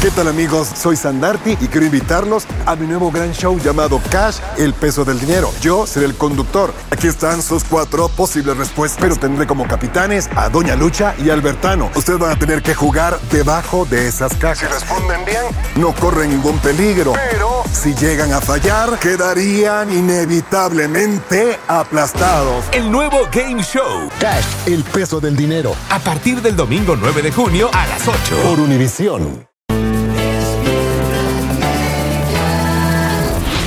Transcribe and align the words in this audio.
¿Qué 0.00 0.12
tal 0.12 0.28
amigos? 0.28 0.68
Soy 0.80 0.94
Sandarti 0.94 1.58
y 1.60 1.66
quiero 1.66 1.84
invitarlos 1.84 2.46
a 2.66 2.76
mi 2.76 2.86
nuevo 2.86 3.10
gran 3.10 3.32
show 3.32 3.58
llamado 3.58 4.00
Cash, 4.12 4.36
el 4.56 4.72
peso 4.72 5.04
del 5.04 5.18
dinero. 5.18 5.50
Yo 5.60 5.88
seré 5.88 6.06
el 6.06 6.14
conductor. 6.14 6.72
Aquí 6.92 7.08
están 7.08 7.42
sus 7.42 7.64
cuatro 7.64 8.08
posibles 8.08 8.56
respuestas, 8.56 9.00
pero 9.00 9.16
tendré 9.16 9.48
como 9.48 9.66
capitanes 9.66 10.30
a 10.36 10.50
Doña 10.50 10.76
Lucha 10.76 11.16
y 11.18 11.30
Albertano. 11.30 11.90
Ustedes 11.96 12.20
van 12.20 12.30
a 12.30 12.38
tener 12.38 12.62
que 12.62 12.76
jugar 12.76 13.18
debajo 13.32 13.86
de 13.86 14.06
esas 14.06 14.36
cajas. 14.36 14.60
Si 14.60 14.66
responden 14.66 15.24
bien, 15.24 15.42
no 15.74 15.92
corren 15.92 16.30
ningún 16.30 16.60
peligro. 16.60 17.14
Pero 17.30 17.64
si 17.72 17.92
llegan 17.96 18.32
a 18.32 18.40
fallar, 18.40 19.00
quedarían 19.00 19.92
inevitablemente 19.92 21.58
aplastados. 21.66 22.66
El 22.70 22.92
nuevo 22.92 23.28
Game 23.32 23.64
Show. 23.64 24.08
Cash, 24.20 24.46
el 24.66 24.84
peso 24.84 25.18
del 25.18 25.34
dinero. 25.34 25.74
A 25.90 25.98
partir 25.98 26.40
del 26.40 26.54
domingo 26.54 26.94
9 26.94 27.20
de 27.20 27.32
junio 27.32 27.68
a 27.72 27.84
las 27.88 28.06
8. 28.06 28.42
Por 28.44 28.60
Univisión. 28.60 29.47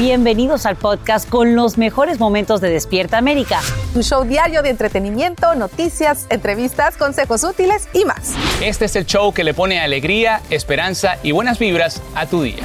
Bienvenidos 0.01 0.65
al 0.65 0.77
podcast 0.77 1.29
con 1.29 1.55
los 1.55 1.77
mejores 1.77 2.19
momentos 2.19 2.59
de 2.59 2.71
Despierta 2.71 3.19
América. 3.19 3.59
Un 3.93 4.01
show 4.01 4.23
diario 4.23 4.63
de 4.63 4.69
entretenimiento, 4.71 5.53
noticias, 5.53 6.25
entrevistas, 6.31 6.97
consejos 6.97 7.43
útiles 7.43 7.87
y 7.93 8.03
más. 8.05 8.33
Este 8.63 8.85
es 8.85 8.95
el 8.95 9.05
show 9.05 9.31
que 9.31 9.43
le 9.43 9.53
pone 9.53 9.79
alegría, 9.79 10.41
esperanza 10.49 11.19
y 11.21 11.33
buenas 11.33 11.59
vibras 11.59 12.01
a 12.15 12.25
tu 12.25 12.41
día. 12.41 12.63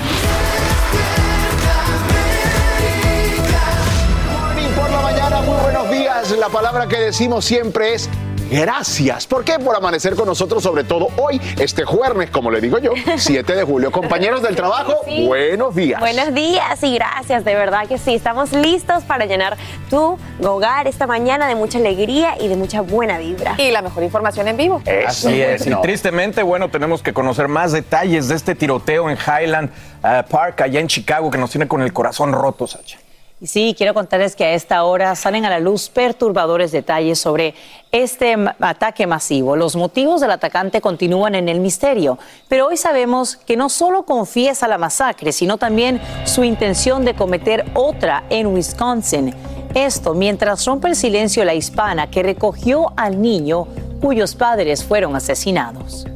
Morning 4.33 4.75
por 4.75 4.91
la 4.91 5.03
mañana, 5.03 5.43
muy 5.43 5.59
buenos 5.59 5.91
días. 5.91 6.31
La 6.39 6.49
palabra 6.49 6.89
que 6.89 6.97
decimos 6.97 7.45
siempre 7.45 7.93
es 7.93 8.09
gracias. 8.51 9.27
¿Por 9.27 9.45
qué? 9.45 9.59
Por 9.59 9.75
amanecer 9.77 10.15
con 10.15 10.27
nosotros, 10.27 10.63
sobre 10.63 10.85
todo 10.85 11.09
hoy, 11.17 11.41
este 11.59 11.85
jueves, 11.85 12.31
como 12.31 12.51
le 12.51 12.61
digo 12.61 12.79
yo, 12.79 12.93
7 13.17 13.55
de 13.55 13.65
julio. 13.65 13.91
Compañeros 13.91 14.43
del 14.43 14.57
trabajo, 14.57 14.95
Sí. 15.07 15.27
buenos 15.27 15.75
días. 15.75 16.01
Buenos 16.01 16.35
días 16.35 16.83
y 16.83 16.95
gracias, 16.95 17.45
de 17.45 17.55
verdad 17.55 17.87
que 17.87 17.99
sí. 17.99 18.15
Estamos 18.15 18.53
listos 18.53 19.05
para 19.05 19.27
llenar 19.27 19.57
tu 19.91 20.19
hogar 20.43 20.87
esta 20.87 21.07
mañana 21.07 21.47
de 21.49 21.55
mucha 21.55 21.79
alegría 21.79 22.35
y 22.41 22.49
de 22.49 22.57
mucha 22.57 22.81
buena 22.81 23.19
vibra. 23.19 23.55
Y 23.59 23.71
la 23.71 23.83
mejor 23.83 24.03
información 24.03 24.49
en 24.49 24.57
vivo. 24.57 24.83
Así 25.07 25.41
es, 25.41 25.67
y 25.67 25.75
tristemente, 25.83 26.43
bueno, 26.43 26.69
tenemos 26.71 27.03
que 27.03 27.13
conocer 27.13 27.49
más 27.49 27.73
detalles 27.73 28.29
de 28.29 28.35
este 28.37 28.55
tiroteo 28.55 29.11
en 29.11 29.17
Highland 29.17 29.71
eh, 30.05 30.23
Park, 30.29 30.61
allá 30.63 30.81
en 30.81 30.89
Chicago, 30.89 31.31
que 31.31 31.39
nos 31.39 31.51
tiene 31.51 31.67
con 31.69 31.83
el 31.83 31.93
corazón 31.93 32.33
roto, 32.33 32.67
Sacha. 32.67 32.99
Y 33.39 33.49
sí, 33.49 33.75
quiero 33.77 33.93
contarles 33.93 34.35
que 34.35 34.47
a 34.47 34.55
esta 34.55 34.83
hora 34.85 35.15
salen 35.15 35.45
a 35.45 35.51
la 35.51 35.61
luz 35.61 35.91
perturbadores 35.91 36.73
detalles 36.73 37.19
sobre 37.19 37.55
este 37.93 38.35
ataque 38.61 39.07
masivo. 39.07 39.57
Los 39.57 39.77
motivos 39.77 40.23
del 40.23 40.31
atacante 40.31 40.81
continúan 40.81 41.35
en 41.35 41.51
el 41.51 41.61
misterio, 41.61 42.19
pero 42.49 42.69
hoy 42.69 42.79
sabemos 42.79 43.37
que 43.37 43.59
no 43.59 43.69
solo 43.69 44.05
confiesa 44.05 44.67
la 44.69 44.79
masacre, 44.79 45.33
sino 45.33 45.59
también 45.59 46.01
su 46.25 46.45
intención 46.45 47.05
de 47.05 47.13
cometer 47.13 47.67
otra 47.75 48.25
en 48.31 48.47
Wisconsin. 48.47 49.35
Esto 49.75 50.15
mientras 50.15 50.65
rompe 50.65 50.89
el 50.89 50.97
silencio 50.97 51.45
la 51.45 51.55
hispana 51.55 52.11
que 52.11 52.23
recogió 52.23 52.95
al 52.97 53.21
niño 53.21 53.69
cuyos 54.01 54.35
padres 54.35 54.83
fueron 54.83 55.15
asesinados. 55.15 56.07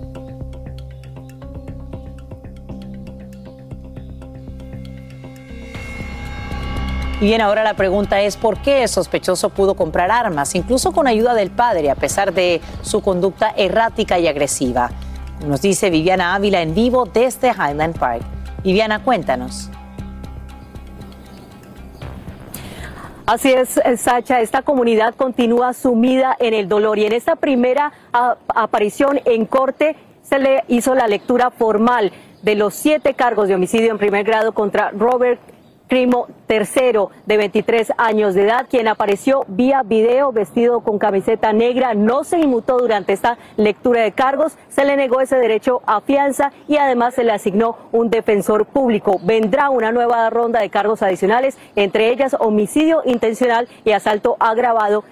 Y 7.21 7.25
bien, 7.25 7.43
ahora 7.43 7.63
la 7.63 7.75
pregunta 7.75 8.23
es 8.23 8.39
por 8.39 8.63
qué 8.63 8.83
el 8.83 8.89
sospechoso 8.89 9.51
pudo 9.51 9.75
comprar 9.75 10.11
armas, 10.11 10.55
incluso 10.55 10.93
con 10.93 11.07
ayuda 11.07 11.35
del 11.35 11.51
padre, 11.51 11.91
a 11.91 11.95
pesar 11.95 12.33
de 12.33 12.63
su 12.81 13.03
conducta 13.03 13.53
errática 13.55 14.19
y 14.19 14.27
agresiva. 14.27 14.91
Nos 15.47 15.61
dice 15.61 15.91
Viviana 15.91 16.35
Ávila 16.35 16.63
en 16.63 16.75
vivo 16.75 17.05
desde 17.05 17.51
Highland 17.51 17.99
Park. 17.99 18.23
Viviana, 18.65 19.05
cuéntanos. 19.05 19.71
Así 23.27 23.53
es, 23.53 23.77
eh, 23.77 23.99
Sacha, 23.99 24.41
esta 24.41 24.63
comunidad 24.63 25.15
continúa 25.15 25.75
sumida 25.75 26.35
en 26.41 26.55
el 26.55 26.69
dolor 26.69 26.99
y 26.99 27.05
en 27.05 27.13
esta 27.13 27.37
primera 27.37 27.93
aparición 28.49 29.21
en 29.27 29.45
corte 29.45 29.95
se 30.23 30.39
le 30.39 30.65
hizo 30.69 30.95
la 30.95 31.07
lectura 31.07 31.51
formal 31.51 32.13
de 32.43 32.55
los 32.55 32.75
siete 32.75 33.13
cargos 33.13 33.47
de 33.47 33.55
homicidio 33.55 33.91
en 33.91 33.99
primer 33.99 34.25
grado 34.25 34.53
contra 34.53 34.91
Robert 34.91 35.39
Crimo 35.91 36.29
III, 36.49 37.09
de 37.27 37.37
23 37.37 37.95
años 37.99 38.35
de 38.35 38.45
edad, 38.45 38.69
quien 38.71 38.87
apareció 38.87 39.43
vía 39.49 39.83
video 39.83 40.31
vestido 40.31 40.83
con 40.83 41.01
camiseta 41.01 41.53
negra, 41.53 41.95
no 41.95 42.23
se 42.23 42.39
inmutó 42.39 42.79
durante 42.79 43.13
esta 43.13 43.39
lectura 43.57 44.03
de 44.03 44.13
cargos, 44.13 44.57
se 44.69 44.85
le 44.85 44.95
negó 44.95 45.21
ese 45.21 45.35
derecho 45.35 45.83
a 45.87 46.01
fianza 46.01 46.53
y 46.69 46.77
además 46.77 47.15
se 47.15 47.25
le 47.25 47.33
asignó 47.33 47.77
un 47.91 48.09
defensor 48.09 48.67
público. 48.67 49.19
Vendrá 49.25 49.69
una 49.71 49.91
nueva 49.91 50.31
ronda 50.31 50.61
de 50.61 50.71
cargos 50.71 51.03
adicionales, 51.03 51.59
entre 51.75 52.11
ellas 52.11 52.37
homicidio 52.39 53.03
intencional 53.05 53.67
y 53.85 53.91
asalto 53.91 54.37
agravado 54.39 55.03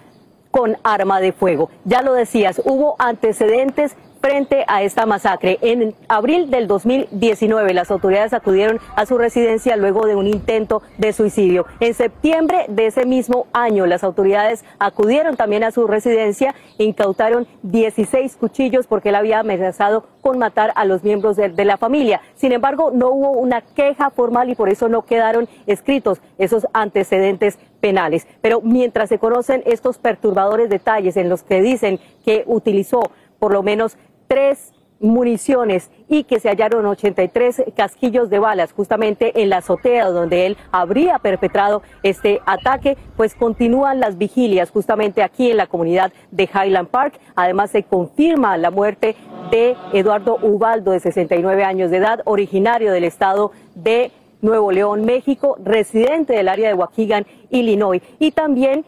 con 0.53 0.77
arma 0.85 1.21
de 1.21 1.33
fuego. 1.33 1.71
Ya 1.87 2.03
lo 2.03 2.13
decías, 2.13 2.63
hubo 2.65 2.95
antecedentes 3.01 3.97
frente 4.21 4.65
a 4.67 4.83
esta 4.83 5.07
masacre. 5.07 5.59
En 5.63 5.95
abril 6.09 6.51
del 6.51 6.67
2019 6.67 7.75
las 7.75 7.91
autoridades 7.91 8.33
acudieron 8.33 8.81
a 8.97 9.07
su 9.07 9.19
residencia 9.19 9.77
luego 9.77 10.07
de 10.07 10.15
un 10.15 10.27
intento 10.27 10.83
de 10.99 11.13
suicidio. 11.13 11.67
En 11.81 11.95
septiembre 11.95 12.67
de 12.69 12.87
ese 12.87 13.07
mismo 13.07 13.47
año 13.53 13.87
las 13.87 14.05
autoridades 14.05 14.65
acudieron 14.79 15.37
también 15.37 15.65
a 15.65 15.71
su 15.71 15.87
residencia, 15.87 16.55
incautaron 16.79 17.47
16 17.63 18.37
cuchillos 18.37 18.87
porque 18.87 19.11
él 19.11 19.15
había 19.15 19.41
amenazado 19.41 20.05
con 20.21 20.39
matar 20.39 20.73
a 20.75 20.85
los 20.85 21.05
miembros 21.05 21.37
de, 21.37 21.49
de 21.49 21.65
la 21.65 21.77
familia. 21.77 22.21
Sin 22.35 22.53
embargo, 22.53 22.91
no 22.93 23.11
hubo 23.11 23.31
una 23.31 23.61
queja 23.63 24.11
formal 24.11 24.51
y 24.51 24.55
por 24.55 24.69
eso 24.69 24.89
no 24.89 25.03
quedaron 25.03 25.49
escritos 25.67 26.21
esos 26.39 26.67
antecedentes 26.73 27.59
penales. 27.81 28.27
Pero 28.41 28.61
mientras 28.61 29.09
se 29.09 29.19
conocen 29.19 29.63
estos 29.67 29.99
perturbadores 29.99 30.69
detalles 30.69 31.17
en 31.17 31.29
los 31.29 31.43
que 31.43 31.63
dicen 31.63 32.01
que 32.25 32.45
utilizó 32.47 33.01
por 33.39 33.53
lo 33.53 33.63
menos 33.63 33.97
tres 34.29 34.73
municiones 35.01 35.91
y 36.09 36.25
que 36.25 36.41
se 36.41 36.49
hallaron 36.49 36.87
83 36.87 37.65
casquillos 37.77 38.31
de 38.31 38.39
balas 38.39 38.73
justamente 38.73 39.41
en 39.41 39.51
la 39.51 39.59
azotea 39.59 40.07
donde 40.11 40.47
él 40.47 40.57
habría 40.73 41.19
perpetrado 41.19 41.83
este 42.03 42.41
ataque, 42.47 42.97
pues 43.17 43.35
continúan 43.35 44.01
las 44.01 44.19
vigilias 44.19 44.71
justamente 44.71 45.23
aquí 45.23 45.51
en 45.51 45.57
la 45.57 45.67
comunidad 45.67 46.13
de 46.31 46.49
Highland 46.53 46.89
Park. 46.89 47.21
Además 47.37 47.71
se 47.71 47.85
confirma 47.85 48.57
la 48.57 48.71
muerte 48.71 49.15
de 49.51 49.77
Eduardo 49.93 50.39
Ubaldo 50.43 50.91
de 50.91 51.01
69 51.01 51.65
años 51.65 51.91
de 51.91 51.99
edad, 51.99 52.21
originario 52.25 52.93
del 52.93 53.05
estado 53.05 53.53
de 53.75 54.11
Nuevo 54.41 54.71
León, 54.71 55.05
México, 55.05 55.57
residente 55.63 56.35
del 56.35 56.49
área 56.49 56.69
de 56.69 56.75
Waukegan, 56.75 57.27
Illinois, 57.51 58.03
y 58.19 58.31
también 58.31 58.85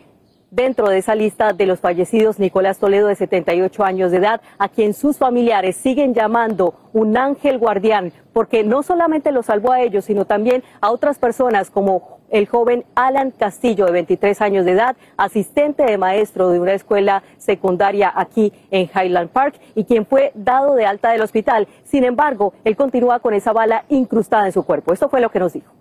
Dentro 0.50 0.88
de 0.88 0.98
esa 0.98 1.14
lista 1.14 1.52
de 1.52 1.64
los 1.64 1.78
fallecidos, 1.78 2.40
Nicolás 2.40 2.78
Toledo, 2.78 3.06
de 3.06 3.14
78 3.14 3.84
años 3.84 4.10
de 4.10 4.16
edad, 4.16 4.40
a 4.58 4.68
quien 4.68 4.94
sus 4.94 5.16
familiares 5.16 5.76
siguen 5.76 6.12
llamando 6.12 6.74
un 6.92 7.16
ángel 7.16 7.56
guardián, 7.56 8.12
porque 8.32 8.64
no 8.64 8.82
solamente 8.82 9.30
lo 9.30 9.44
salvó 9.44 9.70
a 9.70 9.80
ellos, 9.80 10.06
sino 10.06 10.24
también 10.24 10.64
a 10.80 10.90
otras 10.90 11.20
personas 11.20 11.70
como 11.70 12.18
el 12.30 12.48
joven 12.48 12.84
Alan 12.96 13.30
Castillo, 13.30 13.86
de 13.86 13.92
23 13.92 14.40
años 14.40 14.64
de 14.64 14.72
edad, 14.72 14.96
asistente 15.16 15.84
de 15.84 15.98
maestro 15.98 16.48
de 16.50 16.58
una 16.58 16.72
escuela 16.72 17.22
secundaria 17.38 18.12
aquí 18.12 18.52
en 18.72 18.90
Highland 18.92 19.30
Park 19.30 19.54
y 19.76 19.84
quien 19.84 20.04
fue 20.04 20.32
dado 20.34 20.74
de 20.74 20.84
alta 20.84 21.12
del 21.12 21.22
hospital. 21.22 21.68
Sin 21.84 22.02
embargo, 22.02 22.54
él 22.64 22.74
continúa 22.74 23.20
con 23.20 23.34
esa 23.34 23.52
bala 23.52 23.84
incrustada 23.88 24.46
en 24.46 24.52
su 24.52 24.64
cuerpo. 24.64 24.92
Esto 24.92 25.08
fue 25.08 25.20
lo 25.20 25.30
que 25.30 25.38
nos 25.38 25.52
dijo. 25.52 25.72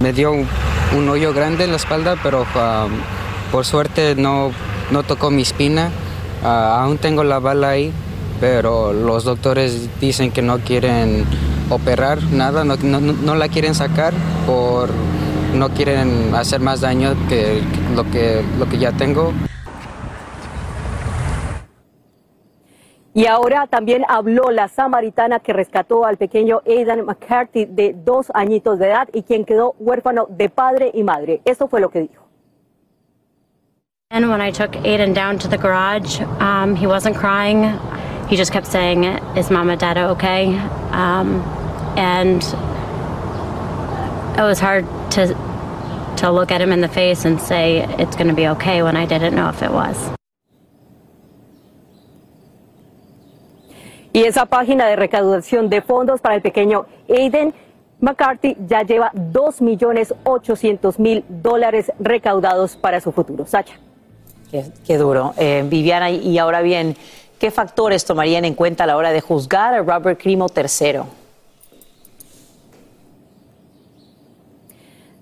Me 0.00 0.12
dio 0.12 0.32
un, 0.32 1.08
hoyo 1.08 1.32
grande 1.32 1.64
en 1.64 1.70
la 1.70 1.76
espalda, 1.76 2.16
pero 2.22 2.42
um, 2.42 2.92
por 3.52 3.66
suerte 3.66 4.16
no, 4.16 4.50
no 4.90 5.02
tocó 5.02 5.30
mi 5.30 5.42
espina. 5.42 5.90
Uh, 6.42 6.46
aún 6.46 6.98
tengo 6.98 7.22
la 7.22 7.38
bala 7.38 7.68
ahí, 7.68 7.92
pero 8.40 8.92
los 8.92 9.24
doctores 9.24 10.00
dicen 10.00 10.32
que 10.32 10.42
no 10.42 10.58
quieren 10.58 11.24
operar 11.70 12.22
nada, 12.32 12.64
no, 12.64 12.76
no, 12.76 13.00
no 13.00 13.34
la 13.36 13.48
quieren 13.48 13.74
sacar 13.74 14.14
por 14.46 14.90
no 15.54 15.68
quieren 15.68 16.34
hacer 16.34 16.60
más 16.60 16.80
daño 16.80 17.14
que, 17.28 17.62
lo 17.94 18.10
que 18.10 18.42
lo 18.58 18.66
que 18.66 18.78
ya 18.78 18.90
tengo. 18.92 19.32
Y 23.14 23.26
ahora 23.26 23.66
también 23.66 24.04
habló 24.08 24.50
la 24.50 24.68
samaritana 24.68 25.40
que 25.40 25.52
rescató 25.52 26.06
al 26.06 26.16
pequeño 26.16 26.62
Aidan 26.66 27.04
McCarthy 27.04 27.66
de 27.66 27.94
dos 27.94 28.32
añitos 28.32 28.78
de 28.78 28.86
edad 28.86 29.08
y 29.12 29.22
quien 29.22 29.44
quedó 29.44 29.74
huérfano 29.78 30.26
de 30.30 30.48
padre 30.48 30.90
y 30.94 31.02
madre. 31.02 31.42
Esto 31.44 31.68
fue 31.68 31.80
lo 31.82 31.90
que 31.90 32.00
dijo. 32.00 32.21
And 34.12 34.28
when 34.28 34.40
I 34.42 34.50
took 34.50 34.72
Aiden 34.72 35.14
down 35.14 35.38
to 35.38 35.48
the 35.48 35.56
garage, 35.56 36.20
um, 36.38 36.76
he 36.76 36.86
wasn't 36.86 37.16
crying. 37.16 37.78
He 38.28 38.36
just 38.36 38.52
kept 38.52 38.66
saying, 38.66 39.04
"Is 39.38 39.50
Mama, 39.50 39.78
Dada 39.78 40.10
okay?" 40.10 40.54
Um, 40.92 41.40
and 41.96 42.44
it 44.36 44.42
was 44.42 44.60
hard 44.60 44.84
to 45.12 45.34
to 46.18 46.30
look 46.30 46.52
at 46.52 46.60
him 46.60 46.72
in 46.72 46.82
the 46.82 46.88
face 46.88 47.24
and 47.24 47.40
say 47.40 47.86
it's 47.98 48.14
going 48.14 48.28
to 48.28 48.34
be 48.34 48.48
okay 48.48 48.82
when 48.82 48.98
I 48.98 49.06
didn't 49.06 49.34
know 49.34 49.48
if 49.48 49.62
it 49.62 49.72
was. 49.72 49.96
Y 54.12 54.26
esa 54.26 54.44
página 54.44 54.88
de 54.88 54.96
recaudación 54.96 55.70
de 55.70 55.80
fondos 55.80 56.20
para 56.20 56.34
el 56.34 56.42
pequeño 56.42 56.84
Aiden 57.08 57.54
McCarthy 58.00 58.58
ya 58.68 58.82
lleva 58.82 59.10
2.800.000 59.14 61.24
dólares 61.28 61.90
recaudados 61.98 62.76
para 62.76 63.00
su 63.00 63.10
futuro. 63.10 63.46
Sacha. 63.46 63.72
Qué, 64.86 64.98
duro. 64.98 65.32
Eh, 65.38 65.64
Viviana, 65.66 66.10
y 66.10 66.36
ahora 66.36 66.60
bien, 66.60 66.94
¿qué 67.38 67.50
factores 67.50 68.04
tomarían 68.04 68.44
en 68.44 68.52
cuenta 68.52 68.84
a 68.84 68.86
la 68.86 68.98
hora 68.98 69.10
de 69.10 69.22
juzgar 69.22 69.72
a 69.72 69.82
Robert 69.82 70.20
Crimo 70.20 70.46
III? 70.54 71.00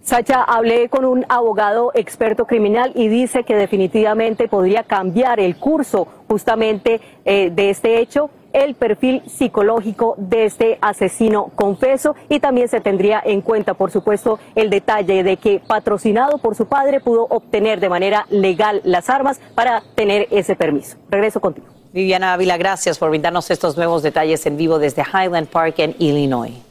Sacha, 0.03 0.43
hablé 0.43 0.89
con 0.89 1.05
un 1.05 1.25
abogado 1.29 1.93
experto 1.95 2.45
criminal 2.45 2.91
y 2.97 3.07
dice 3.07 3.45
que 3.45 3.55
definitivamente 3.55 4.49
podría 4.49 4.83
cambiar 4.83 5.39
el 5.39 5.55
curso 5.57 6.09
justamente 6.27 7.01
eh, 7.25 7.51
de 7.53 7.71
este 7.71 8.01
hecho 8.01 8.31
el 8.53 8.75
perfil 8.75 9.23
psicológico 9.27 10.15
de 10.19 10.45
este 10.45 10.79
asesino 10.81 11.51
confeso 11.55 12.15
y 12.29 12.41
también 12.41 12.69
se 12.69 12.81
tendría 12.81 13.23
en 13.25 13.41
cuenta, 13.41 13.75
por 13.75 13.91
supuesto, 13.91 14.39
el 14.55 14.71
detalle 14.71 15.23
de 15.23 15.37
que 15.37 15.61
patrocinado 15.67 16.39
por 16.39 16.55
su 16.55 16.67
padre 16.67 17.01
pudo 17.01 17.27
obtener 17.29 17.81
de 17.81 17.89
manera 17.89 18.27
legal 18.31 18.81
las 18.85 19.11
armas 19.11 19.41
para 19.55 19.83
tener 19.95 20.27
ese 20.31 20.57
permiso. 20.57 20.97
Regreso 21.11 21.41
contigo. 21.41 21.67
Viviana 21.93 22.33
Ávila, 22.33 22.57
gracias 22.57 22.99
por 22.99 23.11
brindarnos 23.11 23.51
estos 23.51 23.77
nuevos 23.77 24.03
detalles 24.03 24.47
en 24.47 24.57
vivo 24.57 24.79
desde 24.79 25.03
Highland 25.03 25.49
Park 25.49 25.75
en 25.79 25.97
Illinois. 25.99 26.70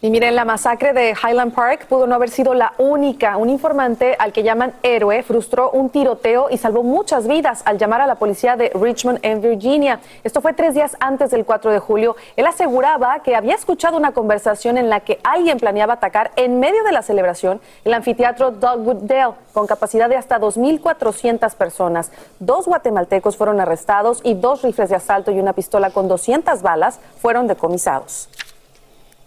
Y 0.00 0.10
miren, 0.10 0.36
la 0.36 0.44
masacre 0.44 0.92
de 0.92 1.10
Highland 1.10 1.52
Park 1.52 1.86
pudo 1.88 2.06
no 2.06 2.14
haber 2.14 2.30
sido 2.30 2.54
la 2.54 2.72
única. 2.78 3.36
Un 3.36 3.50
informante 3.50 4.14
al 4.20 4.32
que 4.32 4.44
llaman 4.44 4.72
héroe 4.84 5.24
frustró 5.24 5.72
un 5.72 5.90
tiroteo 5.90 6.46
y 6.50 6.56
salvó 6.56 6.84
muchas 6.84 7.26
vidas 7.26 7.62
al 7.64 7.78
llamar 7.78 8.02
a 8.02 8.06
la 8.06 8.14
policía 8.14 8.54
de 8.54 8.70
Richmond 8.80 9.18
en 9.22 9.40
Virginia. 9.40 9.98
Esto 10.22 10.40
fue 10.40 10.52
tres 10.52 10.74
días 10.74 10.96
antes 11.00 11.32
del 11.32 11.44
4 11.44 11.72
de 11.72 11.80
julio. 11.80 12.14
Él 12.36 12.46
aseguraba 12.46 13.24
que 13.24 13.34
había 13.34 13.56
escuchado 13.56 13.96
una 13.96 14.12
conversación 14.12 14.78
en 14.78 14.88
la 14.88 15.00
que 15.00 15.18
alguien 15.24 15.58
planeaba 15.58 15.94
atacar 15.94 16.30
en 16.36 16.60
medio 16.60 16.84
de 16.84 16.92
la 16.92 17.02
celebración 17.02 17.60
el 17.84 17.92
anfiteatro 17.92 18.52
Dogwood 18.52 19.02
Dale 19.02 19.34
con 19.52 19.66
capacidad 19.66 20.08
de 20.08 20.14
hasta 20.14 20.38
2.400 20.38 21.56
personas. 21.56 22.12
Dos 22.38 22.66
guatemaltecos 22.66 23.36
fueron 23.36 23.60
arrestados 23.60 24.20
y 24.22 24.34
dos 24.34 24.62
rifles 24.62 24.90
de 24.90 24.94
asalto 24.94 25.32
y 25.32 25.40
una 25.40 25.54
pistola 25.54 25.90
con 25.90 26.06
200 26.06 26.62
balas 26.62 27.00
fueron 27.20 27.48
decomisados. 27.48 28.28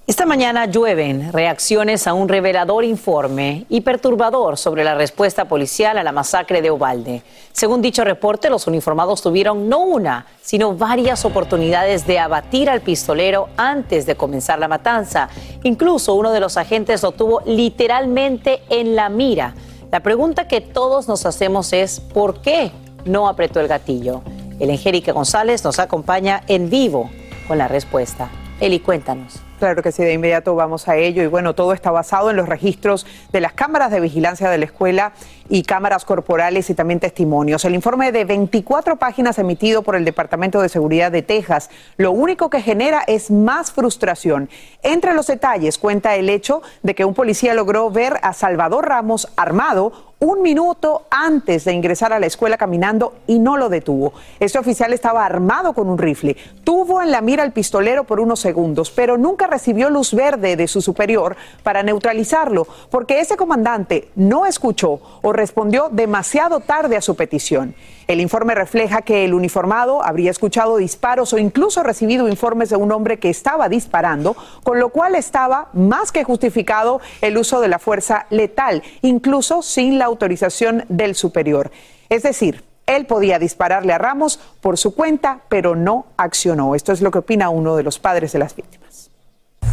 Esta 0.08 0.26
mañana 0.26 0.66
llueven 0.66 1.32
reacciones 1.32 2.08
a 2.08 2.14
un 2.16 2.28
revelador 2.28 2.84
informe 2.84 3.68
y 3.70 3.82
perturbador 3.82 4.58
sobre 4.58 4.84
la 4.84 4.96
respuesta 4.96 5.46
policial 5.46 5.96
a 6.00 6.04
la 6.04 6.12
masacre 6.12 6.64
de 6.64 6.72
Ovalde. 6.72 7.22
Según 7.52 7.84
dicho 7.84 8.04
reporte, 8.04 8.50
los 8.50 8.66
uniformados 8.66 9.22
tuvieron 9.22 9.70
no 9.70 9.82
una, 9.82 10.26
sino 10.42 10.76
varias 10.76 11.24
oportunidades 11.24 12.08
de 12.08 12.18
abatir 12.18 12.68
al 12.68 12.82
pistolero 12.82 13.50
antes 13.58 14.08
de 14.08 14.16
comenzar 14.16 14.58
la 14.58 14.68
matanza. 14.68 15.30
Incluso 15.64 16.16
uno 16.16 16.32
de 16.32 16.40
los 16.40 16.58
agentes 16.58 17.04
lo 17.04 17.12
tuvo 17.12 17.42
literalmente 17.46 18.64
en 18.70 18.96
la 18.96 19.08
mira. 19.08 19.54
La 19.92 20.00
pregunta 20.00 20.48
que 20.48 20.62
todos 20.62 21.08
nos 21.08 21.28
hacemos 21.28 21.74
es, 21.74 22.00
¿por 22.00 22.42
qué 22.42 22.72
no 23.06 23.30
apretó 23.30 23.60
el 23.60 23.68
gatillo? 23.68 24.24
El 24.60 24.72
Angélica 24.72 25.12
González 25.12 25.64
nos 25.64 25.78
acompaña 25.78 26.42
en 26.48 26.72
vivo 26.72 27.12
con 27.48 27.60
la 27.60 27.68
respuesta. 27.68 28.32
Eli, 28.60 28.80
cuéntanos. 28.80 29.42
Claro 29.62 29.84
que 29.84 29.92
sí, 29.92 30.04
de 30.04 30.14
inmediato 30.14 30.56
vamos 30.56 30.88
a 30.88 30.96
ello. 30.96 31.22
Y 31.22 31.28
bueno, 31.28 31.54
todo 31.54 31.74
está 31.74 31.92
basado 31.92 32.32
en 32.32 32.36
los 32.36 32.50
registros 32.50 33.06
de 33.32 33.42
las 33.42 33.54
cámaras 33.54 33.92
de 33.92 34.00
vigilancia 34.00 34.50
de 34.50 34.58
la 34.58 34.66
escuela 34.66 35.14
y 35.52 35.64
cámaras 35.64 36.06
corporales 36.06 36.70
y 36.70 36.74
también 36.74 37.02
testimonios. 37.02 37.66
El 37.66 37.76
informe 37.76 38.14
de 38.14 38.24
24 38.24 38.96
páginas 38.96 39.38
emitido 39.38 39.84
por 39.84 39.98
el 39.98 40.06
Departamento 40.06 40.62
de 40.62 40.70
Seguridad 40.70 41.12
de 41.12 41.22
Texas 41.22 41.70
lo 41.98 42.14
único 42.14 42.50
que 42.50 42.62
genera 42.62 43.04
es 43.06 43.30
más 43.30 43.74
frustración. 43.74 44.50
Entre 44.82 45.14
los 45.14 45.28
detalles 45.28 45.78
cuenta 45.78 46.16
el 46.16 46.30
hecho 46.30 46.62
de 46.84 46.96
que 46.96 47.04
un 47.04 47.14
policía 47.14 47.54
logró 47.54 47.92
ver 47.92 48.18
a 48.22 48.32
Salvador 48.32 48.88
Ramos 48.88 49.28
armado 49.36 50.12
un 50.22 50.44
minuto 50.44 51.08
antes 51.10 51.66
de 51.66 51.74
ingresar 51.74 52.14
a 52.14 52.20
la 52.20 52.28
escuela 52.28 52.56
caminando 52.56 53.16
y 53.26 53.40
no 53.40 53.58
lo 53.58 53.70
detuvo. 53.70 54.14
Este 54.40 54.60
oficial 54.60 54.94
estaba 54.94 55.26
armado 55.26 55.74
con 55.74 55.90
un 55.90 55.98
rifle. 55.98 56.38
Tuvo 56.64 57.02
en 57.02 57.10
la 57.10 57.22
mira 57.22 57.42
al 57.42 57.54
pistolero 57.54 58.04
por 58.04 58.20
unos 58.20 58.40
segundos, 58.40 58.92
pero 58.92 59.18
nunca 59.18 59.48
recibió 59.48 59.90
luz 59.90 60.14
verde 60.14 60.56
de 60.56 60.68
su 60.68 60.80
superior 60.80 61.36
para 61.64 61.82
neutralizarlo, 61.82 62.68
porque 62.92 63.20
ese 63.20 63.36
comandante 63.36 64.10
no 64.16 64.46
escuchó 64.46 65.02
o 65.24 65.34
respondió 65.42 65.90
demasiado 65.92 66.60
tarde 66.60 66.98
a 66.98 67.02
su 67.02 67.16
petición. 67.16 67.74
El 68.06 68.22
informe 68.22 68.54
refleja 68.54 69.02
que 69.02 69.26
el 69.26 69.34
uniformado 69.34 70.04
habría 70.04 70.30
escuchado 70.30 70.78
disparos 70.78 71.34
o 71.34 71.40
incluso 71.40 71.82
recibido 71.82 72.30
informes 72.30 72.70
de 72.70 72.76
un 72.76 72.92
hombre 72.92 73.18
que 73.18 73.32
estaba 73.32 73.68
disparando, 73.68 74.36
con 74.62 74.80
lo 74.80 74.90
cual 74.90 75.16
estaba 75.16 75.70
más 75.74 76.12
que 76.12 76.24
justificado 76.24 77.02
el 77.22 77.40
uso 77.40 77.60
de 77.60 77.70
la 77.70 77.80
fuerza 77.80 78.28
letal, 78.30 78.84
incluso 79.02 79.64
sin 79.64 79.98
la 79.98 80.06
autorización 80.06 80.86
del 80.90 81.16
superior. 81.16 81.72
Es 82.10 82.22
decir, 82.22 82.64
él 82.86 83.08
podía 83.08 83.40
dispararle 83.40 83.94
a 83.94 83.98
Ramos 83.98 84.40
por 84.62 84.78
su 84.78 84.94
cuenta, 84.94 85.40
pero 85.50 85.76
no 85.76 86.06
accionó. 86.18 86.76
Esto 86.76 86.92
es 86.92 87.02
lo 87.02 87.10
que 87.10 87.18
opina 87.18 87.50
uno 87.50 87.76
de 87.76 87.82
los 87.82 87.98
padres 87.98 88.32
de 88.32 88.38
las 88.38 88.56
víctimas. 88.56 89.10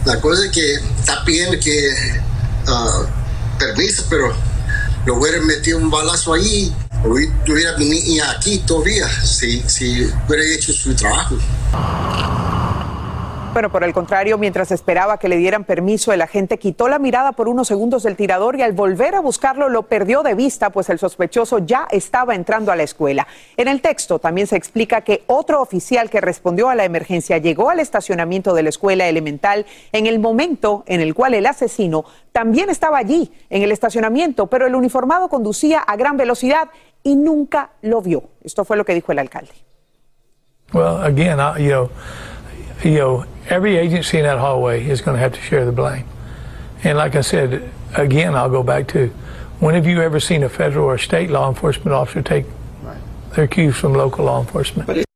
La 0.07 0.19
cosa 0.19 0.47
es 0.47 0.51
que 0.51 0.75
está 0.99 1.23
pidiendo 1.27 1.59
que 1.63 1.91
uh, 2.69 3.59
permiso, 3.59 4.07
pero 4.09 4.33
lo 5.09 5.15
hubiera 5.15 5.41
metido 5.41 5.79
un 5.79 5.91
balazo 5.91 6.35
ahí, 6.35 6.71
hubiera 7.03 7.73
venido 7.79 8.27
aquí 8.27 8.59
todavía, 8.67 9.09
si, 9.25 9.63
si 9.67 10.05
hubiera 10.27 10.45
hecho 10.55 10.71
su 10.71 10.95
trabajo. 10.95 11.35
Bueno, 13.53 13.71
por 13.73 13.83
el 13.83 13.93
contrario, 13.93 14.37
mientras 14.37 14.71
esperaba 14.71 15.19
que 15.19 15.29
le 15.29 15.37
dieran 15.37 15.65
permiso, 15.65 16.13
el 16.13 16.21
agente 16.21 16.59
quitó 16.59 16.87
la 16.87 16.99
mirada 16.99 17.33
por 17.33 17.49
unos 17.49 17.67
segundos 17.67 18.03
del 18.03 18.15
tirador 18.15 18.57
y 18.57 18.63
al 18.63 18.73
volver 18.73 19.15
a 19.15 19.21
buscarlo 19.21 19.69
lo 19.69 19.85
perdió 19.85 20.23
de 20.23 20.35
vista, 20.35 20.71
pues 20.71 20.91
el 20.91 20.99
sospechoso 20.99 21.59
ya 21.59 21.89
estaba 21.91 22.35
entrando 22.35 22.71
a 22.71 22.77
la 22.77 22.83
escuela. 22.83 23.27
En 23.57 23.67
el 23.67 23.81
texto 23.81 24.19
también 24.19 24.47
se 24.47 24.57
explica 24.57 25.01
que 25.01 25.25
otro 25.27 25.63
oficial 25.63 26.11
que 26.11 26.21
respondió 26.21 26.69
a 26.69 26.75
la 26.75 26.85
emergencia 26.85 27.39
llegó 27.39 27.71
al 27.71 27.81
estacionamiento 27.81 28.55
de 28.55 28.63
la 28.63 28.69
escuela 28.69 29.09
elemental 29.09 29.67
en 29.93 30.07
el 30.07 30.19
momento 30.19 30.85
en 30.87 31.01
el 31.01 31.15
cual 31.15 31.35
el 31.35 31.47
asesino 31.47 32.05
también 32.33 32.71
estaba 32.71 32.99
allí, 32.99 33.33
en 33.51 33.63
el 33.63 33.73
estacionamiento, 33.73 34.47
pero 34.47 34.67
el 34.67 34.75
uniformado 34.75 35.29
conducía 35.29 35.81
a 35.81 35.97
gran 35.97 36.17
velocidad 36.17 36.69
y 37.03 37.17
nunca 37.17 37.71
lo 37.83 38.03
vio. 38.03 38.25
Esto 38.45 38.65
fue 38.65 38.77
lo 38.77 38.85
que 38.85 38.95
dijo 38.95 39.11
el 39.11 39.19
alcalde. 39.19 39.53
You 42.85 42.95
know, 42.95 43.25
every 43.49 43.77
agency 43.77 44.19
in 44.19 44.25
that 44.25 44.39
hallway 44.39 44.87
is 44.87 45.01
going 45.01 45.17
to 45.17 45.21
have 45.21 45.33
to 45.33 45.41
share 45.41 45.65
the 45.65 45.73
blame. 45.73 46.07
And 46.85 46.97
like 46.97 47.17
I 47.17 47.23
said, 47.23 47.71
again, 47.95 48.35
I'll 48.35 48.51
go 48.51 48.63
back 48.63 48.87
to 48.89 49.09
when 49.61 49.75
have 49.75 49.87
you 49.87 50.01
ever 50.01 50.21
seen 50.21 50.43
a 50.45 50.49
federal 50.49 50.85
or 50.85 50.99
state 50.99 51.31
law 51.31 51.49
enforcement 51.49 51.93
officer 51.93 52.23
take 52.23 52.47
their 53.35 53.49
cues 53.49 53.77
from 53.77 53.95
local 53.95 54.27
law 54.27 54.41
enforcement? 54.41 55.08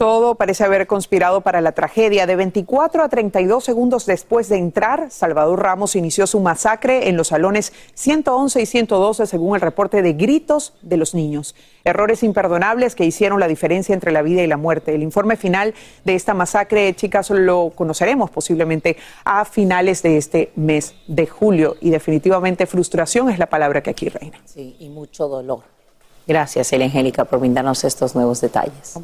Todo 0.00 0.34
parece 0.34 0.64
haber 0.64 0.86
conspirado 0.86 1.42
para 1.42 1.60
la 1.60 1.72
tragedia. 1.72 2.24
De 2.24 2.34
24 2.34 3.02
a 3.02 3.10
32 3.10 3.62
segundos 3.62 4.06
después 4.06 4.48
de 4.48 4.56
entrar, 4.56 5.10
Salvador 5.10 5.62
Ramos 5.62 5.94
inició 5.94 6.26
su 6.26 6.40
masacre 6.40 7.10
en 7.10 7.18
los 7.18 7.28
salones 7.28 7.74
111 7.92 8.62
y 8.62 8.64
112, 8.64 9.26
según 9.26 9.56
el 9.56 9.60
reporte 9.60 10.00
de 10.00 10.14
gritos 10.14 10.72
de 10.80 10.96
los 10.96 11.14
niños. 11.14 11.54
Errores 11.84 12.22
imperdonables 12.22 12.94
que 12.94 13.04
hicieron 13.04 13.40
la 13.40 13.46
diferencia 13.46 13.92
entre 13.92 14.10
la 14.10 14.22
vida 14.22 14.42
y 14.42 14.46
la 14.46 14.56
muerte. 14.56 14.94
El 14.94 15.02
informe 15.02 15.36
final 15.36 15.74
de 16.06 16.14
esta 16.14 16.32
masacre, 16.32 16.96
chicas, 16.96 17.28
lo 17.28 17.70
conoceremos 17.74 18.30
posiblemente 18.30 18.96
a 19.26 19.44
finales 19.44 20.02
de 20.02 20.16
este 20.16 20.50
mes 20.56 20.94
de 21.08 21.26
julio. 21.26 21.76
Y 21.82 21.90
definitivamente 21.90 22.64
frustración 22.64 23.28
es 23.28 23.38
la 23.38 23.50
palabra 23.50 23.82
que 23.82 23.90
aquí 23.90 24.08
reina. 24.08 24.40
Sí, 24.46 24.76
y 24.78 24.88
mucho 24.88 25.28
dolor. 25.28 25.60
Gracias, 26.26 26.72
Angélica, 26.72 27.26
por 27.26 27.40
brindarnos 27.40 27.84
estos 27.84 28.14
nuevos 28.14 28.40
detalles. 28.40 28.94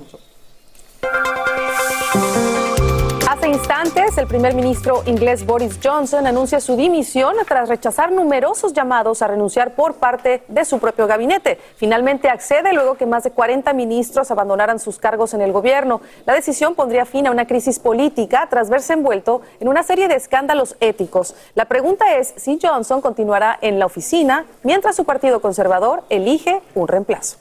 Hace 3.28 3.48
instantes, 3.48 4.16
el 4.18 4.26
primer 4.26 4.54
ministro 4.54 5.02
inglés 5.04 5.44
Boris 5.44 5.78
Johnson 5.82 6.26
anuncia 6.26 6.58
su 6.58 6.74
dimisión 6.74 7.34
tras 7.46 7.68
rechazar 7.68 8.10
numerosos 8.10 8.72
llamados 8.72 9.20
a 9.20 9.28
renunciar 9.28 9.74
por 9.74 9.94
parte 9.94 10.42
de 10.48 10.64
su 10.64 10.78
propio 10.78 11.06
gabinete. 11.06 11.58
Finalmente 11.76 12.28
accede 12.28 12.72
luego 12.72 12.94
que 12.94 13.04
más 13.04 13.24
de 13.24 13.32
40 13.32 13.72
ministros 13.72 14.30
abandonaran 14.30 14.78
sus 14.78 14.98
cargos 14.98 15.34
en 15.34 15.42
el 15.42 15.52
gobierno. 15.52 16.00
La 16.24 16.34
decisión 16.34 16.74
pondría 16.74 17.04
fin 17.04 17.26
a 17.26 17.30
una 17.30 17.46
crisis 17.46 17.78
política 17.78 18.46
tras 18.48 18.70
verse 18.70 18.94
envuelto 18.94 19.42
en 19.60 19.68
una 19.68 19.82
serie 19.82 20.08
de 20.08 20.14
escándalos 20.14 20.76
éticos. 20.80 21.34
La 21.54 21.66
pregunta 21.66 22.16
es 22.16 22.32
si 22.36 22.58
Johnson 22.62 23.00
continuará 23.00 23.58
en 23.60 23.78
la 23.78 23.86
oficina 23.86 24.46
mientras 24.62 24.96
su 24.96 25.04
partido 25.04 25.40
conservador 25.40 26.04
elige 26.08 26.62
un 26.74 26.88
reemplazo. 26.88 27.36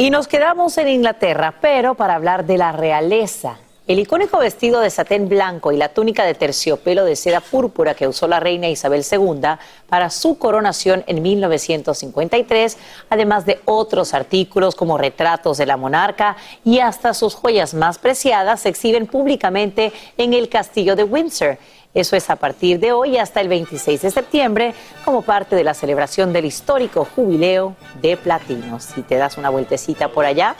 Y 0.00 0.10
nos 0.10 0.28
quedamos 0.28 0.78
en 0.78 0.86
Inglaterra, 0.86 1.56
pero 1.60 1.96
para 1.96 2.14
hablar 2.14 2.46
de 2.46 2.56
la 2.56 2.70
realeza. 2.70 3.58
El 3.88 3.98
icónico 3.98 4.38
vestido 4.38 4.78
de 4.80 4.90
satén 4.90 5.28
blanco 5.28 5.72
y 5.72 5.76
la 5.76 5.88
túnica 5.88 6.24
de 6.24 6.34
terciopelo 6.34 7.04
de 7.04 7.16
seda 7.16 7.40
púrpura 7.40 7.94
que 7.94 8.06
usó 8.06 8.28
la 8.28 8.38
reina 8.38 8.68
Isabel 8.68 9.04
II 9.10 9.40
para 9.88 10.10
su 10.10 10.38
coronación 10.38 11.02
en 11.08 11.20
1953, 11.20 12.78
además 13.10 13.44
de 13.44 13.60
otros 13.64 14.14
artículos 14.14 14.76
como 14.76 14.98
retratos 14.98 15.58
de 15.58 15.66
la 15.66 15.76
monarca 15.76 16.36
y 16.64 16.78
hasta 16.78 17.12
sus 17.12 17.34
joyas 17.34 17.74
más 17.74 17.98
preciadas, 17.98 18.60
se 18.60 18.68
exhiben 18.68 19.08
públicamente 19.08 19.92
en 20.16 20.32
el 20.32 20.48
castillo 20.48 20.94
de 20.94 21.02
Windsor. 21.02 21.58
Eso 21.94 22.16
es 22.16 22.28
a 22.30 22.36
partir 22.36 22.78
de 22.80 22.92
hoy 22.92 23.16
hasta 23.16 23.40
el 23.40 23.48
26 23.48 24.02
de 24.02 24.10
septiembre 24.10 24.74
como 25.04 25.22
parte 25.22 25.56
de 25.56 25.64
la 25.64 25.74
celebración 25.74 26.32
del 26.32 26.44
histórico 26.44 27.06
jubileo 27.16 27.74
de 28.00 28.16
platino. 28.16 28.78
Si 28.78 29.02
te 29.02 29.16
das 29.16 29.38
una 29.38 29.50
vueltecita 29.50 30.08
por 30.08 30.24
allá, 30.24 30.54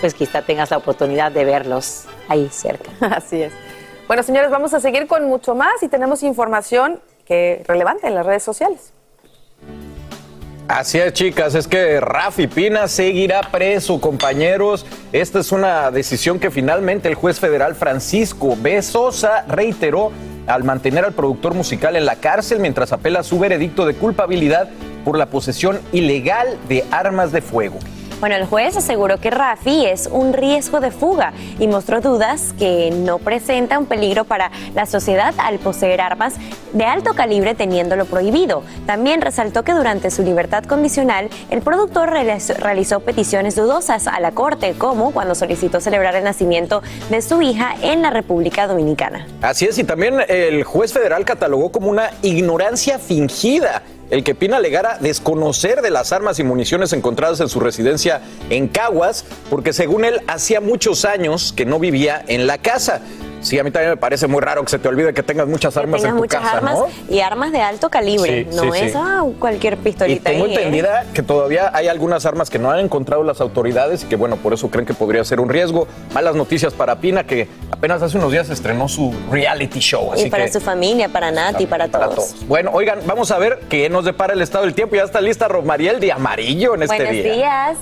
pues 0.00 0.14
quizá 0.14 0.42
tengas 0.42 0.70
la 0.70 0.76
oportunidad 0.76 1.32
de 1.32 1.44
verlos 1.44 2.04
ahí 2.28 2.48
cerca. 2.50 2.90
Así 3.16 3.42
es. 3.42 3.52
Bueno, 4.06 4.22
señores, 4.22 4.50
vamos 4.50 4.74
a 4.74 4.80
seguir 4.80 5.06
con 5.06 5.24
mucho 5.24 5.54
más 5.54 5.82
y 5.82 5.88
tenemos 5.88 6.22
información 6.22 7.00
que 7.24 7.64
relevante 7.66 8.06
en 8.06 8.14
las 8.14 8.26
redes 8.26 8.42
sociales. 8.42 8.92
Así 10.68 10.96
es, 10.96 11.12
chicas, 11.12 11.54
es 11.54 11.68
que 11.68 12.00
Rafi 12.00 12.46
Pina 12.46 12.88
seguirá 12.88 13.42
preso, 13.52 14.00
compañeros. 14.00 14.86
Esta 15.12 15.40
es 15.40 15.52
una 15.52 15.90
decisión 15.90 16.38
que 16.38 16.50
finalmente 16.50 17.06
el 17.06 17.16
juez 17.16 17.38
federal 17.38 17.74
Francisco 17.74 18.56
B. 18.58 18.80
Sosa 18.80 19.44
reiteró 19.46 20.10
al 20.46 20.64
mantener 20.64 21.04
al 21.04 21.12
productor 21.12 21.52
musical 21.52 21.96
en 21.96 22.06
la 22.06 22.16
cárcel 22.16 22.60
mientras 22.60 22.92
apela 22.92 23.22
su 23.22 23.38
veredicto 23.38 23.84
de 23.84 23.92
culpabilidad 23.94 24.70
por 25.04 25.18
la 25.18 25.26
posesión 25.26 25.80
ilegal 25.92 26.56
de 26.66 26.82
armas 26.90 27.30
de 27.30 27.42
fuego. 27.42 27.78
Bueno, 28.20 28.36
el 28.36 28.46
juez 28.46 28.76
aseguró 28.76 29.18
que 29.18 29.30
Rafi 29.30 29.84
es 29.84 30.08
un 30.10 30.32
riesgo 30.32 30.80
de 30.80 30.90
fuga 30.90 31.32
y 31.58 31.66
mostró 31.66 32.00
dudas 32.00 32.54
que 32.58 32.90
no 32.90 33.18
presenta 33.18 33.78
un 33.78 33.86
peligro 33.86 34.24
para 34.24 34.50
la 34.74 34.86
sociedad 34.86 35.34
al 35.38 35.58
poseer 35.58 36.00
armas 36.00 36.34
de 36.72 36.84
alto 36.84 37.14
calibre 37.14 37.54
teniéndolo 37.54 38.06
prohibido. 38.06 38.62
También 38.86 39.20
resaltó 39.20 39.62
que 39.62 39.72
durante 39.72 40.10
su 40.10 40.22
libertad 40.22 40.64
condicional, 40.64 41.28
el 41.50 41.60
productor 41.60 42.10
realizó 42.10 43.00
peticiones 43.00 43.56
dudosas 43.56 44.06
a 44.06 44.18
la 44.20 44.32
corte, 44.32 44.74
como 44.78 45.12
cuando 45.12 45.34
solicitó 45.34 45.80
celebrar 45.80 46.14
el 46.16 46.24
nacimiento 46.24 46.82
de 47.10 47.20
su 47.20 47.42
hija 47.42 47.74
en 47.82 48.00
la 48.00 48.10
República 48.10 48.66
Dominicana. 48.66 49.26
Así 49.42 49.66
es, 49.66 49.78
y 49.78 49.84
también 49.84 50.16
el 50.28 50.64
juez 50.64 50.92
federal 50.92 51.24
catalogó 51.24 51.70
como 51.70 51.90
una 51.90 52.10
ignorancia 52.22 52.98
fingida 52.98 53.82
el 54.14 54.22
que 54.22 54.36
Pina 54.36 54.58
alegara 54.58 54.98
desconocer 55.00 55.82
de 55.82 55.90
las 55.90 56.12
armas 56.12 56.38
y 56.38 56.44
municiones 56.44 56.92
encontradas 56.92 57.40
en 57.40 57.48
su 57.48 57.58
residencia 57.58 58.22
en 58.48 58.68
Caguas, 58.68 59.24
porque 59.50 59.72
según 59.72 60.04
él 60.04 60.20
hacía 60.28 60.60
muchos 60.60 61.04
años 61.04 61.52
que 61.52 61.66
no 61.66 61.80
vivía 61.80 62.24
en 62.28 62.46
la 62.46 62.58
casa. 62.58 63.00
Sí, 63.44 63.58
a 63.58 63.62
mí 63.64 63.70
también 63.70 63.90
me 63.90 63.96
parece 63.96 64.26
muy 64.26 64.40
raro 64.40 64.62
que 64.64 64.70
se 64.70 64.78
te 64.78 64.88
olvide 64.88 65.12
que 65.14 65.22
tengas 65.22 65.46
muchas 65.46 65.76
armas 65.76 66.02
en 66.02 66.10
tu 66.10 66.16
muchas 66.16 66.40
casa, 66.42 66.56
armas 66.56 66.78
¿no? 66.78 66.86
y 67.08 67.20
armas 67.20 67.52
de 67.52 67.60
alto 67.60 67.90
calibre, 67.90 68.46
Sí, 68.50 68.56
no 68.56 68.72
sí, 68.72 68.80
es 68.80 68.92
sí. 68.92 68.98
ah, 69.00 69.22
cualquier 69.38 69.74
Y 69.74 69.76
pistolita. 69.76 70.30
tengo 70.30 70.46
ahí, 70.46 70.52
¿eh? 70.52 70.54
entendida 70.56 71.04
que 71.14 71.22
todavía 71.22 71.70
hay 71.74 71.88
algunas 71.88 72.26
armas 72.26 72.50
que 72.50 72.58
no 72.58 72.70
han 72.70 72.80
encontrado 72.80 73.22
las 73.22 73.40
autoridades 73.40 74.02
y 74.04 74.06
que, 74.06 74.16
bueno, 74.16 74.36
por 74.36 74.52
eso 74.54 74.70
creen 74.70 74.86
que 74.86 74.94
podría 74.94 75.22
ser 75.24 75.40
un 75.40 75.48
riesgo. 75.48 75.86
Malas 76.12 76.34
noticias 76.34 76.72
para 76.72 76.96
Pina, 76.96 77.24
que 77.24 77.48
apenas 77.70 78.00
hace 78.02 78.16
unos 78.18 78.32
días 78.32 78.48
estrenó 78.50 78.88
su 78.88 79.12
reality 79.30 79.78
show. 79.80 80.12
Así 80.12 80.26
Y 80.26 80.30
para 80.30 80.46
que 80.46 80.52
su 80.52 80.60
familia, 80.60 81.08
para 81.10 81.30
Nati, 81.30 81.66
para, 81.66 81.88
para 81.88 82.06
todos. 82.08 82.30
todos. 82.30 82.46
Bueno, 82.48 82.70
oigan, 82.72 83.00
vamos 83.06 83.30
a 83.30 83.38
ver 83.38 83.60
qué 83.68 83.90
nos 83.90 84.04
depara 84.04 84.32
el 84.32 84.40
estado 84.42 84.64
del 84.64 84.74
tiempo. 84.74 84.96
Ya 84.96 85.02
está 85.02 85.20
lista 85.20 85.48
Rosmariel 85.48 86.00
de 86.00 86.12
amarillo 86.12 86.74
en 86.74 86.84
este 86.84 86.96
Buenos 86.96 87.12
día. 87.12 87.32
días. 87.34 87.76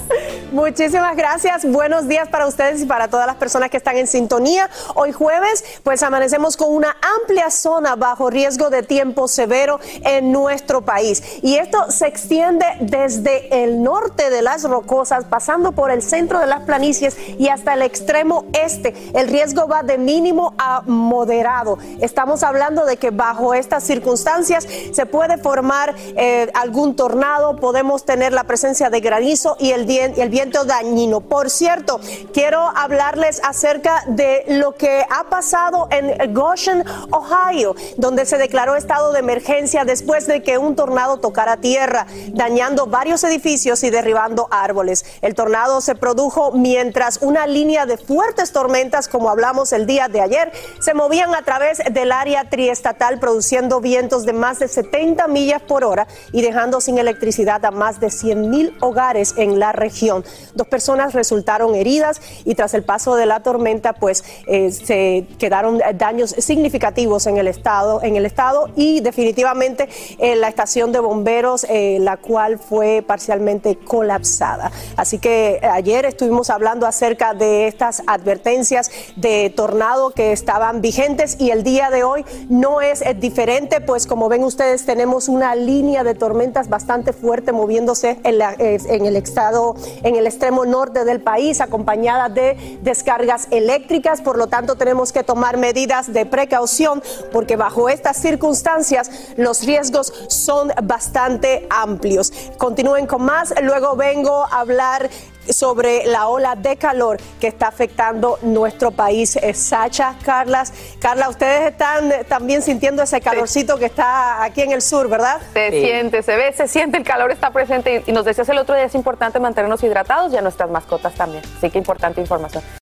Muchísimas 0.50 1.16
gracias. 1.16 1.64
Buenos 1.64 2.08
días 2.08 2.28
para 2.28 2.46
ustedes 2.46 2.82
y 2.82 2.86
para 2.86 3.08
todas 3.08 3.26
las 3.26 3.36
personas 3.36 3.70
que 3.70 3.76
están 3.76 3.96
en 3.96 4.06
sintonía. 4.06 4.68
Hoy 4.94 5.12
jueves, 5.12 5.51
pues 5.82 6.02
amanecemos 6.02 6.56
con 6.56 6.74
una 6.74 6.96
amplia 7.20 7.50
zona 7.50 7.96
bajo 7.96 8.30
riesgo 8.30 8.70
de 8.70 8.82
tiempo 8.82 9.28
severo 9.28 9.80
en 10.04 10.32
nuestro 10.32 10.82
país. 10.82 11.22
Y 11.42 11.56
esto 11.56 11.90
se 11.90 12.06
extiende 12.06 12.66
desde 12.80 13.64
el 13.64 13.82
norte 13.82 14.30
de 14.30 14.42
las 14.42 14.64
rocosas, 14.64 15.24
pasando 15.24 15.72
por 15.72 15.90
el 15.90 16.02
centro 16.02 16.38
de 16.38 16.46
las 16.46 16.62
planicies 16.62 17.16
y 17.38 17.48
hasta 17.48 17.74
el 17.74 17.82
extremo 17.82 18.44
este. 18.52 18.94
El 19.14 19.28
riesgo 19.28 19.66
va 19.68 19.82
de 19.82 19.98
mínimo 19.98 20.54
a 20.58 20.82
moderado. 20.86 21.78
Estamos 22.00 22.42
hablando 22.42 22.84
de 22.84 22.96
que 22.96 23.10
bajo 23.10 23.54
estas 23.54 23.84
circunstancias 23.84 24.66
se 24.92 25.06
puede 25.06 25.38
formar 25.38 25.94
eh, 26.16 26.50
algún 26.54 26.96
tornado, 26.96 27.56
podemos 27.56 28.04
tener 28.04 28.32
la 28.32 28.44
presencia 28.44 28.90
de 28.90 29.00
granizo 29.00 29.56
y 29.58 29.72
el, 29.72 29.88
el 29.90 30.28
viento 30.28 30.64
dañino. 30.64 31.20
Por 31.20 31.50
cierto, 31.50 32.00
quiero 32.32 32.60
hablarles 32.76 33.40
acerca 33.44 34.04
de 34.06 34.44
lo 34.48 34.74
que 34.74 35.04
ha 35.10 35.24
pasado 35.24 35.41
en 35.90 36.34
Goshen, 36.34 36.84
Ohio, 37.10 37.74
donde 37.96 38.24
se 38.26 38.38
declaró 38.38 38.76
estado 38.76 39.12
de 39.12 39.18
emergencia 39.18 39.84
después 39.84 40.26
de 40.26 40.42
que 40.42 40.56
un 40.56 40.76
tornado 40.76 41.18
tocara 41.18 41.56
tierra, 41.56 42.06
dañando 42.28 42.86
varios 42.86 43.24
edificios 43.24 43.82
y 43.82 43.90
derribando 43.90 44.48
árboles. 44.50 45.04
El 45.20 45.34
tornado 45.34 45.80
se 45.80 45.94
produjo 45.94 46.52
mientras 46.52 47.18
una 47.22 47.46
línea 47.46 47.86
de 47.86 47.96
fuertes 47.96 48.52
tormentas, 48.52 49.08
como 49.08 49.30
hablamos 49.30 49.72
el 49.72 49.86
día 49.86 50.08
de 50.08 50.20
ayer, 50.20 50.52
se 50.80 50.94
movían 50.94 51.34
a 51.34 51.42
través 51.42 51.78
del 51.90 52.12
área 52.12 52.48
triestatal, 52.48 53.18
produciendo 53.18 53.80
vientos 53.80 54.24
de 54.24 54.32
más 54.32 54.58
de 54.58 54.68
70 54.68 55.26
millas 55.28 55.62
por 55.62 55.84
hora 55.84 56.06
y 56.32 56.42
dejando 56.42 56.80
sin 56.80 56.98
electricidad 56.98 57.64
a 57.64 57.70
más 57.70 58.00
de 58.00 58.10
100 58.10 58.48
mil 58.50 58.76
hogares 58.80 59.34
en 59.36 59.58
la 59.58 59.72
región. 59.72 60.24
Dos 60.54 60.68
personas 60.68 61.14
resultaron 61.14 61.74
heridas 61.74 62.20
y 62.44 62.54
tras 62.54 62.74
el 62.74 62.84
paso 62.84 63.16
de 63.16 63.26
la 63.26 63.42
tormenta, 63.42 63.92
pues 63.92 64.24
eh, 64.46 64.70
se 64.70 65.26
quedaron 65.38 65.80
daños 65.96 66.30
significativos 66.38 67.26
en 67.26 67.36
el 67.38 67.48
estado, 67.48 68.02
en 68.02 68.16
el 68.16 68.26
estado 68.26 68.68
y 68.76 69.00
definitivamente 69.00 69.88
eh, 70.18 70.36
la 70.36 70.48
estación 70.48 70.92
de 70.92 71.00
bomberos, 71.00 71.64
eh, 71.68 71.98
la 72.00 72.16
cual 72.16 72.58
fue 72.58 73.04
parcialmente 73.06 73.76
colapsada. 73.78 74.70
Así 74.96 75.18
que 75.18 75.54
eh, 75.62 75.66
ayer 75.66 76.04
estuvimos 76.06 76.50
hablando 76.50 76.86
acerca 76.86 77.34
de 77.34 77.66
estas 77.66 78.02
advertencias 78.06 78.90
de 79.16 79.50
tornado 79.54 80.10
que 80.10 80.32
estaban 80.32 80.80
vigentes 80.80 81.36
y 81.38 81.50
el 81.50 81.62
día 81.62 81.90
de 81.90 82.04
hoy 82.04 82.24
no 82.48 82.80
es 82.80 83.02
eh, 83.02 83.14
diferente, 83.14 83.80
pues 83.80 84.06
como 84.06 84.28
ven 84.28 84.44
ustedes 84.44 84.84
tenemos 84.84 85.28
una 85.28 85.54
línea 85.54 86.04
de 86.04 86.14
tormentas 86.14 86.68
bastante 86.68 87.12
fuerte 87.12 87.52
moviéndose 87.52 88.18
en, 88.24 88.38
la- 88.38 88.54
eh, 88.58 88.78
en 88.88 89.06
el 89.06 89.16
estado, 89.16 89.74
en 90.02 90.16
el 90.16 90.26
extremo 90.26 90.64
norte 90.64 91.04
del 91.04 91.20
país, 91.20 91.60
acompañada 91.60 92.28
de 92.28 92.78
descargas 92.82 93.48
eléctricas. 93.50 94.20
Por 94.20 94.36
lo 94.38 94.46
tanto, 94.46 94.76
tenemos 94.76 95.11
que 95.12 95.22
tomar 95.22 95.56
medidas 95.56 96.12
de 96.12 96.26
precaución 96.26 97.02
porque 97.32 97.56
bajo 97.56 97.88
estas 97.88 98.16
circunstancias 98.16 99.10
los 99.36 99.62
riesgos 99.64 100.12
son 100.28 100.72
bastante 100.82 101.66
amplios. 101.70 102.32
Continúen 102.58 103.06
con 103.06 103.22
más. 103.22 103.54
Luego 103.62 103.96
vengo 103.96 104.44
a 104.44 104.60
hablar 104.60 105.10
sobre 105.48 106.06
la 106.06 106.28
ola 106.28 106.54
de 106.54 106.76
calor 106.76 107.18
que 107.40 107.48
está 107.48 107.68
afectando 107.68 108.38
nuestro 108.42 108.90
país. 108.90 109.36
Eh, 109.36 109.54
Sacha, 109.54 110.16
Carlas, 110.24 110.72
Carla, 111.00 111.28
ustedes 111.28 111.72
están 111.72 112.12
también 112.28 112.62
sintiendo 112.62 113.02
ese 113.02 113.20
calorcito 113.20 113.76
que 113.78 113.86
está 113.86 114.42
aquí 114.44 114.62
en 114.62 114.72
el 114.72 114.82
sur, 114.82 115.08
¿verdad? 115.08 115.40
Se 115.52 115.70
siente, 115.70 116.22
se 116.22 116.36
ve, 116.36 116.52
se 116.52 116.68
siente, 116.68 116.96
el 116.96 117.04
calor 117.04 117.30
está 117.30 117.50
presente 117.50 118.02
y, 118.06 118.10
y 118.10 118.14
nos 118.14 118.24
decías 118.24 118.48
el 118.48 118.58
otro 118.58 118.74
día 118.74 118.84
es 118.84 118.94
importante 118.94 119.40
mantenernos 119.40 119.82
hidratados 119.82 120.32
y 120.32 120.36
a 120.36 120.42
nuestras 120.42 120.70
mascotas 120.70 121.14
también. 121.14 121.42
Así 121.58 121.70
que 121.70 121.78
importante 121.78 122.20
información. 122.20 122.81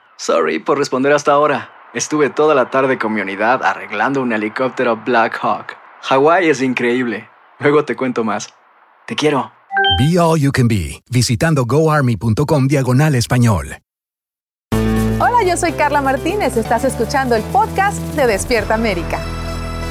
Sorry 0.21 0.59
por 0.59 0.77
responder 0.77 1.13
hasta 1.13 1.31
ahora. 1.31 1.71
Estuve 1.95 2.29
toda 2.29 2.53
la 2.53 2.69
tarde 2.69 2.99
con 2.99 3.11
mi 3.11 3.21
unidad 3.21 3.63
arreglando 3.63 4.21
un 4.21 4.31
helicóptero 4.31 4.95
Black 4.97 5.39
Hawk. 5.41 5.75
Hawái 6.03 6.47
es 6.47 6.61
increíble. 6.61 7.27
Luego 7.57 7.85
te 7.85 7.95
cuento 7.95 8.23
más. 8.23 8.53
Te 9.07 9.15
quiero. 9.15 9.51
Be 9.97 10.19
All 10.19 10.39
You 10.39 10.51
Can 10.51 10.67
Be, 10.67 11.01
visitando 11.09 11.65
goarmy.com 11.65 12.67
diagonal 12.67 13.15
español. 13.15 13.77
Hola, 15.19 15.43
yo 15.43 15.57
soy 15.57 15.71
Carla 15.71 16.03
Martínez. 16.03 16.55
Estás 16.55 16.85
escuchando 16.85 17.35
el 17.35 17.41
podcast 17.45 17.97
de 18.13 18.27
Despierta 18.27 18.75
América. 18.75 19.19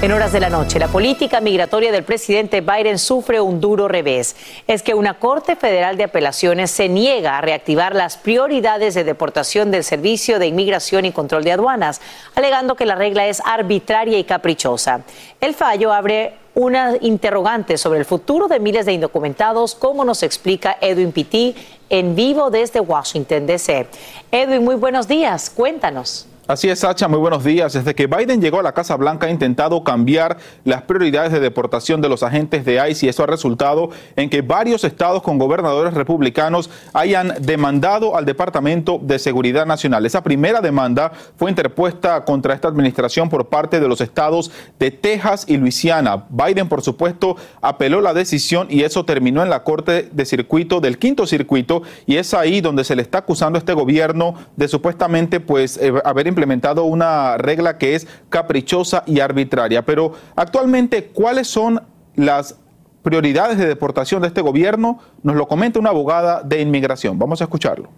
En 0.02 0.12
horas 0.12 0.32
de 0.32 0.40
la 0.40 0.48
noche, 0.48 0.78
la 0.78 0.88
política 0.88 1.42
migratoria 1.42 1.92
del 1.92 2.04
presidente 2.04 2.62
Biden 2.62 2.98
sufre 2.98 3.38
un 3.38 3.60
duro 3.60 3.86
revés. 3.86 4.34
Es 4.66 4.82
que 4.82 4.94
una 4.94 5.18
Corte 5.18 5.56
Federal 5.56 5.98
de 5.98 6.04
Apelaciones 6.04 6.70
se 6.70 6.88
niega 6.88 7.36
a 7.36 7.42
reactivar 7.42 7.94
las 7.94 8.16
prioridades 8.16 8.94
de 8.94 9.04
deportación 9.04 9.70
del 9.70 9.84
Servicio 9.84 10.38
de 10.38 10.46
Inmigración 10.46 11.04
y 11.04 11.12
Control 11.12 11.44
de 11.44 11.52
Aduanas, 11.52 12.00
alegando 12.34 12.76
que 12.76 12.86
la 12.86 12.94
regla 12.94 13.26
es 13.26 13.42
arbitraria 13.44 14.18
y 14.18 14.24
caprichosa. 14.24 15.02
El 15.38 15.54
fallo 15.54 15.92
abre 15.92 16.32
una 16.54 16.94
interrogante 17.02 17.76
sobre 17.76 17.98
el 17.98 18.06
futuro 18.06 18.48
de 18.48 18.58
miles 18.58 18.86
de 18.86 18.94
indocumentados, 18.94 19.74
como 19.74 20.06
nos 20.06 20.22
explica 20.22 20.78
Edwin 20.80 21.12
Pitti 21.12 21.54
en 21.90 22.16
vivo 22.16 22.48
desde 22.48 22.80
Washington, 22.80 23.46
D.C. 23.46 23.86
Edwin, 24.32 24.64
muy 24.64 24.76
buenos 24.76 25.06
días. 25.06 25.50
Cuéntanos. 25.50 26.29
Así 26.50 26.68
es, 26.68 26.80
Sacha, 26.80 27.06
muy 27.06 27.20
buenos 27.20 27.44
días. 27.44 27.74
Desde 27.74 27.94
que 27.94 28.08
Biden 28.08 28.40
llegó 28.40 28.58
a 28.58 28.64
la 28.64 28.72
Casa 28.72 28.96
Blanca 28.96 29.28
ha 29.28 29.30
intentado 29.30 29.84
cambiar 29.84 30.38
las 30.64 30.82
prioridades 30.82 31.30
de 31.30 31.38
deportación 31.38 32.00
de 32.00 32.08
los 32.08 32.24
agentes 32.24 32.64
de 32.64 32.90
ICE 32.90 33.06
y 33.06 33.08
eso 33.08 33.22
ha 33.22 33.28
resultado 33.28 33.90
en 34.16 34.28
que 34.28 34.42
varios 34.42 34.82
estados 34.82 35.22
con 35.22 35.38
gobernadores 35.38 35.94
republicanos 35.94 36.68
hayan 36.92 37.34
demandado 37.40 38.16
al 38.16 38.24
Departamento 38.24 38.98
de 39.00 39.20
Seguridad 39.20 39.64
Nacional. 39.64 40.04
Esa 40.04 40.24
primera 40.24 40.60
demanda 40.60 41.12
fue 41.36 41.50
interpuesta 41.50 42.24
contra 42.24 42.52
esta 42.52 42.66
administración 42.66 43.28
por 43.28 43.48
parte 43.48 43.78
de 43.78 43.86
los 43.86 44.00
estados 44.00 44.50
de 44.80 44.90
Texas 44.90 45.44
y 45.46 45.56
Luisiana. 45.56 46.24
Biden, 46.30 46.68
por 46.68 46.82
supuesto, 46.82 47.36
apeló 47.60 48.00
la 48.00 48.12
decisión 48.12 48.66
y 48.68 48.82
eso 48.82 49.04
terminó 49.04 49.44
en 49.44 49.50
la 49.50 49.62
Corte 49.62 50.08
de 50.10 50.24
Circuito 50.24 50.80
del 50.80 50.98
Quinto 50.98 51.28
Circuito 51.28 51.82
y 52.06 52.16
es 52.16 52.34
ahí 52.34 52.60
donde 52.60 52.82
se 52.82 52.96
le 52.96 53.02
está 53.02 53.18
acusando 53.18 53.56
a 53.56 53.60
este 53.60 53.72
gobierno 53.72 54.34
de 54.56 54.66
supuestamente 54.66 55.38
pues 55.38 55.76
eh, 55.76 55.92
haber 56.04 56.26
implementado 56.26 56.39
una 56.84 57.36
regla 57.38 57.78
que 57.78 57.94
es 57.94 58.06
caprichosa 58.28 59.02
y 59.06 59.20
arbitraria. 59.20 59.84
Pero 59.84 60.12
actualmente, 60.36 61.06
¿cuáles 61.06 61.48
son 61.48 61.82
las 62.16 62.56
prioridades 63.02 63.58
de 63.58 63.66
deportación 63.66 64.22
de 64.22 64.28
este 64.28 64.40
gobierno? 64.40 64.98
Nos 65.22 65.36
lo 65.36 65.48
comenta 65.48 65.78
una 65.78 65.90
abogada 65.90 66.42
de 66.42 66.60
inmigración. 66.60 67.18
Vamos 67.18 67.40
a 67.40 67.44
escucharlo. 67.44 67.88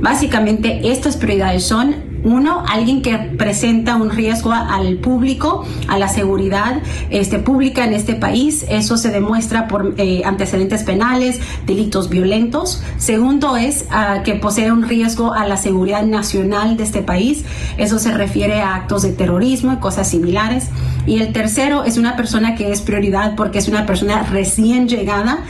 Básicamente, 0.00 0.90
estas 0.90 1.16
prioridades 1.16 1.64
son, 1.64 2.10
uno, 2.22 2.64
alguien 2.68 3.02
que 3.02 3.16
presenta 3.16 3.96
un 3.96 4.10
riesgo 4.10 4.52
al 4.52 4.96
público, 4.96 5.64
a 5.88 5.98
la 5.98 6.08
seguridad 6.08 6.82
este, 7.10 7.38
pública 7.38 7.84
en 7.84 7.94
este 7.94 8.14
país. 8.14 8.66
Eso 8.68 8.96
se 8.96 9.10
demuestra 9.10 9.68
por 9.68 9.94
eh, 9.96 10.22
antecedentes 10.24 10.82
penales, 10.82 11.40
delitos 11.66 12.10
violentos. 12.10 12.82
Segundo 12.98 13.56
es 13.56 13.86
ah, 13.90 14.22
que 14.24 14.34
posee 14.34 14.70
un 14.70 14.82
riesgo 14.88 15.32
a 15.32 15.46
la 15.46 15.56
seguridad 15.56 16.02
nacional 16.02 16.76
de 16.76 16.84
este 16.84 17.02
país. 17.02 17.44
Eso 17.78 17.98
se 17.98 18.12
refiere 18.12 18.60
a 18.60 18.74
actos 18.74 19.02
de 19.02 19.12
terrorismo 19.12 19.72
y 19.72 19.76
cosas 19.76 20.08
similares. 20.08 20.68
Y 21.06 21.20
el 21.20 21.32
tercero 21.32 21.84
es 21.84 21.96
una 21.96 22.16
persona 22.16 22.54
que 22.54 22.70
es 22.70 22.82
prioridad 22.82 23.34
porque 23.34 23.58
es 23.58 23.68
una 23.68 23.86
persona 23.86 24.22
recién 24.24 24.88
llegada. 24.88 25.46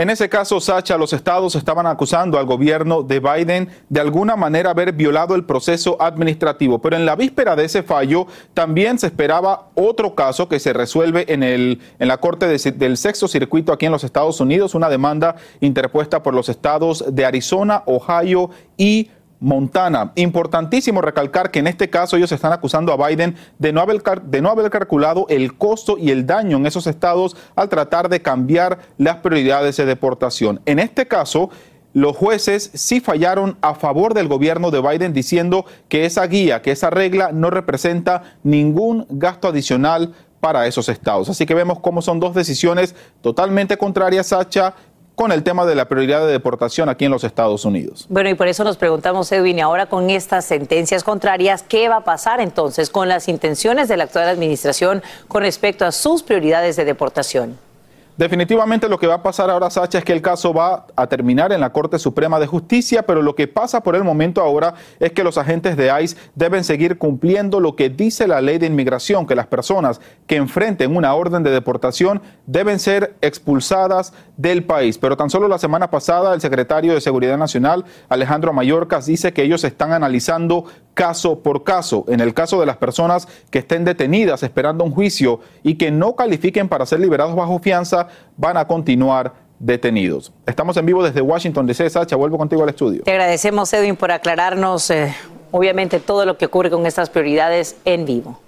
En 0.00 0.08
ese 0.08 0.30
caso, 0.30 0.58
Sacha, 0.62 0.96
los 0.96 1.12
estados 1.12 1.54
estaban 1.56 1.86
acusando 1.86 2.38
al 2.38 2.46
gobierno 2.46 3.02
de 3.02 3.20
Biden 3.20 3.68
de 3.90 4.00
alguna 4.00 4.34
manera 4.34 4.70
haber 4.70 4.94
violado 4.94 5.34
el 5.34 5.44
proceso 5.44 6.00
administrativo, 6.00 6.78
pero 6.78 6.96
en 6.96 7.04
la 7.04 7.16
víspera 7.16 7.54
de 7.54 7.66
ese 7.66 7.82
fallo 7.82 8.26
también 8.54 8.98
se 8.98 9.08
esperaba 9.08 9.68
otro 9.74 10.14
caso 10.14 10.48
que 10.48 10.58
se 10.58 10.72
resuelve 10.72 11.26
en, 11.30 11.42
el, 11.42 11.80
en 11.98 12.08
la 12.08 12.16
Corte 12.16 12.46
de- 12.46 12.72
del 12.72 12.96
Sexto 12.96 13.28
Circuito 13.28 13.74
aquí 13.74 13.84
en 13.84 13.92
los 13.92 14.02
Estados 14.02 14.40
Unidos, 14.40 14.74
una 14.74 14.88
demanda 14.88 15.36
interpuesta 15.60 16.22
por 16.22 16.32
los 16.32 16.48
estados 16.48 17.04
de 17.14 17.26
Arizona, 17.26 17.82
Ohio 17.84 18.48
y 18.78 19.10
Montana. 19.40 20.12
Importantísimo 20.14 21.00
recalcar 21.00 21.50
que 21.50 21.58
en 21.58 21.66
este 21.66 21.90
caso 21.90 22.16
ellos 22.16 22.30
están 22.30 22.52
acusando 22.52 22.92
a 22.92 23.08
Biden 23.08 23.36
de 23.58 23.72
no, 23.72 23.80
haber, 23.80 24.02
de 24.22 24.42
no 24.42 24.50
haber 24.50 24.70
calculado 24.70 25.26
el 25.28 25.56
costo 25.56 25.96
y 25.98 26.10
el 26.10 26.26
daño 26.26 26.58
en 26.58 26.66
esos 26.66 26.86
estados 26.86 27.36
al 27.56 27.70
tratar 27.70 28.08
de 28.08 28.22
cambiar 28.22 28.78
las 28.98 29.16
prioridades 29.16 29.76
de 29.78 29.86
deportación. 29.86 30.60
En 30.66 30.78
este 30.78 31.08
caso, 31.08 31.50
los 31.92 32.16
jueces 32.16 32.70
sí 32.74 33.00
fallaron 33.00 33.56
a 33.62 33.74
favor 33.74 34.14
del 34.14 34.28
gobierno 34.28 34.70
de 34.70 34.80
Biden 34.80 35.12
diciendo 35.12 35.64
que 35.88 36.04
esa 36.04 36.26
guía, 36.26 36.62
que 36.62 36.70
esa 36.70 36.90
regla 36.90 37.30
no 37.32 37.50
representa 37.50 38.36
ningún 38.44 39.06
gasto 39.08 39.48
adicional 39.48 40.14
para 40.40 40.66
esos 40.66 40.88
estados. 40.88 41.28
Así 41.28 41.46
que 41.46 41.54
vemos 41.54 41.80
cómo 41.80 42.02
son 42.02 42.20
dos 42.20 42.34
decisiones 42.34 42.94
totalmente 43.20 43.76
contrarias, 43.76 44.28
Sacha, 44.28 44.74
con 45.14 45.32
el 45.32 45.42
tema 45.42 45.66
de 45.66 45.74
la 45.74 45.86
prioridad 45.86 46.24
de 46.26 46.32
deportación 46.32 46.88
aquí 46.88 47.04
en 47.04 47.10
los 47.10 47.24
Estados 47.24 47.64
Unidos. 47.64 48.06
Bueno, 48.08 48.30
y 48.30 48.34
por 48.34 48.48
eso 48.48 48.64
nos 48.64 48.76
preguntamos, 48.76 49.30
Edwin, 49.32 49.58
y 49.58 49.60
ahora 49.60 49.86
con 49.86 50.10
estas 50.10 50.44
sentencias 50.44 51.04
contrarias, 51.04 51.62
¿qué 51.62 51.88
va 51.88 51.96
a 51.96 52.04
pasar 52.04 52.40
entonces 52.40 52.90
con 52.90 53.08
las 53.08 53.28
intenciones 53.28 53.88
de 53.88 53.96
la 53.96 54.04
actual 54.04 54.28
administración 54.28 55.02
con 55.28 55.42
respecto 55.42 55.84
a 55.84 55.92
sus 55.92 56.22
prioridades 56.22 56.76
de 56.76 56.84
deportación? 56.84 57.58
Definitivamente 58.20 58.86
lo 58.86 58.98
que 58.98 59.06
va 59.06 59.14
a 59.14 59.22
pasar 59.22 59.48
ahora, 59.48 59.70
Sacha, 59.70 59.96
es 59.96 60.04
que 60.04 60.12
el 60.12 60.20
caso 60.20 60.52
va 60.52 60.84
a 60.94 61.06
terminar 61.06 61.54
en 61.54 61.60
la 61.60 61.72
Corte 61.72 61.98
Suprema 61.98 62.38
de 62.38 62.46
Justicia, 62.46 63.00
pero 63.06 63.22
lo 63.22 63.34
que 63.34 63.48
pasa 63.48 63.82
por 63.82 63.96
el 63.96 64.04
momento 64.04 64.42
ahora 64.42 64.74
es 64.98 65.12
que 65.12 65.24
los 65.24 65.38
agentes 65.38 65.74
de 65.74 65.90
ICE 66.02 66.18
deben 66.34 66.62
seguir 66.62 66.98
cumpliendo 66.98 67.60
lo 67.60 67.76
que 67.76 67.88
dice 67.88 68.28
la 68.28 68.42
ley 68.42 68.58
de 68.58 68.66
inmigración, 68.66 69.26
que 69.26 69.34
las 69.34 69.46
personas 69.46 70.02
que 70.26 70.36
enfrenten 70.36 70.94
una 70.94 71.14
orden 71.14 71.42
de 71.42 71.50
deportación 71.50 72.20
deben 72.44 72.78
ser 72.78 73.16
expulsadas 73.22 74.12
del 74.36 74.64
país. 74.64 74.98
Pero 74.98 75.16
tan 75.16 75.30
solo 75.30 75.48
la 75.48 75.58
semana 75.58 75.90
pasada 75.90 76.34
el 76.34 76.42
secretario 76.42 76.92
de 76.92 77.00
Seguridad 77.00 77.38
Nacional, 77.38 77.86
Alejandro 78.10 78.52
Mayorkas, 78.52 79.06
dice 79.06 79.32
que 79.32 79.44
ellos 79.44 79.64
están 79.64 79.94
analizando 79.94 80.66
caso 81.00 81.38
por 81.38 81.64
caso. 81.64 82.04
En 82.08 82.20
el 82.20 82.34
caso 82.34 82.60
de 82.60 82.66
las 82.66 82.76
personas 82.76 83.26
que 83.50 83.60
estén 83.60 83.86
detenidas 83.86 84.42
esperando 84.42 84.84
un 84.84 84.90
juicio 84.90 85.40
y 85.62 85.76
que 85.76 85.90
no 85.90 86.14
califiquen 86.14 86.68
para 86.68 86.84
ser 86.84 87.00
liberados 87.00 87.34
bajo 87.34 87.58
fianza, 87.58 88.08
van 88.36 88.58
a 88.58 88.66
continuar 88.66 89.32
detenidos. 89.58 90.30
Estamos 90.44 90.76
en 90.76 90.84
vivo 90.84 91.02
desde 91.02 91.22
Washington, 91.22 91.66
D.C. 91.66 91.88
Sacha, 91.88 92.16
vuelvo 92.16 92.36
contigo 92.36 92.62
al 92.64 92.68
estudio. 92.68 93.04
Te 93.04 93.12
agradecemos, 93.12 93.72
Edwin, 93.72 93.96
por 93.96 94.12
aclararnos, 94.12 94.90
eh, 94.90 95.14
obviamente, 95.52 96.00
todo 96.00 96.26
lo 96.26 96.36
que 96.36 96.44
ocurre 96.44 96.68
con 96.68 96.84
estas 96.84 97.08
prioridades 97.08 97.76
en 97.86 98.04
vivo. 98.04 98.38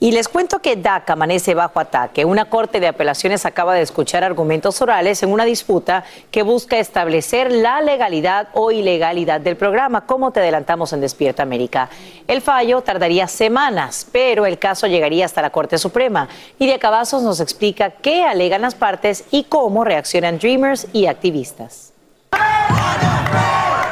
Y 0.00 0.12
les 0.12 0.28
cuento 0.28 0.60
que 0.60 0.76
DACA 0.76 1.14
amanece 1.14 1.54
bajo 1.54 1.80
ataque. 1.80 2.24
Una 2.24 2.44
corte 2.44 2.78
de 2.78 2.86
apelaciones 2.86 3.44
acaba 3.44 3.74
de 3.74 3.82
escuchar 3.82 4.22
argumentos 4.22 4.80
orales 4.80 5.24
en 5.24 5.32
una 5.32 5.44
disputa 5.44 6.04
que 6.30 6.44
busca 6.44 6.78
establecer 6.78 7.50
la 7.50 7.80
legalidad 7.80 8.48
o 8.52 8.70
ilegalidad 8.70 9.40
del 9.40 9.56
programa, 9.56 10.06
como 10.06 10.30
te 10.30 10.38
adelantamos 10.38 10.92
en 10.92 11.00
Despierta 11.00 11.42
América. 11.42 11.88
El 12.28 12.42
fallo 12.42 12.80
tardaría 12.82 13.26
semanas, 13.26 14.06
pero 14.12 14.46
el 14.46 14.60
caso 14.60 14.86
llegaría 14.86 15.24
hasta 15.24 15.42
la 15.42 15.50
Corte 15.50 15.78
Suprema. 15.78 16.28
Y 16.60 16.68
de 16.68 16.78
Cavazos 16.78 17.24
nos 17.24 17.40
explica 17.40 17.90
qué 17.90 18.22
alegan 18.22 18.62
las 18.62 18.76
partes 18.76 19.24
y 19.32 19.44
cómo 19.44 19.82
reaccionan 19.82 20.38
Dreamers 20.38 20.86
y 20.92 21.06
activistas. 21.06 21.92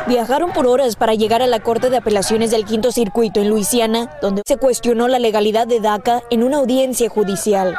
Viajaron 0.08 0.52
por 0.52 0.68
horas 0.68 0.94
para 0.94 1.14
llegar 1.14 1.42
a 1.42 1.48
la 1.48 1.58
Corte 1.58 1.90
de 1.90 1.96
Apelaciones 1.96 2.52
del 2.52 2.64
Quinto 2.64 2.92
Circuito 2.92 3.40
en 3.40 3.48
Luisiana, 3.48 4.08
donde 4.22 4.42
se 4.46 4.56
cuestionó 4.56 5.08
la 5.08 5.18
legalidad 5.18 5.66
de 5.66 5.80
DACA 5.80 6.22
en 6.30 6.44
una 6.44 6.58
audiencia 6.58 7.08
judicial. 7.08 7.76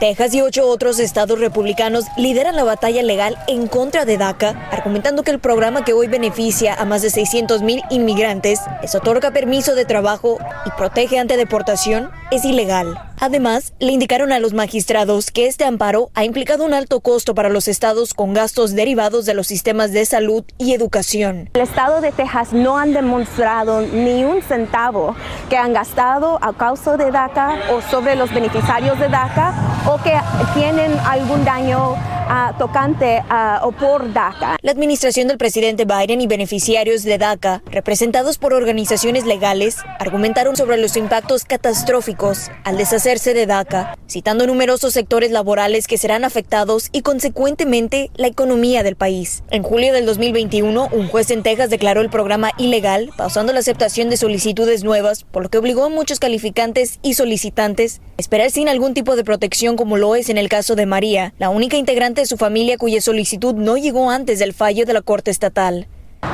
Texas 0.00 0.34
y 0.34 0.40
ocho 0.40 0.66
otros 0.66 0.98
estados 0.98 1.38
republicanos 1.38 2.04
lideran 2.16 2.56
la 2.56 2.64
batalla 2.64 3.02
legal 3.02 3.38
en 3.46 3.68
contra 3.68 4.04
de 4.04 4.18
DACA, 4.18 4.68
argumentando 4.72 5.22
que 5.22 5.30
el 5.30 5.38
programa 5.38 5.84
que 5.84 5.92
hoy 5.92 6.08
beneficia 6.08 6.74
a 6.74 6.84
más 6.84 7.02
de 7.02 7.10
600 7.10 7.62
mil 7.62 7.82
inmigrantes, 7.90 8.60
les 8.82 8.94
otorga 8.94 9.30
permiso 9.30 9.74
de 9.74 9.84
trabajo 9.84 10.38
y 10.66 10.70
protege 10.76 11.18
ante 11.18 11.36
deportación, 11.36 12.10
es 12.32 12.44
ilegal. 12.44 12.98
Además, 13.20 13.72
le 13.78 13.92
indicaron 13.92 14.32
a 14.32 14.40
los 14.40 14.52
magistrados 14.52 15.30
que 15.30 15.46
este 15.46 15.64
amparo 15.64 16.10
ha 16.14 16.24
implicado 16.24 16.64
un 16.64 16.74
alto 16.74 17.00
costo 17.00 17.34
para 17.34 17.48
los 17.48 17.68
estados 17.68 18.12
con 18.12 18.34
gastos 18.34 18.74
derivados 18.74 19.24
de 19.24 19.34
los 19.34 19.46
sistemas 19.46 19.92
de 19.92 20.04
salud 20.04 20.44
y 20.58 20.74
educación. 20.74 21.48
El 21.54 21.60
estado 21.60 22.00
de 22.00 22.10
Texas 22.10 22.52
no 22.52 22.76
han 22.76 22.92
demostrado 22.92 23.82
ni 23.82 24.24
un 24.24 24.42
centavo 24.42 25.14
que 25.48 25.56
han 25.56 25.72
gastado 25.72 26.38
a 26.42 26.52
causa 26.52 26.96
de 26.96 27.12
DACA 27.12 27.56
o 27.72 27.80
sobre 27.82 28.16
los 28.16 28.34
beneficiarios 28.34 28.98
de 28.98 29.08
DACA 29.08 29.54
o 29.86 29.98
que 29.98 30.14
tienen 30.54 30.92
algún 31.04 31.44
daño 31.44 31.94
ah, 31.96 32.54
tocante 32.58 33.22
ah, 33.28 33.60
o 33.62 33.72
por 33.72 34.12
DACA. 34.12 34.56
La 34.62 34.72
administración 34.72 35.28
del 35.28 35.36
presidente 35.36 35.84
Biden 35.84 36.20
y 36.20 36.26
beneficiarios 36.26 37.02
de 37.02 37.18
DACA, 37.18 37.62
representados 37.70 38.38
por 38.38 38.54
organizaciones 38.54 39.26
legales, 39.26 39.76
argumentaron 39.98 40.56
sobre 40.56 40.78
los 40.78 40.96
impactos 40.96 41.44
catastróficos 41.44 42.50
al 42.64 42.78
deshacerse 42.78 43.34
de 43.34 43.46
DACA, 43.46 43.98
citando 44.08 44.46
numerosos 44.46 44.94
sectores 44.94 45.30
laborales 45.30 45.86
que 45.86 45.98
serán 45.98 46.24
afectados 46.24 46.88
y 46.92 47.02
consecuentemente 47.02 48.10
la 48.14 48.28
economía 48.28 48.82
del 48.82 48.96
país. 48.96 49.42
En 49.50 49.62
julio 49.62 49.92
del 49.92 50.06
2021, 50.06 50.88
un 50.92 51.08
juez 51.08 51.30
en 51.30 51.42
Texas 51.42 51.68
declaró 51.68 52.00
el 52.00 52.10
programa 52.10 52.52
ilegal, 52.56 53.10
pausando 53.16 53.52
la 53.52 53.60
aceptación 53.60 54.08
de 54.08 54.16
solicitudes 54.16 54.82
nuevas, 54.82 55.24
por 55.24 55.42
lo 55.42 55.50
que 55.50 55.58
obligó 55.58 55.84
a 55.84 55.88
muchos 55.90 56.20
calificantes 56.20 56.98
y 57.02 57.14
solicitantes 57.14 58.00
a 58.16 58.20
esperar 58.20 58.50
sin 58.50 58.68
algún 58.68 58.94
tipo 58.94 59.16
de 59.16 59.24
protección 59.24 59.73
como 59.76 59.96
lo 59.96 60.16
es 60.16 60.28
en 60.28 60.38
el 60.38 60.48
caso 60.48 60.74
de 60.76 60.86
María, 60.86 61.32
la 61.38 61.50
única 61.50 61.76
integrante 61.76 62.22
de 62.22 62.26
su 62.26 62.36
familia 62.36 62.78
cuya 62.78 63.00
solicitud 63.00 63.54
no 63.54 63.76
llegó 63.76 64.10
antes 64.10 64.38
del 64.38 64.52
fallo 64.52 64.86
de 64.86 64.92
la 64.92 65.02
Corte 65.02 65.30
Estatal. 65.30 65.86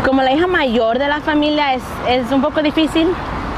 Como 0.05 0.23
la 0.23 0.33
hija 0.33 0.47
mayor 0.47 0.99
de 0.99 1.09
la 1.09 1.21
familia 1.21 1.75
es, 1.75 1.83
es 2.09 2.31
un 2.31 2.43
poco 2.43 2.63
difícil 2.63 3.09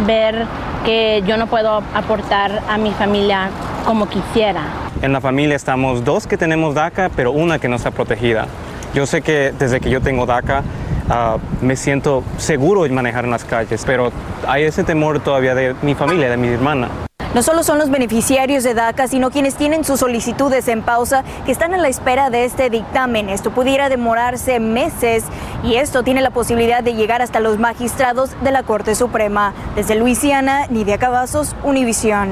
ver 0.07 0.47
que 0.85 1.23
yo 1.27 1.37
no 1.37 1.47
puedo 1.47 1.83
aportar 1.95 2.63
a 2.69 2.79
mi 2.79 2.91
familia 2.93 3.51
como 3.87 4.09
quisiera. 4.09 4.65
En 5.03 5.13
la 5.13 5.21
familia 5.21 5.57
estamos 5.57 6.05
dos 6.05 6.27
que 6.27 6.37
tenemos 6.37 6.75
DACA, 6.75 7.11
pero 7.15 7.33
una 7.33 7.59
que 7.59 7.69
no 7.69 7.77
está 7.77 7.91
protegida. 7.91 8.47
Yo 8.95 9.07
sé 9.07 9.23
que 9.23 9.53
desde 9.59 9.81
que 9.81 9.91
yo 9.91 10.01
tengo 10.01 10.27
DACA 10.27 10.63
ah, 11.09 11.39
me 11.61 11.77
siento 11.77 12.23
seguro 12.37 12.87
en 12.87 12.95
manejar 12.95 13.25
en 13.25 13.31
las 13.31 13.45
calles, 13.45 13.83
pero 13.87 14.13
hay 14.47 14.65
ese 14.65 14.85
temor 14.85 15.21
todavía 15.21 15.55
de 15.55 15.75
mi 15.83 15.95
familia, 15.95 16.29
de 16.31 16.37
mi 16.37 16.49
hermana. 16.49 16.89
No 17.35 17.43
solo 17.43 17.63
son 17.63 17.79
los 17.79 17.89
beneficiarios 17.89 18.63
de 18.63 18.75
DACA, 18.75 19.09
sino 19.09 19.31
quienes 19.31 19.55
tienen 19.55 19.85
sus 19.85 20.01
solicitudes 20.01 20.69
en 20.69 20.83
pausa 20.83 21.25
que 21.47 21.53
están 21.53 21.73
a 21.73 21.79
la 21.79 21.89
espera 21.89 22.29
de 22.29 22.45
este 22.45 22.69
dictamen. 22.69 23.31
Esto 23.31 23.53
pudiera 23.53 23.89
demorarse 23.89 24.61
meses 24.61 25.25
y 25.65 25.77
esto 25.77 26.03
tiene 26.03 26.21
la 26.21 26.29
posibilidad 26.29 26.83
de 26.83 26.95
llegar 26.95 27.23
hasta 27.23 27.41
los 27.41 27.59
magistrados 27.59 28.31
de 28.43 28.51
la 28.51 28.65
Corte 28.65 28.95
Suprema. 28.95 29.55
Desde 29.75 29.95
Luisiana, 29.95 30.67
Nidia 30.67 30.99
Cavazos, 30.99 31.57
Univisión. 31.65 32.29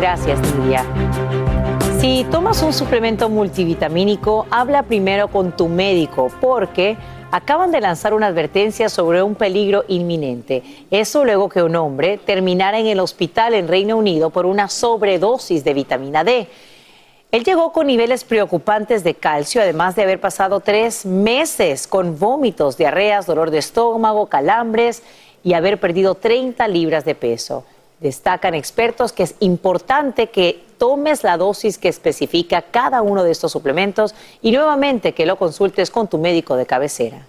Gracias, 0.00 0.40
Nidia. 0.56 0.82
Si 2.00 2.26
tomas 2.30 2.62
un 2.62 2.72
suplemento 2.72 3.28
multivitamínico, 3.28 4.46
habla 4.50 4.82
primero 4.82 5.28
con 5.28 5.52
tu 5.52 5.68
médico 5.68 6.30
porque 6.40 6.96
acaban 7.32 7.72
de 7.72 7.80
lanzar 7.80 8.12
una 8.12 8.26
advertencia 8.28 8.90
sobre 8.90 9.22
un 9.22 9.34
peligro 9.34 9.84
inminente. 9.88 10.62
Eso 10.90 11.24
luego 11.24 11.48
que 11.48 11.62
un 11.62 11.74
hombre 11.74 12.18
terminara 12.18 12.78
en 12.78 12.86
el 12.86 13.00
hospital 13.00 13.54
en 13.54 13.68
Reino 13.68 13.96
Unido 13.96 14.28
por 14.28 14.44
una 14.44 14.68
sobredosis 14.68 15.64
de 15.64 15.72
vitamina 15.72 16.24
D. 16.24 16.46
Él 17.30 17.42
llegó 17.42 17.72
con 17.72 17.86
niveles 17.86 18.24
preocupantes 18.24 19.02
de 19.02 19.14
calcio, 19.14 19.62
además 19.62 19.96
de 19.96 20.02
haber 20.02 20.20
pasado 20.20 20.60
tres 20.60 21.06
meses 21.06 21.86
con 21.86 22.18
vómitos, 22.18 22.76
diarreas, 22.76 23.24
dolor 23.24 23.50
de 23.50 23.58
estómago, 23.58 24.26
calambres 24.26 25.02
y 25.42 25.54
haber 25.54 25.80
perdido 25.80 26.14
30 26.14 26.68
libras 26.68 27.06
de 27.06 27.14
peso. 27.14 27.64
Destacan 28.00 28.52
expertos 28.52 29.14
que 29.14 29.22
es 29.22 29.36
importante 29.40 30.26
que 30.26 30.62
tomes 30.82 31.22
la 31.22 31.36
dosis 31.36 31.78
que 31.78 31.86
especifica 31.86 32.60
cada 32.60 33.02
uno 33.02 33.22
de 33.22 33.30
estos 33.30 33.52
suplementos 33.52 34.16
y 34.40 34.50
nuevamente 34.50 35.12
que 35.12 35.26
lo 35.26 35.36
consultes 35.36 35.92
con 35.92 36.08
tu 36.08 36.18
médico 36.18 36.56
de 36.56 36.66
cabecera. 36.66 37.24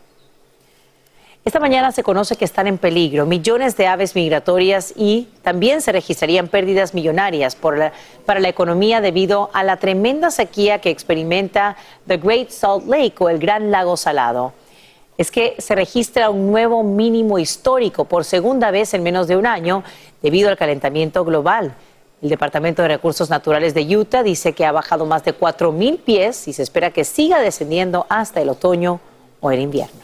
Esta 1.46 1.60
mañana 1.60 1.92
se 1.92 2.02
conoce 2.02 2.36
que 2.36 2.46
están 2.46 2.66
en 2.66 2.80
peligro 2.80 3.28
millones 3.28 3.78
de 3.78 3.86
aves 3.86 4.16
migratorias 4.16 4.92
y 4.98 5.30
también 5.44 5.82
se 5.84 5.92
registrarían 5.92 6.48
pérdidas 6.48 6.96
millonarias 6.96 7.56
para 7.56 8.40
la 8.40 8.50
economía 8.50 9.02
debido 9.02 9.52
a 9.54 9.64
la 9.64 9.78
tremenda 9.78 10.32
sequía 10.32 10.82
que 10.82 10.90
experimenta 10.90 11.78
The 12.08 12.18
Great 12.18 12.50
Salt 12.50 12.88
Lake 12.88 13.18
o 13.20 13.30
el 13.30 13.38
Gran 13.38 13.70
Lago 13.70 13.98
Salado. 13.98 14.54
Es 15.20 15.30
que 15.30 15.54
se 15.60 15.76
registra 15.76 16.32
un 16.32 16.52
nuevo 16.52 16.82
mínimo 16.82 17.38
histórico 17.38 18.06
por 18.06 18.26
segunda 18.26 18.72
vez 18.72 18.96
en 18.96 19.04
menos 19.04 19.28
de 19.28 19.38
un 19.38 19.46
año 19.46 19.84
debido 20.24 20.50
al 20.50 20.58
calentamiento 20.58 21.24
global. 21.24 21.76
El 22.24 22.30
Departamento 22.30 22.82
de 22.82 22.88
Recursos 22.88 23.30
Naturales 23.30 23.74
de 23.74 23.98
Utah 23.98 24.24
dice 24.24 24.54
que 24.54 24.66
ha 24.66 24.72
bajado 24.72 25.06
más 25.06 25.26
de 25.26 25.38
4.000 25.38 26.00
pies 26.00 26.48
y 26.48 26.54
se 26.54 26.64
espera 26.64 26.92
que 26.92 27.04
siga 27.04 27.42
descendiendo 27.42 28.06
hasta 28.08 28.40
el 28.40 28.48
otoño 28.48 29.02
o 29.42 29.52
el 29.52 29.60
invierno. 29.60 30.00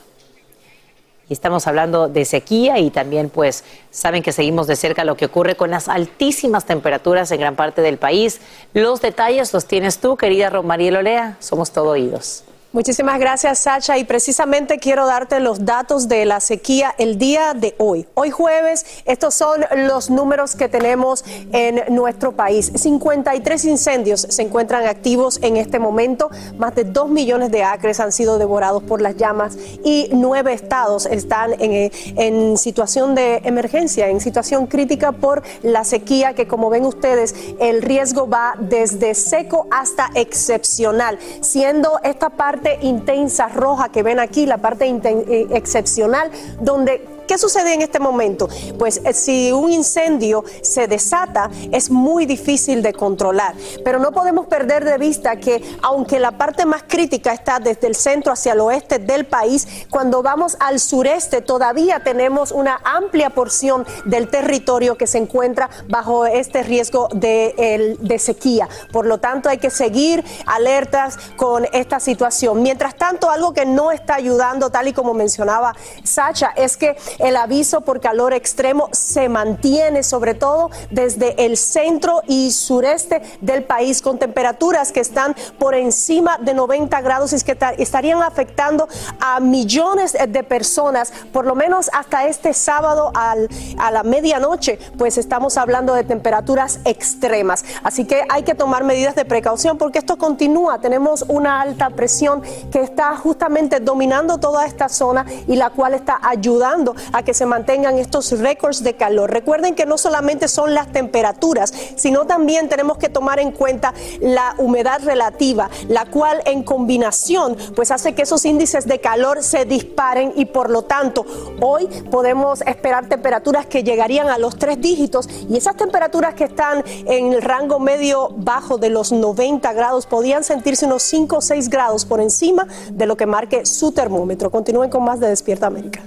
Y 1.30 1.34
estamos 1.34 1.66
hablando 1.66 2.10
de 2.10 2.26
sequía 2.26 2.78
y 2.78 2.90
también 2.90 3.30
pues 3.30 3.64
saben 3.90 4.22
que 4.22 4.34
seguimos 4.34 4.68
de 4.68 4.76
cerca 4.76 5.06
lo 5.06 5.16
que 5.16 5.28
ocurre 5.28 5.56
con 5.56 5.72
las 5.72 5.88
altísimas 5.88 6.66
temperaturas 6.66 7.32
en 7.32 7.40
gran 7.40 7.56
parte 7.56 7.82
del 7.82 7.98
país. 7.98 8.42
Los 8.74 9.00
detalles 9.00 9.54
los 9.54 9.66
tienes 9.66 10.00
tú, 10.00 10.18
querida 10.18 10.50
Romariel 10.50 10.98
Olea. 10.98 11.38
Somos 11.40 11.72
todo 11.72 11.92
oídos. 11.92 12.44
Muchísimas 12.72 13.20
gracias, 13.20 13.58
Sacha. 13.58 13.98
Y 13.98 14.04
precisamente 14.04 14.78
quiero 14.78 15.08
darte 15.08 15.40
los 15.40 15.66
datos 15.66 16.08
de 16.08 16.26
la 16.26 16.40
sequía 16.40 16.94
el 17.00 17.18
día 17.18 17.56
de 17.56 17.74
hoy. 17.80 18.06
Hoy 18.14 18.30
jueves, 18.30 18.86
estos 19.06 19.34
son 19.34 19.66
los 19.76 20.12
números 20.12 20.56
que 20.56 20.70
tenemos 20.70 21.26
en 21.52 21.82
nuestro 21.96 22.34
país. 22.34 22.72
53 22.76 23.66
incendios 23.66 24.22
se 24.30 24.44
encuentran 24.44 24.86
activos 24.86 25.40
en 25.42 25.58
este 25.58 25.80
momento. 25.80 26.30
Más 26.60 26.76
de 26.76 26.84
2 26.84 27.10
millones 27.10 27.50
de 27.50 27.64
acres 27.64 28.00
han 28.00 28.12
sido 28.12 28.38
devorados 28.38 28.84
por 28.84 29.02
las 29.02 29.18
llamas 29.18 29.58
y 29.84 30.10
nueve 30.14 30.54
estados 30.54 31.08
están 31.08 31.60
en, 31.60 31.92
en 32.18 32.56
situación 32.56 33.16
de 33.16 33.38
emergencia, 33.46 34.10
en 34.10 34.22
situación 34.22 34.68
crítica 34.68 35.12
por 35.12 35.42
la 35.64 35.84
sequía 35.84 36.36
que, 36.36 36.48
como 36.48 36.70
ven 36.70 36.86
ustedes, 36.86 37.34
el 37.60 37.82
riesgo 37.82 38.30
va 38.30 38.54
desde 38.60 39.16
seco 39.16 39.66
hasta 39.72 40.12
excepcional, 40.14 41.18
siendo 41.42 42.00
esta 42.04 42.30
parte 42.30 42.59
intensa 42.82 43.48
roja 43.48 43.90
que 43.90 44.04
ven 44.04 44.20
aquí, 44.20 44.46
la 44.46 44.58
parte 44.58 44.86
eh, 44.88 45.48
excepcional, 45.52 46.32
donde 46.60 47.19
¿Qué 47.30 47.38
sucede 47.38 47.76
en 47.76 47.84
este 47.84 48.00
momento? 48.00 48.50
Pues 48.80 49.02
eh, 49.04 49.14
si 49.14 49.52
un 49.52 49.72
incendio 49.72 50.44
se 50.64 50.88
desata, 50.88 51.52
es 51.72 51.92
muy 51.92 52.26
difícil 52.26 52.82
de 52.82 52.92
controlar. 52.92 53.54
Pero 53.86 54.00
no 54.00 54.12
podemos 54.12 54.48
perder 54.48 54.84
de 54.84 54.98
vista 54.98 55.36
que 55.36 55.62
aunque 55.84 56.20
la 56.20 56.32
parte 56.32 56.66
más 56.66 56.82
crítica 56.88 57.32
está 57.32 57.60
desde 57.60 57.86
el 57.86 57.94
centro 57.94 58.34
hacia 58.34 58.54
el 58.54 58.62
oeste 58.62 58.98
del 58.98 59.28
país, 59.28 59.68
cuando 59.92 60.24
vamos 60.24 60.58
al 60.60 60.80
sureste 60.80 61.42
todavía 61.42 62.00
tenemos 62.04 62.52
una 62.52 62.82
amplia 62.84 63.30
porción 63.30 63.86
del 64.06 64.30
territorio 64.30 64.98
que 64.98 65.06
se 65.06 65.20
encuentra 65.20 65.70
bajo 65.88 66.26
este 66.26 66.64
riesgo 66.64 67.10
de, 67.14 67.96
de 68.00 68.18
sequía. 68.18 68.68
Por 68.92 69.06
lo 69.06 69.20
tanto, 69.20 69.50
hay 69.50 69.60
que 69.60 69.70
seguir 69.70 70.26
alertas 70.48 71.20
con 71.36 71.68
esta 71.74 72.00
situación. 72.00 72.64
Mientras 72.64 72.96
tanto, 72.96 73.30
algo 73.30 73.54
que 73.54 73.68
no 73.68 73.92
está 73.92 74.16
ayudando, 74.16 74.72
tal 74.72 74.88
y 74.88 74.94
como 74.94 75.14
mencionaba 75.14 75.76
Sacha, 76.04 76.54
es 76.56 76.76
que 76.76 76.98
El 77.20 77.36
aviso 77.36 77.82
por 77.82 78.00
calor 78.00 78.34
extremo 78.34 78.88
se 78.94 79.28
mantiene 79.28 80.04
sobre 80.04 80.34
todo 80.34 80.70
desde 80.90 81.46
el 81.46 81.58
centro 81.58 82.22
y 82.28 82.52
sureste 82.52 83.22
del 83.42 83.64
país 83.64 84.02
con 84.02 84.18
temperaturas 84.18 84.94
que 84.94 85.02
están 85.02 85.36
por 85.58 85.76
encima 85.76 86.38
de 86.40 86.54
90 86.54 87.02
grados 87.02 87.34
y 87.34 87.42
que 87.42 87.58
estarían 87.78 88.24
afectando 88.24 88.88
a 89.20 89.42
millones 89.42 90.18
de 90.28 90.44
personas, 90.44 91.12
por 91.34 91.46
lo 91.46 91.56
menos 91.56 91.90
hasta 91.94 92.26
este 92.26 92.54
sábado 92.54 93.12
a 93.14 93.92
la 93.92 94.04
medianoche, 94.04 94.80
pues 94.98 95.18
estamos 95.18 95.58
hablando 95.58 95.94
de 95.94 96.06
temperaturas 96.06 96.80
extremas. 96.86 97.66
Así 97.84 98.06
que 98.06 98.24
hay 98.30 98.44
que 98.44 98.56
tomar 98.56 98.86
medidas 98.86 99.16
de 99.16 99.26
precaución 99.26 99.78
porque 99.78 100.00
esto 100.00 100.18
continúa. 100.18 100.80
Tenemos 100.80 101.26
una 101.28 101.60
alta 101.62 101.90
presión 101.90 102.42
que 102.72 102.82
está 102.82 103.16
justamente 103.18 103.82
dominando 103.82 104.38
toda 104.38 104.66
esta 104.66 104.88
zona 104.88 105.26
y 105.48 105.58
la 105.58 105.70
cual 105.70 105.94
está 105.94 106.20
ayudando 106.22 106.96
a 107.14 107.24
que 107.24 107.34
se 107.34 107.46
mantengan 107.46 107.98
estos 107.98 108.40
récords 108.40 108.84
de 108.84 108.96
calor. 108.96 109.32
Recuerden 109.32 109.76
que 109.76 109.86
no 109.86 109.98
solamente 109.98 110.48
son 110.48 110.74
las 110.74 110.92
temperaturas, 110.92 111.74
sino 111.96 112.26
también 112.26 112.70
tenemos 112.70 112.98
que 112.98 113.10
tomar 113.10 113.40
en 113.40 113.52
cuenta 113.52 113.94
la 114.22 114.56
humedad 114.58 115.02
relativa, 115.04 115.70
la 115.88 116.06
cual 116.06 116.42
en 116.46 116.64
combinación 116.64 117.58
pues 117.76 117.92
hace 117.92 118.14
que 118.14 118.24
esos 118.24 118.46
índices 118.46 118.86
de 118.86 119.00
calor 119.00 119.44
se 119.44 119.66
disparen 119.66 120.34
y 120.36 120.46
por 120.46 120.70
lo 120.70 120.84
tanto 120.84 121.26
hoy 121.62 121.88
podemos 122.12 122.62
esperar 122.62 123.08
temperaturas 123.08 123.66
que 123.66 123.84
llegarían 123.84 124.30
a 124.30 124.38
los 124.38 124.58
tres 124.58 124.80
dígitos 124.80 125.28
y 125.50 125.58
esas 125.58 125.76
temperaturas 125.76 126.34
que 126.34 126.46
están 126.46 126.84
en 127.06 127.34
el 127.34 127.42
rango 127.42 127.80
medio 127.80 128.30
bajo 128.36 128.78
de 128.78 128.90
los 128.90 129.12
90 129.12 129.72
grados 129.74 130.06
podían 130.06 130.44
sentirse 130.44 130.86
unos 130.86 131.04
5 131.04 131.38
o 131.38 131.42
6 131.42 131.70
grados 131.70 132.06
por 132.06 132.22
encima 132.22 132.68
de 132.92 133.06
lo 133.06 133.18
que 133.18 133.26
marque 133.26 133.66
su 133.66 133.92
termómetro. 133.92 134.52
Continúen 134.52 134.90
con 134.90 135.04
más 135.04 135.20
de 135.20 135.28
Despierta 135.28 135.68
América. 135.68 136.02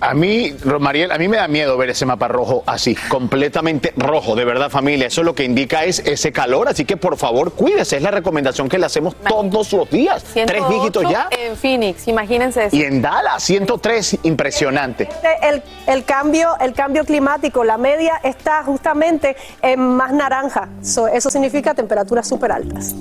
A 0.00 0.14
mí, 0.14 0.54
Mariel, 0.80 1.12
a 1.12 1.18
mí 1.18 1.28
me 1.28 1.36
da 1.36 1.48
miedo 1.48 1.76
ver 1.76 1.90
ese 1.90 2.04
mapa 2.04 2.28
rojo 2.28 2.62
así, 2.66 2.94
completamente 3.08 3.92
rojo, 3.96 4.34
de 4.34 4.44
verdad 4.44 4.70
familia. 4.70 5.06
Eso 5.06 5.22
lo 5.22 5.34
que 5.34 5.44
indica 5.44 5.84
es 5.84 6.00
ese 6.00 6.32
calor, 6.32 6.68
así 6.68 6.84
que 6.84 6.96
por 6.96 7.16
favor 7.16 7.52
cuídese, 7.52 7.96
es 7.96 8.02
la 8.02 8.10
recomendación 8.10 8.68
que 8.68 8.78
le 8.78 8.86
hacemos 8.86 9.14
todos 9.16 9.72
los 9.72 9.90
días. 9.90 10.24
Tres 10.32 10.68
dígitos 10.68 11.08
ya. 11.08 11.28
En 11.30 11.56
Phoenix, 11.56 12.06
imagínense 12.08 12.66
eso. 12.66 12.76
Y 12.76 12.82
en 12.82 13.00
Dallas, 13.00 13.42
103, 13.42 14.18
impresionante. 14.24 15.08
El, 15.42 15.62
el, 15.86 16.04
cambio, 16.04 16.50
el 16.60 16.74
cambio 16.74 17.04
climático, 17.04 17.64
la 17.64 17.78
media 17.78 18.20
está 18.22 18.62
justamente 18.64 19.36
en 19.62 19.80
más 19.80 20.12
naranja. 20.12 20.68
eso 20.82 21.30
significa 21.30 21.74
temperaturas 21.74 22.28
súper 22.28 22.52
altas. 22.52 22.94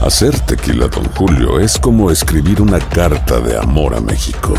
Hacer 0.00 0.38
tequila, 0.40 0.86
don 0.86 1.04
Julio, 1.16 1.58
es 1.60 1.78
como 1.78 2.10
escribir 2.10 2.62
una 2.62 2.78
carta 2.78 3.40
de 3.40 3.58
amor 3.58 3.94
a 3.94 4.00
México. 4.00 4.54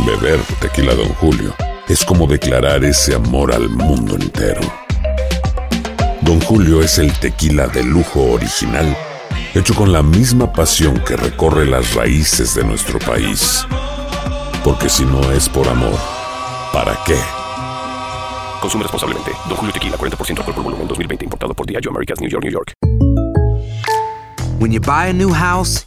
Beber 0.00 0.40
tequila, 0.60 0.94
don 0.94 1.08
Julio, 1.14 1.54
es 1.86 2.04
como 2.04 2.26
declarar 2.26 2.84
ese 2.84 3.14
amor 3.14 3.52
al 3.52 3.68
mundo 3.68 4.16
entero. 4.16 4.60
Don 6.22 6.40
Julio 6.40 6.80
es 6.80 6.98
el 6.98 7.12
tequila 7.12 7.66
de 7.68 7.84
lujo 7.84 8.32
original, 8.32 8.96
hecho 9.54 9.74
con 9.74 9.92
la 9.92 10.02
misma 10.02 10.52
pasión 10.52 10.98
que 11.04 11.16
recorre 11.16 11.66
las 11.66 11.94
raíces 11.94 12.54
de 12.54 12.64
nuestro 12.64 12.98
país. 13.00 13.66
Porque 14.64 14.88
si 14.88 15.04
no 15.04 15.30
es 15.30 15.48
por 15.48 15.68
amor, 15.68 15.98
¿para 16.72 16.98
qué? 17.06 17.18
Consume 18.60 18.84
responsablemente. 18.84 19.32
Don 19.48 19.56
Julio 19.56 19.72
Tequila, 19.72 19.96
40% 19.96 20.38
alcohol 20.38 20.54
por 20.54 20.64
volumen, 20.64 20.88
2020. 20.88 21.24
Importado 21.26 21.54
por 21.54 21.66
Diageo 21.66 21.90
Americas, 21.90 22.20
New 22.20 22.30
York, 22.30 22.44
New 22.44 22.52
York. 22.52 22.72
When 24.58 24.70
you 24.70 24.80
buy 24.80 25.10
a 25.10 25.12
new 25.12 25.32
house, 25.32 25.86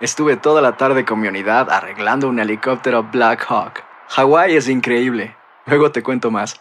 Estuve 0.00 0.38
toda 0.38 0.62
la 0.62 0.78
tarde 0.78 1.04
con 1.04 1.20
mi 1.20 1.28
unidad 1.28 1.68
arreglando 1.68 2.26
un 2.26 2.38
helicóptero 2.38 3.02
Black 3.02 3.44
Hawk. 3.50 3.84
Hawái 4.08 4.56
es 4.56 4.66
increíble. 4.66 5.36
Luego 5.66 5.92
te 5.92 6.02
cuento 6.02 6.30
más. 6.30 6.58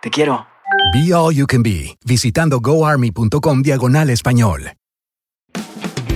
Te 0.00 0.08
quiero. 0.08 0.46
Be 0.94 1.12
All 1.12 1.34
You 1.34 1.46
Can 1.46 1.62
Be, 1.62 1.98
visitando 2.06 2.60
goarmy.com 2.60 3.60
diagonal 3.60 4.08
español. 4.08 4.72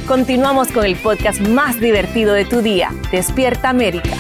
Continuamos 0.09 0.73
con 0.73 0.87
el 0.87 0.97
podcast 0.97 1.43
más 1.43 1.79
divertido 1.79 2.33
de 2.33 2.47
tu 2.47 2.63
día, 2.63 2.91
Despierta 3.11 3.69
América. 3.69 4.17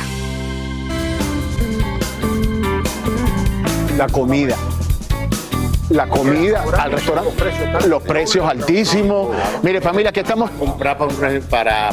La 3.96 4.08
comida 4.08 4.56
la 5.92 6.06
comida 6.06 6.64
al 6.78 6.92
restaurante, 6.92 7.88
los 7.88 8.02
precios 8.02 8.48
altísimos. 8.48 9.28
Mire, 9.62 9.80
familia, 9.80 10.12
que 10.12 10.20
estamos. 10.20 10.50
Comprar 10.52 10.96
para 11.50 11.90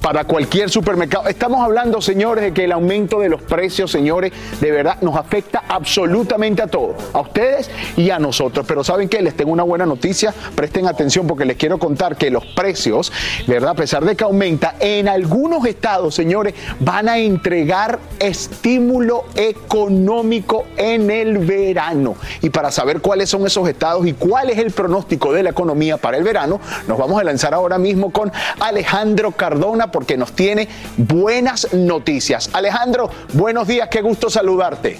Para 0.00 0.24
cualquier 0.24 0.70
supermercado. 0.70 1.28
Estamos 1.28 1.62
hablando, 1.62 2.00
señores, 2.00 2.44
de 2.44 2.52
que 2.52 2.64
el 2.64 2.72
aumento 2.72 3.20
de 3.20 3.28
los 3.28 3.42
precios, 3.42 3.90
señores, 3.90 4.32
de 4.60 4.70
verdad 4.70 4.96
nos 5.00 5.16
afecta 5.16 5.64
absolutamente 5.68 6.62
a 6.62 6.66
todos, 6.66 6.96
a 7.12 7.20
ustedes 7.20 7.70
y 7.96 8.10
a 8.10 8.18
nosotros. 8.18 8.64
Pero 8.66 8.84
¿saben 8.84 9.08
qué? 9.08 9.22
Les 9.22 9.36
tengo 9.36 9.52
una 9.52 9.62
buena 9.62 9.86
noticia. 9.86 10.34
Presten 10.54 10.86
atención 10.86 11.26
porque 11.26 11.44
les 11.44 11.56
quiero 11.56 11.78
contar 11.78 12.16
que 12.16 12.30
los 12.30 12.44
precios, 12.46 13.12
¿verdad? 13.46 13.70
A 13.70 13.74
pesar 13.74 14.04
de 14.04 14.16
que 14.16 14.24
aumenta, 14.24 14.76
en 14.80 15.08
algunos 15.08 15.66
estados, 15.66 16.14
señores, 16.14 16.54
van 16.80 17.08
a 17.08 17.18
entregar 17.18 17.98
estímulo 18.18 19.24
económico 19.34 20.66
en 20.76 21.10
el 21.10 21.38
verano. 21.38 22.16
Y 22.42 22.50
para 22.50 22.69
saber 22.70 23.00
cuáles 23.00 23.30
son 23.30 23.46
esos 23.46 23.68
estados 23.68 24.06
y 24.06 24.12
cuál 24.12 24.50
es 24.50 24.58
el 24.58 24.70
pronóstico 24.70 25.32
de 25.32 25.42
la 25.42 25.50
economía 25.50 25.96
para 25.96 26.16
el 26.16 26.24
verano, 26.24 26.60
nos 26.86 26.98
vamos 26.98 27.20
a 27.20 27.24
lanzar 27.24 27.54
ahora 27.54 27.78
mismo 27.78 28.10
con 28.10 28.32
Alejandro 28.60 29.32
Cardona 29.32 29.90
porque 29.90 30.16
nos 30.16 30.32
tiene 30.32 30.68
buenas 30.96 31.72
noticias. 31.72 32.50
Alejandro, 32.52 33.10
buenos 33.32 33.66
días, 33.66 33.88
qué 33.88 34.02
gusto 34.02 34.30
saludarte. 34.30 34.98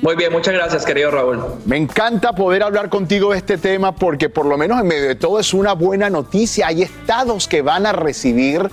Muy 0.00 0.14
bien, 0.14 0.32
muchas 0.32 0.54
gracias, 0.54 0.84
querido 0.84 1.10
Raúl. 1.10 1.44
Me 1.66 1.76
encanta 1.76 2.32
poder 2.32 2.62
hablar 2.62 2.88
contigo 2.88 3.32
de 3.32 3.38
este 3.38 3.58
tema 3.58 3.94
porque 3.94 4.28
por 4.28 4.46
lo 4.46 4.56
menos 4.56 4.80
en 4.80 4.86
medio 4.86 5.08
de 5.08 5.16
todo 5.16 5.40
es 5.40 5.52
una 5.52 5.72
buena 5.72 6.08
noticia. 6.08 6.68
Hay 6.68 6.82
estados 6.82 7.48
que 7.48 7.62
van 7.62 7.84
a 7.84 7.92
recibir 7.92 8.70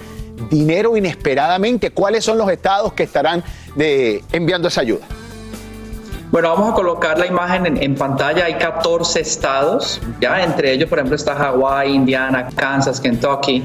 dinero 0.49 0.95
inesperadamente. 0.95 1.89
¿Cuáles 1.89 2.23
son 2.23 2.38
los 2.38 2.49
estados 2.49 2.93
que 2.93 3.04
estarán 3.04 3.43
de, 3.75 4.23
enviando 4.32 4.67
esa 4.67 4.82
ayuda? 4.82 5.06
Bueno, 6.36 6.50
vamos 6.50 6.74
a 6.74 6.74
colocar 6.74 7.17
la 7.17 7.28
imagen 7.28 7.82
en, 7.82 7.95
pantalla. 7.95 8.43
Hay 8.43 8.56
14 8.56 9.21
estados, 9.21 10.02
ya 10.19 10.43
entre 10.43 10.74
ellos, 10.74 10.89
por 10.89 11.00
ejemplo, 11.00 11.15
está 11.15 11.32
Hawaii, 11.32 11.95
Indiana, 11.95 12.50
Kansas, 12.54 13.00
Kentucky. 13.00 13.63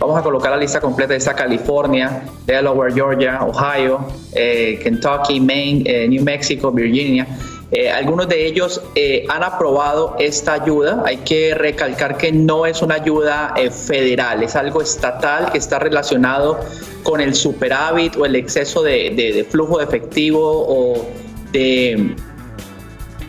Vamos 0.00 0.18
a 0.18 0.22
colocar 0.24 0.50
la 0.50 0.56
lista 0.56 0.80
completa. 0.80 1.14
Está 1.14 1.34
California, 1.34 2.24
Delaware, 2.44 2.92
Georgia, 2.92 3.38
Ohio, 3.44 4.00
eh, 4.32 4.80
Kentucky, 4.82 5.38
Maine, 5.38 5.84
eh, 5.86 6.08
New 6.08 6.24
Mexico, 6.24 6.72
Virginia. 6.72 7.24
Eh, 7.70 7.88
algunos 7.88 8.28
de 8.28 8.46
ellos 8.46 8.82
han 9.28 9.44
aprobado 9.44 10.16
esta 10.18 10.54
ayuda. 10.54 11.04
Hay 11.06 11.18
que 11.18 11.54
recalcar 11.54 12.16
que 12.16 12.32
no 12.32 12.66
es 12.66 12.82
una 12.82 12.96
ayuda 12.96 13.54
federal, 13.70 14.42
es 14.42 14.56
algo 14.56 14.82
estatal 14.82 15.52
que 15.52 15.58
está 15.58 15.78
relacionado 15.78 16.58
con 17.04 17.20
el 17.20 17.36
superávit 17.36 18.16
o 18.16 18.26
el 18.26 18.34
exceso 18.34 18.82
de, 18.82 19.10
de 19.14 19.44
flujo 19.44 19.78
de 19.78 19.84
efectivo 19.84 20.40
o 20.42 21.27
de 21.52 22.14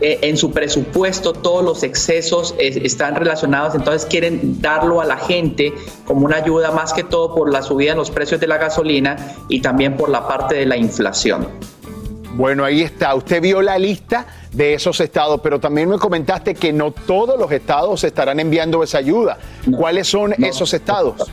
eh, 0.01 0.19
en 0.21 0.37
su 0.37 0.51
presupuesto 0.51 1.33
todos 1.33 1.63
los 1.63 1.83
excesos 1.83 2.55
están 2.57 3.15
relacionados, 3.15 3.75
entonces 3.75 4.07
quieren 4.09 4.61
darlo 4.61 5.01
a 5.01 5.05
la 5.05 5.17
gente 5.17 5.73
como 6.05 6.25
una 6.25 6.37
ayuda 6.37 6.71
más 6.71 6.93
que 6.93 7.03
todo 7.03 7.35
por 7.35 7.51
la 7.51 7.61
subida 7.61 7.91
en 7.91 7.97
los 7.97 8.09
precios 8.09 8.39
de 8.39 8.47
la 8.47 8.57
gasolina 8.57 9.17
y 9.49 9.61
también 9.61 9.97
por 9.97 10.09
la 10.09 10.25
parte 10.25 10.55
de 10.55 10.65
la 10.65 10.77
inflación. 10.77 11.49
Bueno, 12.35 12.63
ahí 12.63 12.81
está. 12.81 13.13
Usted 13.15 13.41
vio 13.41 13.61
la 13.61 13.77
lista 13.77 14.25
de 14.53 14.73
esos 14.73 15.01
estados, 15.01 15.41
pero 15.43 15.59
también 15.59 15.89
me 15.89 15.97
comentaste 15.97 16.55
que 16.55 16.71
no 16.71 16.91
todos 16.91 17.37
los 17.37 17.51
estados 17.51 18.01
estarán 18.05 18.39
enviando 18.39 18.81
esa 18.81 18.99
ayuda. 18.99 19.37
¿Cuáles 19.75 20.07
son 20.07 20.33
esos 20.41 20.73
estados? 20.73 21.29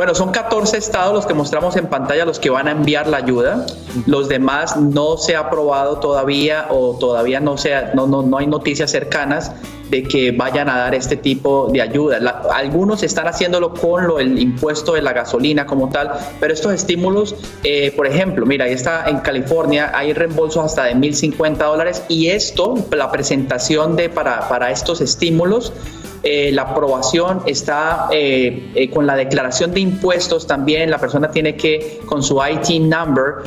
Bueno, 0.00 0.14
son 0.14 0.30
14 0.30 0.78
estados 0.78 1.12
los 1.12 1.26
que 1.26 1.34
mostramos 1.34 1.76
en 1.76 1.86
pantalla 1.86 2.24
los 2.24 2.38
que 2.38 2.48
van 2.48 2.68
a 2.68 2.70
enviar 2.70 3.06
la 3.06 3.18
ayuda. 3.18 3.66
Los 4.06 4.30
demás 4.30 4.78
no 4.78 5.18
se 5.18 5.36
ha 5.36 5.40
aprobado 5.40 6.00
todavía 6.00 6.68
o 6.70 6.96
todavía 6.98 7.38
no, 7.38 7.56
no, 7.94 8.06
no, 8.06 8.22
no 8.22 8.38
hay 8.38 8.46
noticias 8.46 8.90
cercanas. 8.90 9.52
de 9.90 10.04
que 10.04 10.30
vayan 10.30 10.68
a 10.70 10.78
dar 10.78 10.94
este 10.94 11.16
tipo 11.16 11.68
de 11.70 11.82
ayuda. 11.82 12.18
algunos 12.54 13.02
están 13.02 13.26
haciéndolo 13.26 13.74
con 13.74 14.06
lo, 14.06 14.20
el 14.20 14.38
impuesto 14.38 14.92
de 14.94 15.02
la 15.02 15.12
gasolina 15.12 15.66
como 15.66 15.88
tal, 15.88 16.12
pero 16.38 16.54
estos 16.54 16.72
estímulos, 16.72 17.34
eh, 17.64 17.92
por 17.96 18.06
ejemplo, 18.06 18.46
mira, 18.46 18.66
ahí 18.66 18.72
está 18.72 19.10
en 19.10 19.18
California, 19.18 19.90
hay 19.92 20.12
reembolsos 20.12 20.64
hasta 20.64 20.84
de 20.84 20.94
1.050 20.94 21.56
dólares 21.56 22.04
y 22.06 22.28
esto, 22.28 22.76
la 22.92 23.10
presentación 23.10 23.96
de 23.96 24.08
para, 24.08 24.48
para 24.48 24.70
estos 24.70 25.00
estímulos, 25.00 25.72
eh, 26.22 26.50
la 26.52 26.62
aprobación 26.62 27.42
está 27.46 28.08
eh, 28.12 28.72
eh, 28.74 28.90
con 28.90 29.06
la 29.06 29.16
declaración 29.16 29.72
de 29.72 29.80
impuestos 29.80 30.46
también, 30.46 30.90
la 30.90 30.98
persona 30.98 31.30
tiene 31.30 31.56
que 31.56 32.00
con 32.06 32.22
su 32.22 32.38
IT 32.42 32.80
number 32.82 33.44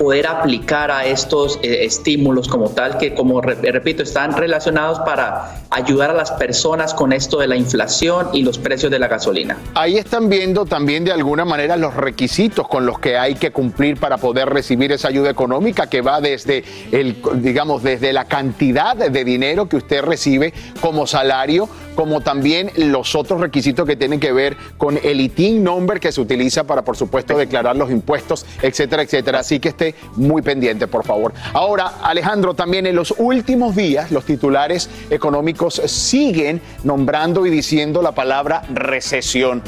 poder 0.00 0.26
aplicar 0.26 0.90
a 0.90 1.04
estos 1.04 1.58
eh, 1.62 1.84
estímulos 1.84 2.48
como 2.48 2.70
tal, 2.70 2.96
que 2.96 3.12
como 3.12 3.42
repito, 3.42 4.02
están 4.02 4.34
relacionados 4.34 4.98
para 5.00 5.60
ayudar 5.68 6.08
a 6.08 6.14
las 6.14 6.30
personas 6.30 6.94
con 6.94 7.12
esto 7.12 7.38
de 7.38 7.46
la 7.46 7.56
inflación 7.56 8.28
y 8.32 8.42
los 8.42 8.56
precios 8.56 8.90
de 8.90 8.98
la 8.98 9.08
gasolina. 9.08 9.58
Ahí 9.74 9.98
están 9.98 10.30
viendo 10.30 10.64
también 10.64 11.04
de 11.04 11.12
alguna 11.12 11.44
manera 11.44 11.76
los 11.76 11.94
requisitos 11.94 12.66
con 12.66 12.86
los 12.86 12.98
que 12.98 13.18
hay 13.18 13.34
que 13.34 13.50
cumplir 13.50 14.00
para 14.00 14.16
poder 14.16 14.48
recibir 14.48 14.90
esa 14.90 15.08
ayuda 15.08 15.28
económica 15.28 15.86
que 15.88 16.00
va 16.00 16.22
desde 16.22 16.64
el, 16.92 17.20
digamos, 17.34 17.82
desde 17.82 18.14
la 18.14 18.24
cantidad 18.24 18.96
de 18.96 19.24
dinero 19.24 19.68
que 19.68 19.76
usted 19.76 20.00
recibe 20.00 20.54
como 20.80 21.06
salario, 21.06 21.68
como 21.94 22.20
también 22.20 22.70
los 22.76 23.14
otros 23.14 23.40
requisitos 23.40 23.86
que 23.86 23.96
tienen 23.96 24.20
que 24.20 24.32
ver 24.32 24.56
con 24.78 24.98
el 25.02 25.20
ITIN 25.20 25.62
number 25.62 26.00
que 26.00 26.12
se 26.12 26.20
utiliza 26.20 26.64
para, 26.64 26.82
por 26.82 26.96
supuesto, 26.96 27.36
declarar 27.36 27.76
los 27.76 27.90
impuestos, 27.90 28.46
etcétera, 28.62 29.02
etcétera. 29.02 29.40
Así 29.40 29.60
que 29.60 29.70
esté 29.70 29.94
muy 30.16 30.42
pendiente, 30.42 30.86
por 30.86 31.04
favor. 31.04 31.32
Ahora, 31.52 31.94
Alejandro, 32.02 32.54
también 32.54 32.86
en 32.86 32.96
los 32.96 33.14
últimos 33.18 33.76
días 33.76 34.10
los 34.10 34.24
titulares 34.24 34.88
económicos 35.10 35.82
siguen 35.86 36.60
nombrando 36.84 37.46
y 37.46 37.50
diciendo 37.50 38.02
la 38.02 38.12
palabra 38.12 38.62
recesión. 38.72 39.62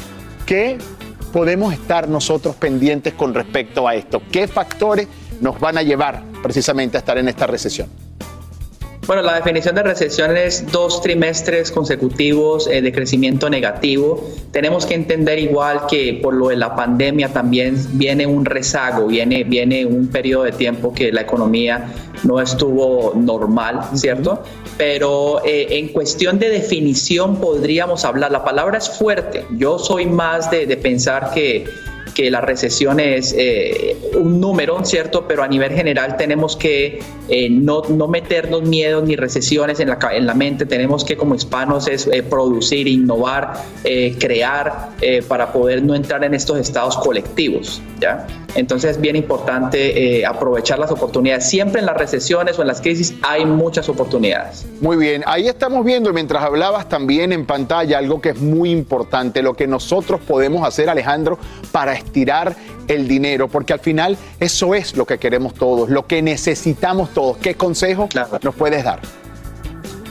¿Qué 0.45 0.77
podemos 1.31 1.73
estar 1.73 2.07
nosotros 2.07 2.55
pendientes 2.55 3.13
con 3.13 3.33
respecto 3.33 3.87
a 3.87 3.95
esto? 3.95 4.21
¿Qué 4.31 4.47
factores 4.47 5.07
nos 5.41 5.59
van 5.59 5.77
a 5.77 5.81
llevar 5.81 6.23
precisamente 6.41 6.97
a 6.97 6.99
estar 6.99 7.17
en 7.17 7.27
esta 7.27 7.47
recesión? 7.47 7.89
Bueno, 9.05 9.21
la 9.21 9.35
definición 9.35 9.75
de 9.75 9.83
recesión 9.83 10.37
es 10.37 10.71
dos 10.71 11.01
trimestres 11.01 11.73
consecutivos 11.73 12.67
eh, 12.67 12.81
de 12.81 12.93
crecimiento 12.93 13.49
negativo. 13.49 14.29
Tenemos 14.51 14.85
que 14.85 14.93
entender 14.93 15.39
igual 15.39 15.87
que 15.89 16.21
por 16.23 16.33
lo 16.33 16.47
de 16.47 16.55
la 16.55 16.73
pandemia 16.73 17.33
también 17.33 17.75
viene 17.97 18.25
un 18.25 18.45
rezago, 18.45 19.07
viene, 19.07 19.43
viene 19.43 19.85
un 19.85 20.07
periodo 20.07 20.45
de 20.45 20.53
tiempo 20.53 20.93
que 20.93 21.11
la 21.11 21.21
economía 21.21 21.93
no 22.23 22.39
estuvo 22.39 23.13
normal, 23.13 23.81
¿cierto? 23.93 24.41
Pero 24.77 25.43
eh, 25.43 25.67
en 25.71 25.89
cuestión 25.89 26.39
de 26.39 26.47
definición 26.47 27.41
podríamos 27.41 28.05
hablar, 28.05 28.31
la 28.31 28.45
palabra 28.45 28.77
es 28.77 28.89
fuerte. 28.89 29.45
Yo 29.57 29.79
soy 29.79 30.05
más 30.05 30.49
de, 30.49 30.65
de 30.65 30.77
pensar 30.77 31.31
que 31.33 31.65
que 32.13 32.29
la 32.31 32.41
recesión 32.41 32.99
es 32.99 33.33
eh, 33.37 33.97
un 34.15 34.39
número, 34.39 34.83
¿cierto? 34.85 35.25
Pero 35.27 35.43
a 35.43 35.47
nivel 35.47 35.71
general 35.71 36.17
tenemos 36.17 36.55
que 36.55 37.01
eh, 37.29 37.49
no, 37.49 37.81
no, 37.89 38.07
meternos 38.07 38.63
miedos 38.63 39.03
ni 39.03 39.15
recesiones 39.15 39.79
en 39.79 39.89
la, 39.89 39.97
en 40.11 40.25
la 40.25 40.33
mente, 40.33 40.65
tenemos 40.65 41.03
que 41.03 41.17
como 41.17 41.35
hispanos 41.35 41.87
es 41.87 42.07
eh, 42.07 42.23
producir, 42.23 42.87
innovar, 42.87 43.53
crear 44.19 44.89
para 45.27 45.51
poder 45.51 45.83
no 45.83 45.95
entrar 45.95 46.23
en 46.23 46.33
estos 46.33 46.57
estados 46.57 46.97
colectivos, 46.97 47.81
¿ya? 47.99 48.25
Entonces 48.55 48.91
es 48.91 49.01
bien 49.01 49.15
importante 49.15 50.25
aprovechar 50.25 50.79
las 50.79 50.91
oportunidades. 50.91 51.49
Siempre 51.49 51.79
en 51.79 51.85
las 51.85 51.97
recesiones 51.97 52.57
o 52.59 52.61
en 52.61 52.67
las 52.67 52.81
crisis 52.81 53.15
hay 53.21 53.45
muchas 53.45 53.89
oportunidades. 53.89 54.65
Muy 54.79 54.97
bien, 54.97 55.23
ahí 55.25 55.47
estamos 55.47 55.83
viendo 55.83 56.13
mientras 56.13 56.43
hablabas 56.43 56.87
también 56.87 57.33
en 57.33 57.45
pantalla 57.45 57.97
algo 57.97 58.21
que 58.21 58.29
es 58.29 58.41
muy 58.41 58.71
importante, 58.71 59.41
lo 59.41 59.53
que 59.53 59.67
nosotros 59.67 60.21
podemos 60.21 60.65
hacer, 60.67 60.89
Alejandro, 60.89 61.37
para 61.71 61.93
estirar 62.03 62.55
el 62.87 63.07
dinero, 63.07 63.47
porque 63.47 63.73
al 63.73 63.79
final 63.79 64.17
eso 64.39 64.75
es 64.75 64.95
lo 64.95 65.05
que 65.05 65.17
queremos 65.17 65.53
todos, 65.53 65.89
lo 65.89 66.05
que 66.05 66.21
necesitamos 66.21 67.13
todos. 67.13 67.37
¿Qué 67.37 67.55
consejo 67.55 68.09
nos 68.41 68.55
puedes 68.55 68.83
dar? 68.83 68.99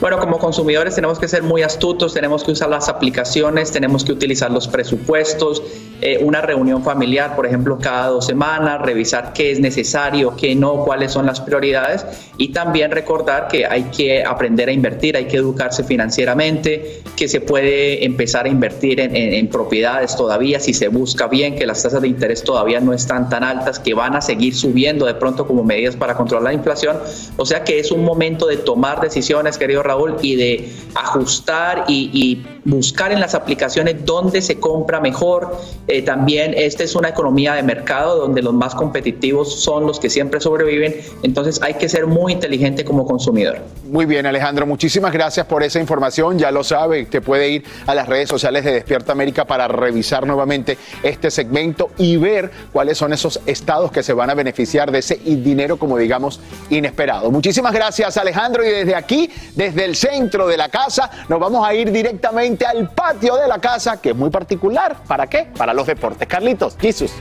Bueno, 0.03 0.19
como 0.19 0.37
consumidores 0.37 0.95
tenemos 0.95 1.17
que 1.17 1.29
ser 1.29 1.43
muy 1.43 1.61
astutos, 1.61 2.13
tenemos 2.13 2.43
que 2.43 2.51
usar 2.51 2.67
las 2.67 2.89
aplicaciones, 2.89 3.71
tenemos 3.71 4.03
que 4.03 4.11
utilizar 4.11 4.51
los 4.51 4.67
presupuestos, 4.67 5.63
eh, 6.01 6.17
una 6.21 6.41
reunión 6.41 6.83
familiar, 6.83 7.37
por 7.37 7.45
ejemplo, 7.45 7.77
cada 7.79 8.07
dos 8.07 8.25
semanas, 8.25 8.81
revisar 8.81 9.31
qué 9.31 9.51
es 9.51 9.61
necesario, 9.61 10.35
qué 10.35 10.55
no, 10.55 10.83
cuáles 10.83 11.13
son 11.13 11.25
las 11.25 11.39
prioridades 11.39 12.05
y 12.37 12.49
también 12.49 12.91
recordar 12.91 13.47
que 13.47 13.65
hay 13.65 13.83
que 13.83 14.25
aprender 14.25 14.67
a 14.67 14.73
invertir, 14.73 15.15
hay 15.15 15.27
que 15.27 15.37
educarse 15.37 15.85
financieramente, 15.85 17.01
que 17.15 17.29
se 17.29 17.39
puede 17.39 18.03
empezar 18.03 18.45
a 18.45 18.49
invertir 18.49 18.99
en, 18.99 19.47
propiedades 19.47 20.17
todavía 20.17 20.59
si 20.59 20.73
se 20.73 20.89
busca 20.89 21.27
bien, 21.27 21.55
que 21.55 21.65
las 21.65 21.81
tasas 21.81 22.01
de 22.01 22.09
interés 22.09 22.43
todavía 22.43 22.81
no 22.81 22.91
están 22.91 23.29
tan 23.29 23.45
altas, 23.45 23.79
que 23.79 23.93
van 23.93 24.17
a 24.17 24.21
seguir 24.21 24.53
subiendo 24.53 25.05
de 25.05 25.13
pronto 25.13 25.47
como 25.47 25.63
medidas 25.63 25.95
para 25.95 26.15
controlar 26.15 26.43
la 26.43 26.53
inflación. 26.53 26.97
O 27.37 27.45
sea 27.45 27.63
que 27.63 27.79
es 27.79 27.91
un 27.91 28.03
momento 28.03 28.47
de 28.47 28.57
tomar 28.57 28.99
decisiones, 28.99 29.57
querido 29.57 29.81
Raúl 29.83 29.92
y 30.21 30.35
de 30.35 30.71
ajustar 30.95 31.85
y, 31.87 32.45
buscar 32.65 33.11
en 33.11 33.19
las 33.19 33.35
aplicaciones 33.35 34.05
dónde 34.05 34.41
se 34.41 34.57
compra 34.57 35.01
mejor. 35.01 35.57
Eh, 35.89 36.01
también 36.01 36.53
esta 36.55 36.85
es 36.85 36.95
una 36.95 37.09
economía 37.09 37.55
de 37.55 37.61
mercado 37.61 38.17
donde 38.19 38.41
los 38.41 38.53
más 38.53 38.73
competitivos 38.73 39.61
son 39.61 39.85
los 39.85 39.99
que 39.99 40.09
siempre 40.09 40.39
sobreviven. 40.39 40.95
Entonces 41.23 41.61
hay 41.61 41.73
que 41.73 41.89
ser 41.89 42.07
muy 42.07 42.31
inteligente 42.31 42.85
como 42.85 43.05
consumidor. 43.05 43.57
Muy 43.89 44.05
bien, 44.05 44.25
Alejandro. 44.25 44.65
Muchísimas 44.65 45.11
gracias 45.11 45.45
por 45.45 45.61
esa 45.61 45.81
información. 45.81 46.39
Ya 46.39 46.51
lo 46.51 46.63
sabe, 46.63 47.03
te 47.05 47.19
puede 47.19 47.49
ir 47.49 47.65
a 47.85 47.93
las 47.93 48.07
redes 48.07 48.29
sociales 48.29 48.63
de 48.63 48.71
Despierta 48.71 49.11
América 49.11 49.43
para 49.43 49.67
revisar 49.67 50.25
nuevamente 50.25 50.77
este 51.03 51.31
segmento 51.31 51.89
y 51.97 52.15
ver 52.15 52.49
cuáles 52.71 52.97
son 52.97 53.11
esos 53.11 53.41
estados 53.45 53.91
que 53.91 54.03
se 54.03 54.13
van 54.13 54.29
a 54.29 54.35
beneficiar 54.35 54.89
de 54.89 54.99
ese 54.99 55.15
dinero, 55.15 55.75
como 55.77 55.97
digamos, 55.97 56.39
inesperado. 56.69 57.29
Muchísimas 57.29 57.73
gracias, 57.73 58.15
Alejandro. 58.15 58.63
Y 58.63 58.69
desde 58.69 58.95
aquí, 58.95 59.29
desde 59.55 59.72
el 59.81 59.95
centro 59.95 60.47
de 60.47 60.57
la 60.57 60.69
casa, 60.69 61.09
nos 61.27 61.39
vamos 61.39 61.65
a 61.65 61.73
ir 61.73 61.91
directamente 61.91 62.65
al 62.65 62.89
patio 62.89 63.35
de 63.35 63.47
la 63.47 63.59
casa, 63.59 64.01
que 64.01 64.11
es 64.11 64.15
muy 64.15 64.29
particular. 64.29 64.97
¿Para 65.07 65.27
qué? 65.27 65.47
Para 65.57 65.73
los 65.73 65.87
deportes. 65.87 66.27
Carlitos, 66.27 66.77
Jesús. 66.79 67.11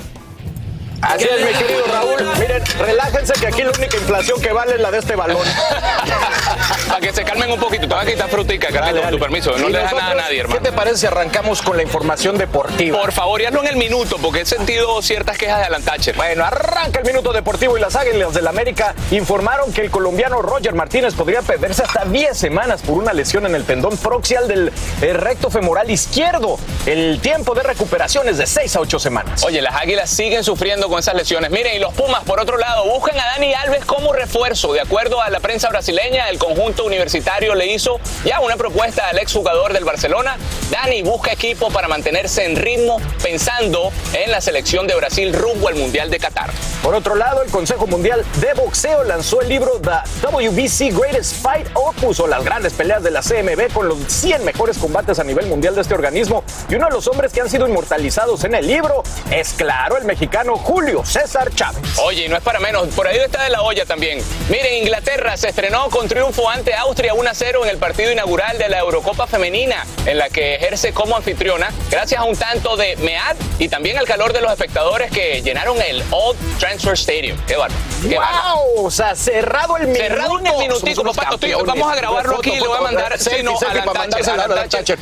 Así 1.03 1.25
es, 1.25 1.45
mi 1.45 1.53
querido 1.53 1.85
Raúl. 1.87 2.39
Miren, 2.39 2.63
relájense 2.79 3.33
que 3.35 3.49
aquí 3.49 3.63
la 3.63 3.71
única 3.71 3.97
inflación 3.97 4.41
que 4.41 4.53
vale 4.53 4.75
es 4.75 4.81
la 4.81 4.91
de 4.91 4.99
este 4.99 5.17
balón. 5.17 5.43
Para 6.89 7.01
que 7.01 7.13
se 7.13 7.25
calmen 7.25 7.51
un 7.51 7.59
poquito. 7.59 7.89
Te 7.89 7.95
voy 7.95 8.05
a 8.05 8.07
quitar 8.07 8.31
frutica, 8.31 8.69
Carlito, 8.69 9.03
con 9.03 9.11
tu 9.11 9.19
permiso. 9.19 9.57
No 9.59 9.69
le 9.69 9.79
deja 9.79 9.95
nada 9.95 10.13
a 10.13 10.15
nadie, 10.15 10.41
hermano. 10.41 10.61
¿Qué 10.61 10.71
te 10.71 10.77
parece 10.77 10.99
si 10.99 11.07
arrancamos 11.07 11.61
con 11.61 11.77
la 11.77 11.83
información 11.83 12.39
deportiva? 12.39 13.01
Por 13.01 13.13
favor, 13.13 13.43
ya 13.43 13.51
no 13.51 13.61
en 13.63 13.69
el 13.69 13.77
minuto, 13.77 14.17
porque 14.23 14.43
he 14.43 14.47
sentido 14.47 15.03
ciertas 15.03 15.37
quejas 15.39 15.59
de 15.59 15.65
Alantache. 15.65 16.13
Bueno, 16.13 16.45
arranca 16.45 17.01
el 17.01 17.07
minuto 17.07 17.33
deportivo 17.33 17.77
y 17.77 17.81
las 17.81 17.97
Águilas 17.97 18.35
del 18.35 18.47
América 18.47 18.95
informaron 19.11 19.73
que 19.73 19.81
el 19.81 19.91
colombiano 19.91 20.41
Roger 20.41 20.75
Martínez 20.75 21.15
podría 21.15 21.43
perderse 21.43 21.83
hasta 21.83 22.05
10 22.05 22.37
semanas 22.37 22.83
por 22.83 22.97
una 22.99 23.13
lesión 23.13 23.45
en 23.47 23.55
el 23.55 23.65
tendón 23.65 23.97
proxial 23.97 24.47
del 24.47 24.73
eh, 25.01 25.13
recto 25.13 25.51
femoral 25.51 25.91
izquierdo. 25.91 26.59
El 26.87 27.21
tiempo 27.21 27.55
de 27.55 27.65
recuperación 27.65 28.29
es 28.29 28.39
de 28.39 28.47
6 28.47 28.77
a 28.77 28.81
8 28.81 28.99
semanas. 28.99 29.43
Oye, 29.45 29.61
las 29.61 29.75
Águilas 29.75 30.11
siguen 30.11 30.45
sufriendo 30.45 30.89
con 30.93 30.99
esas 30.99 31.15
lesiones. 31.15 31.51
Miren, 31.51 31.75
y 31.75 31.79
los 31.79 31.95
Pumas, 31.95 32.23
por 32.25 32.39
otro 32.39 32.59
lado, 32.59 32.85
buscan 32.85 33.19
a 33.19 33.25
Dani 33.25 33.55
Alves 33.55 33.87
como 33.87 34.13
refuerzo. 34.13 34.75
De 34.75 34.81
acuerdo 34.83 35.23
a 35.23 35.31
la 35.31 35.41
prensa 35.41 35.71
brasileña, 35.71 36.29
el 36.29 36.37
conjunto 36.37 36.85
universitario 36.85 37.55
le 37.55 37.73
hizo 37.73 37.99
ya 38.27 38.41
una 38.41 38.57
propuesta 38.57 39.09
al 39.09 39.19
exjugador 39.19 39.73
del 39.73 39.87
Barcelona. 39.87 40.37
Dani 40.71 41.01
busca 41.01 41.33
equipo 41.33 41.71
para 41.71 41.89
mantenerse 41.89 42.45
en 42.45 42.57
ritmo, 42.57 43.01
pensando 43.23 43.91
en 44.13 44.31
la 44.31 44.43
selección 44.43 44.87
de 44.87 44.95
Brasil 44.95 45.33
rumbo 45.33 45.69
al 45.69 45.77
Mundial 45.77 46.11
de 46.11 46.19
Qatar. 46.19 46.51
Por 46.83 46.95
otro 46.95 47.15
lado, 47.15 47.43
el 47.43 47.51
Consejo 47.51 47.87
Mundial 47.87 48.23
de 48.43 48.53
Boxeo 48.53 49.03
lanzó 49.05 49.41
el 49.41 49.49
libro 49.49 49.81
The 49.81 50.27
WBC 50.27 50.95
Greatest 50.95 51.37
Fight 51.43 51.69
o 51.75 51.95
las 52.27 52.45
grandes 52.45 52.75
peleas 52.75 53.03
de 53.03 53.11
la 53.11 53.23
CMB 53.23 53.73
con 53.73 53.89
los 53.89 53.99
100 54.09 54.45
mejores 54.45 54.77
combates 54.77 55.19
a 55.19 55.25
nivel 55.25 55.47
mundial 55.47 55.75
de 55.75 55.81
este 55.81 55.95
organismo. 55.95 56.45
Y 56.69 56.75
uno 56.75 56.87
de 56.87 56.93
los 56.93 57.07
hombres 57.09 57.33
que 57.33 57.41
han 57.41 57.49
sido 57.49 57.67
inmortalizados 57.67 58.45
en 58.45 58.55
el 58.55 58.67
libro 58.67 59.03
es, 59.31 59.55
claro, 59.55 59.97
el 59.97 60.05
mexicano 60.05 60.57
Julio 60.57 60.82
César 60.83 61.05
César 61.05 61.55
Chávez. 61.55 61.99
Oye, 61.99 62.29
no 62.29 62.37
es 62.37 62.43
para 62.43 62.59
menos, 62.59 62.89
por 62.89 63.07
ahí 63.07 63.17
está 63.19 63.45
de 63.45 63.51
la 63.51 63.63
olla 63.63 63.87
también. 63.87 64.19
Miren, 64.49 64.75
Inglaterra 64.83 65.37
se 65.37 65.49
estrenó 65.49 65.89
con 65.89 66.09
triunfo 66.09 66.51
ante 66.51 66.75
Austria 66.75 67.15
1-0 67.15 67.63
en 67.63 67.69
el 67.69 67.79
partido 67.79 68.11
inaugural 68.11 68.59
de 68.59 68.69
la 68.69 68.81
Eurocopa 68.81 69.27
Femenina, 69.27 69.87
en 70.05 70.19
la 70.19 70.29
que 70.29 70.57
ejerce 70.57 70.93
como 70.93 71.17
anfitriona, 71.17 71.71
gracias 71.91 72.21
a 72.21 72.25
un 72.25 72.37
tanto 72.37 72.77
de 72.77 72.97
Mead 72.97 73.37
y 73.59 73.69
también 73.69 73.99
al 73.99 74.07
calor 74.07 74.33
de 74.33 74.41
los 74.41 74.51
espectadores 74.51 75.11
que 75.11 75.41
llenaron 75.43 75.81
el 75.81 76.03
Old 76.11 76.37
Transfer 76.59 76.95
Stadium. 76.95 77.39
Qué 77.47 77.57
bárbaro. 77.57 77.81
wow, 78.03 78.87
O 78.87 78.91
sea, 78.91 79.15
cerrado 79.15 79.77
el 79.77 79.87
minuto. 79.87 80.05
Cerrado 80.05 80.39
en 80.41 80.47
el 80.49 80.57
minutito, 80.57 81.05
papá. 81.05 81.31
Vamos 81.65 81.93
a 81.93 81.95
grabarlo 81.95 82.39
aquí 82.39 82.51
y 82.51 82.61
le 82.61 82.67
voy 82.67 82.79
a 82.79 82.81
mandar. 82.81 83.19
Sí, 83.19 83.43
no, 83.43 83.57
a 83.57 83.75
la 83.75 84.69
Thatcher. 84.69 84.99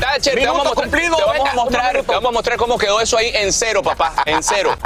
Thatcher, 0.00 0.34
te 0.34 0.46
vamos 0.46 0.66
a 0.66 1.54
mostrar, 1.54 1.92
te 1.92 2.12
vamos 2.12 2.28
a 2.28 2.32
mostrar 2.32 2.58
cómo 2.58 2.78
quedó 2.78 3.00
eso 3.00 3.18
ahí 3.18 3.30
en 3.34 3.52
cero, 3.52 3.82
papá. 3.82 4.14
En 4.24 4.42
cero. 4.42 4.74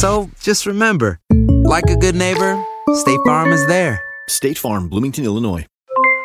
So 0.00 0.30
just 0.40 0.64
remember, 0.64 1.20
like 1.68 1.90
a 1.90 1.94
good 1.94 2.14
neighbor, 2.14 2.56
State 2.94 3.20
Farm 3.26 3.52
is 3.52 3.66
there. 3.66 4.00
State 4.30 4.56
Farm, 4.56 4.88
Bloomington, 4.88 5.26
Illinois. 5.26 5.66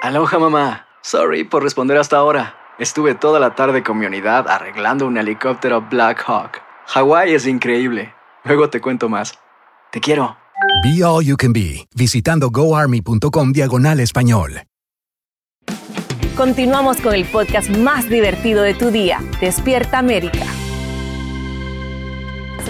Aloha 0.02 0.40
mamá. 0.40 0.86
Sorry 1.02 1.44
por 1.44 1.62
responder 1.62 1.98
hasta 1.98 2.16
ahora. 2.16 2.56
Estuve 2.80 3.16
toda 3.16 3.38
la 3.38 3.54
tarde 3.54 3.84
con 3.84 3.98
mi 3.98 4.06
unidad 4.06 4.48
arreglando 4.48 5.06
un 5.06 5.18
helicóptero 5.18 5.82
Black 5.82 6.24
Hawk. 6.26 6.62
Hawái 6.88 7.34
es 7.34 7.48
increíble. 7.48 8.14
Luego 8.46 8.70
te 8.70 8.80
cuento 8.80 9.10
más. 9.10 9.34
Te 9.92 10.00
quiero. 10.00 10.38
Be 10.82 11.04
All 11.04 11.26
You 11.26 11.36
Can 11.36 11.52
Be, 11.52 11.86
visitando 11.94 12.52
goarmy.com 12.52 13.52
diagonal 13.52 14.00
español. 14.00 14.62
Continuamos 16.38 17.02
con 17.02 17.14
el 17.14 17.26
podcast 17.26 17.70
más 17.72 18.10
divertido 18.10 18.62
de 18.64 18.74
tu 18.74 18.90
día, 18.90 19.22
Despierta 19.42 20.00
América. 20.00 20.46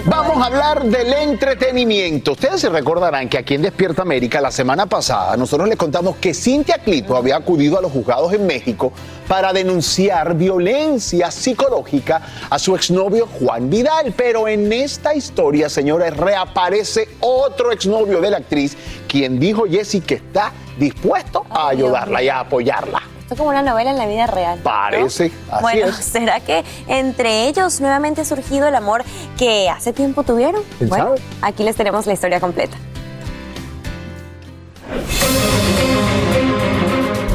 Vamos 0.04 0.36
a 0.38 0.46
hablar 0.46 0.84
del 0.84 1.12
entretenimiento. 1.12 2.32
Ustedes 2.32 2.60
se 2.60 2.68
recordarán 2.68 3.28
que 3.28 3.38
aquí 3.38 3.54
en 3.54 3.62
Despierta 3.62 4.02
América 4.02 4.40
la 4.40 4.50
semana 4.50 4.86
pasada 4.86 5.36
nosotros 5.36 5.68
les 5.68 5.76
contamos 5.76 6.16
que 6.16 6.34
Cintia 6.34 6.78
Clitbo 6.78 7.16
había 7.16 7.36
acudido 7.36 7.78
a 7.78 7.82
los 7.82 7.90
juzgados 7.90 8.32
en 8.32 8.46
México 8.46 8.92
para 9.26 9.52
denunciar 9.52 10.36
violencia 10.36 11.30
psicológica 11.30 12.22
a 12.48 12.58
su 12.58 12.76
exnovio 12.76 13.26
Juan 13.26 13.68
Vidal. 13.70 14.14
Pero 14.16 14.46
en 14.46 14.72
esta 14.72 15.14
historia, 15.14 15.68
señores, 15.68 16.16
reaparece 16.16 17.08
otro 17.20 17.72
exnovio 17.72 18.20
de 18.20 18.30
la 18.30 18.36
actriz, 18.36 18.76
quien 19.08 19.40
dijo 19.40 19.64
Jessy 19.64 20.00
que 20.00 20.14
está 20.14 20.52
dispuesto 20.78 21.44
a 21.50 21.68
ayudarla 21.68 22.22
y 22.22 22.28
a 22.28 22.40
apoyarla. 22.40 23.15
Esto 23.26 23.34
es 23.34 23.38
como 23.38 23.50
una 23.50 23.62
novela 23.62 23.90
en 23.90 23.98
la 23.98 24.06
vida 24.06 24.28
real. 24.28 24.58
¿no? 24.58 24.62
Parece, 24.62 25.32
así 25.50 25.60
bueno, 25.62 25.86
es. 25.88 25.96
¿será 26.04 26.38
que 26.38 26.62
entre 26.86 27.48
ellos 27.48 27.80
nuevamente 27.80 28.20
ha 28.20 28.24
surgido 28.24 28.68
el 28.68 28.74
amor 28.76 29.02
que 29.36 29.68
hace 29.68 29.92
tiempo 29.92 30.22
tuvieron? 30.22 30.62
¿Quién 30.78 30.88
Bueno, 30.90 31.04
sabe? 31.06 31.20
aquí 31.42 31.64
les 31.64 31.74
tenemos 31.74 32.06
la 32.06 32.12
historia 32.12 32.38
completa. 32.38 32.76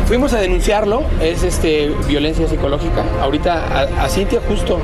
Fuimos 0.08 0.32
a 0.34 0.39
denunciarlo, 0.39 1.04
es 1.22 1.44
este, 1.44 1.89
violencia 2.08 2.48
psicológica. 2.48 3.04
Ahorita 3.22 3.54
a, 4.00 4.06
a 4.06 4.08
Cintia 4.08 4.39
justo, 4.48 4.80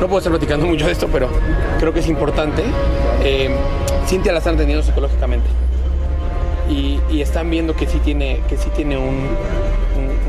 no 0.00 0.06
puedo 0.08 0.18
estar 0.18 0.32
platicando 0.32 0.66
mucho 0.72 0.86
de 0.86 0.90
esto, 0.92 1.06
pero 1.12 1.28
creo 1.78 1.92
que 1.94 2.00
es 2.00 2.08
importante. 2.08 2.64
Eh, 3.22 3.54
Cintia 4.08 4.32
la 4.32 4.38
están 4.38 4.54
atendiendo 4.56 4.84
psicológicamente. 4.84 5.46
Y, 6.68 6.98
y 7.08 7.22
están 7.22 7.48
viendo 7.50 7.76
que 7.76 7.86
sí 7.86 7.98
tiene, 7.98 8.40
que 8.48 8.56
sí 8.56 8.68
tiene 8.74 8.96
un, 8.98 9.28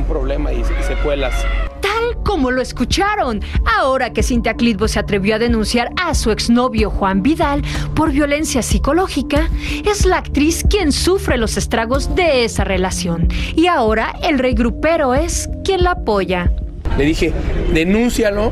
un- 0.02 0.08
un 0.08 0.08
problema 0.08 0.52
y, 0.52 0.60
y 0.62 0.84
secuelas. 0.88 1.34
Tal 1.82 2.18
como 2.24 2.52
lo 2.52 2.62
escucharon, 2.62 3.42
ahora 3.80 4.12
que 4.14 4.24
Cintia 4.24 4.54
Clitbo 4.56 4.88
se 4.88 5.00
atrevió 5.00 5.36
a 5.36 5.40
denunciar 5.40 5.90
a 6.02 6.14
su 6.14 6.32
exnovio 6.32 6.90
Juan 6.90 7.22
Vidal 7.24 7.62
por 7.96 8.12
violencia 8.12 8.62
psicológica, 8.62 9.50
es 9.86 10.06
la 10.06 10.18
actriz 10.18 10.64
quien 10.70 10.92
sufre 10.92 11.38
los 11.38 11.58
estragos 11.58 12.16
de 12.16 12.46
esa 12.46 12.64
relación. 12.64 13.28
Y 13.56 13.68
ahora 13.68 14.14
el 14.24 14.40
rey 14.40 14.54
grupero 14.54 15.14
es 15.14 15.50
quien 15.64 15.84
la 15.84 15.92
apoya. 15.92 16.52
Le 16.98 17.06
dije, 17.06 17.34
denúncialo 17.74 18.52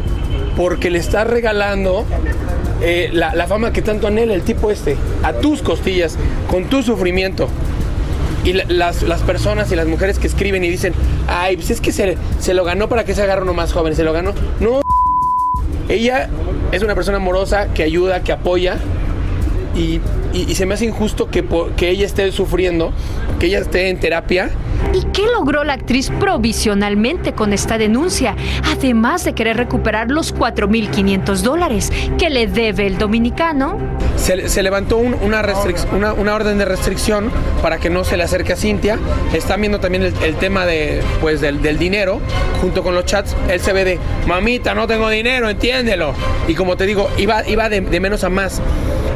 porque 0.56 0.90
le 0.90 1.00
estás 1.00 1.28
regalando 1.28 2.06
eh, 2.82 3.10
la, 3.12 3.36
la 3.36 3.48
fama 3.48 3.72
que 3.74 3.82
tanto 3.82 4.08
anhela 4.08 4.34
el 4.34 4.42
tipo 4.44 4.72
este, 4.72 4.96
a 5.24 5.34
tus 5.34 5.62
costillas, 5.62 6.18
con 6.50 6.66
tu 6.66 6.82
sufrimiento. 6.84 7.48
Y 8.44 8.54
la- 8.54 8.64
las, 8.68 9.04
las 9.04 9.22
personas 9.22 9.72
y 9.72 9.76
las 9.76 9.88
mujeres 9.88 10.18
que 10.20 10.28
escriben 10.28 10.64
y 10.64 10.70
dicen, 10.70 10.94
ay, 11.28 11.58
pues 11.58 11.70
es 11.72 11.82
que 11.82 11.92
se, 11.92 12.18
se 12.40 12.54
lo 12.54 12.64
ganó 12.64 12.88
para 12.90 13.04
que 13.04 13.14
se 13.14 13.22
agarre 13.22 13.42
uno 13.44 13.54
más 13.54 13.74
joven, 13.74 13.96
se 13.96 14.04
lo 14.04 14.14
ganó. 14.14 14.34
No, 14.60 14.82
ella 15.90 16.30
es 16.72 16.84
una 16.84 16.96
persona 16.96 17.18
amorosa 17.18 17.74
que 17.74 17.84
ayuda, 17.84 18.22
que 18.24 18.32
apoya. 18.32 18.78
Y, 19.76 20.00
y- 20.34 20.56
se 20.56 20.66
me 20.66 20.74
hace 20.74 20.86
injusto 20.86 21.30
que, 21.30 21.46
que 21.78 21.90
ella 21.90 22.06
esté 22.06 22.32
sufriendo, 22.32 22.92
que 23.40 23.48
ella 23.48 23.60
esté 23.60 23.90
en 23.90 24.00
terapia 24.00 24.50
¿Y 24.94 25.04
qué 25.14 25.24
logró 25.34 25.64
la 25.64 25.74
actriz 25.74 26.12
provisionalmente 26.20 27.34
con 27.34 27.54
esta 27.54 27.78
denuncia? 27.78 28.36
Además 28.72 29.24
de 29.24 29.34
querer 29.34 29.58
recuperar 29.58 30.10
los 30.10 30.34
4.500 30.36 31.42
dólares 31.42 31.92
que 32.18 32.30
le 32.30 32.48
debe 32.48 32.88
el 32.88 32.98
dominicano. 32.98 33.78
Se, 34.18 34.64
levantó 34.64 34.98
un- 34.98 35.16
una, 35.22 35.42
orden 36.34 36.58
de 36.58 36.66
restricción 36.66 37.32
para 37.62 37.78
que 37.78 37.90
no 37.90 38.04
se 38.04 38.18
le 38.18 38.24
acerque 38.24 38.54
a 38.54 38.56
Cintia. 38.56 39.00
Están 39.34 39.62
viendo 39.62 39.80
también 39.80 40.04
el, 40.04 40.36
tema 40.36 40.66
de, 40.66 41.02
pues, 41.22 41.42
del, 41.42 41.62
dinero 41.78 42.20
junto 42.62 42.84
con 42.84 42.96
los 42.96 43.06
chats. 43.06 43.36
Él 43.50 43.60
se 43.60 43.74
ve 43.74 43.86
de, 43.86 44.00
mamita, 44.28 44.74
no 44.76 44.88
tengo 44.88 45.10
dinero, 45.10 45.50
entiéndelo. 45.50 46.14
Y 46.48 46.56
como 46.56 46.76
te 46.78 46.86
digo, 46.86 47.10
iba, 47.18 47.44
de 47.44 48.00
menos 48.00 48.24
a 48.24 48.30
más, 48.30 48.62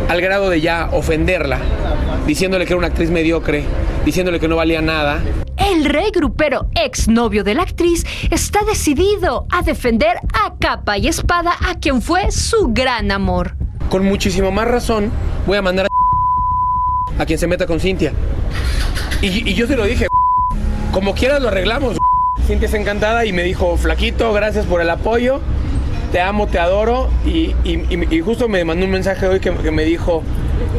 al 0.10 0.22
grado 0.22 0.50
de 0.50 0.62
ya 0.62 0.90
ofenderla, 0.92 1.60
diciéndole 2.28 2.66
que 2.66 2.74
era 2.74 2.78
una 2.78 2.88
actriz 2.88 3.10
mediocre, 3.10 3.64
diciéndole 4.06 4.40
que 4.40 4.48
no 4.48 4.56
valía 4.56 4.82
nada. 4.82 5.22
El 5.58 5.86
rey 5.86 6.12
grupero, 6.14 6.68
exnovio 6.76 7.44
de 7.44 7.56
la 7.56 7.64
actriz, 7.64 8.06
está 8.32 8.60
decidido 8.66 9.46
a 9.52 9.62
defender 9.62 10.18
a 10.34 10.56
capa 10.60 10.98
y 10.98 11.08
espada 11.08 11.54
a 11.68 11.76
quien 11.80 12.02
fue 12.02 12.32
su 12.32 12.70
gran 12.74 13.12
amor. 13.12 13.56
Con 13.90 14.04
muchísimo 14.06 14.52
más 14.52 14.68
razón, 14.68 15.12
voy 15.46 15.58
a 15.58 15.62
mandar 15.62 15.88
a, 17.18 17.22
a 17.22 17.26
quien 17.26 17.38
se 17.40 17.48
meta 17.48 17.66
con 17.68 17.80
Cintia. 17.80 18.14
Y, 19.22 19.50
y 19.50 19.54
yo 19.54 19.68
se 19.68 19.76
lo 19.76 19.86
dije, 19.86 20.08
como 20.92 21.14
quieras 21.14 21.42
lo 21.42 21.48
arreglamos. 21.50 21.98
Cintia 22.48 22.68
es 22.68 22.74
encantada 22.74 23.26
y 23.26 23.32
me 23.34 23.44
dijo, 23.44 23.78
flaquito, 23.78 24.34
gracias 24.34 24.66
por 24.66 24.82
el 24.82 24.90
apoyo, 24.90 25.40
te 26.12 26.20
amo, 26.20 26.48
te 26.48 26.60
adoro. 26.60 27.10
Y, 27.26 27.56
y- 27.64 27.86
y- 27.90 28.16
y 28.18 28.22
justo 28.22 28.50
me 28.50 28.66
mandó 28.66 28.86
un 28.86 28.92
mensaje 28.92 29.28
hoy 29.28 29.40
que, 29.40 29.52
que 29.52 29.72
me 29.72 29.84
dijo, 29.86 30.24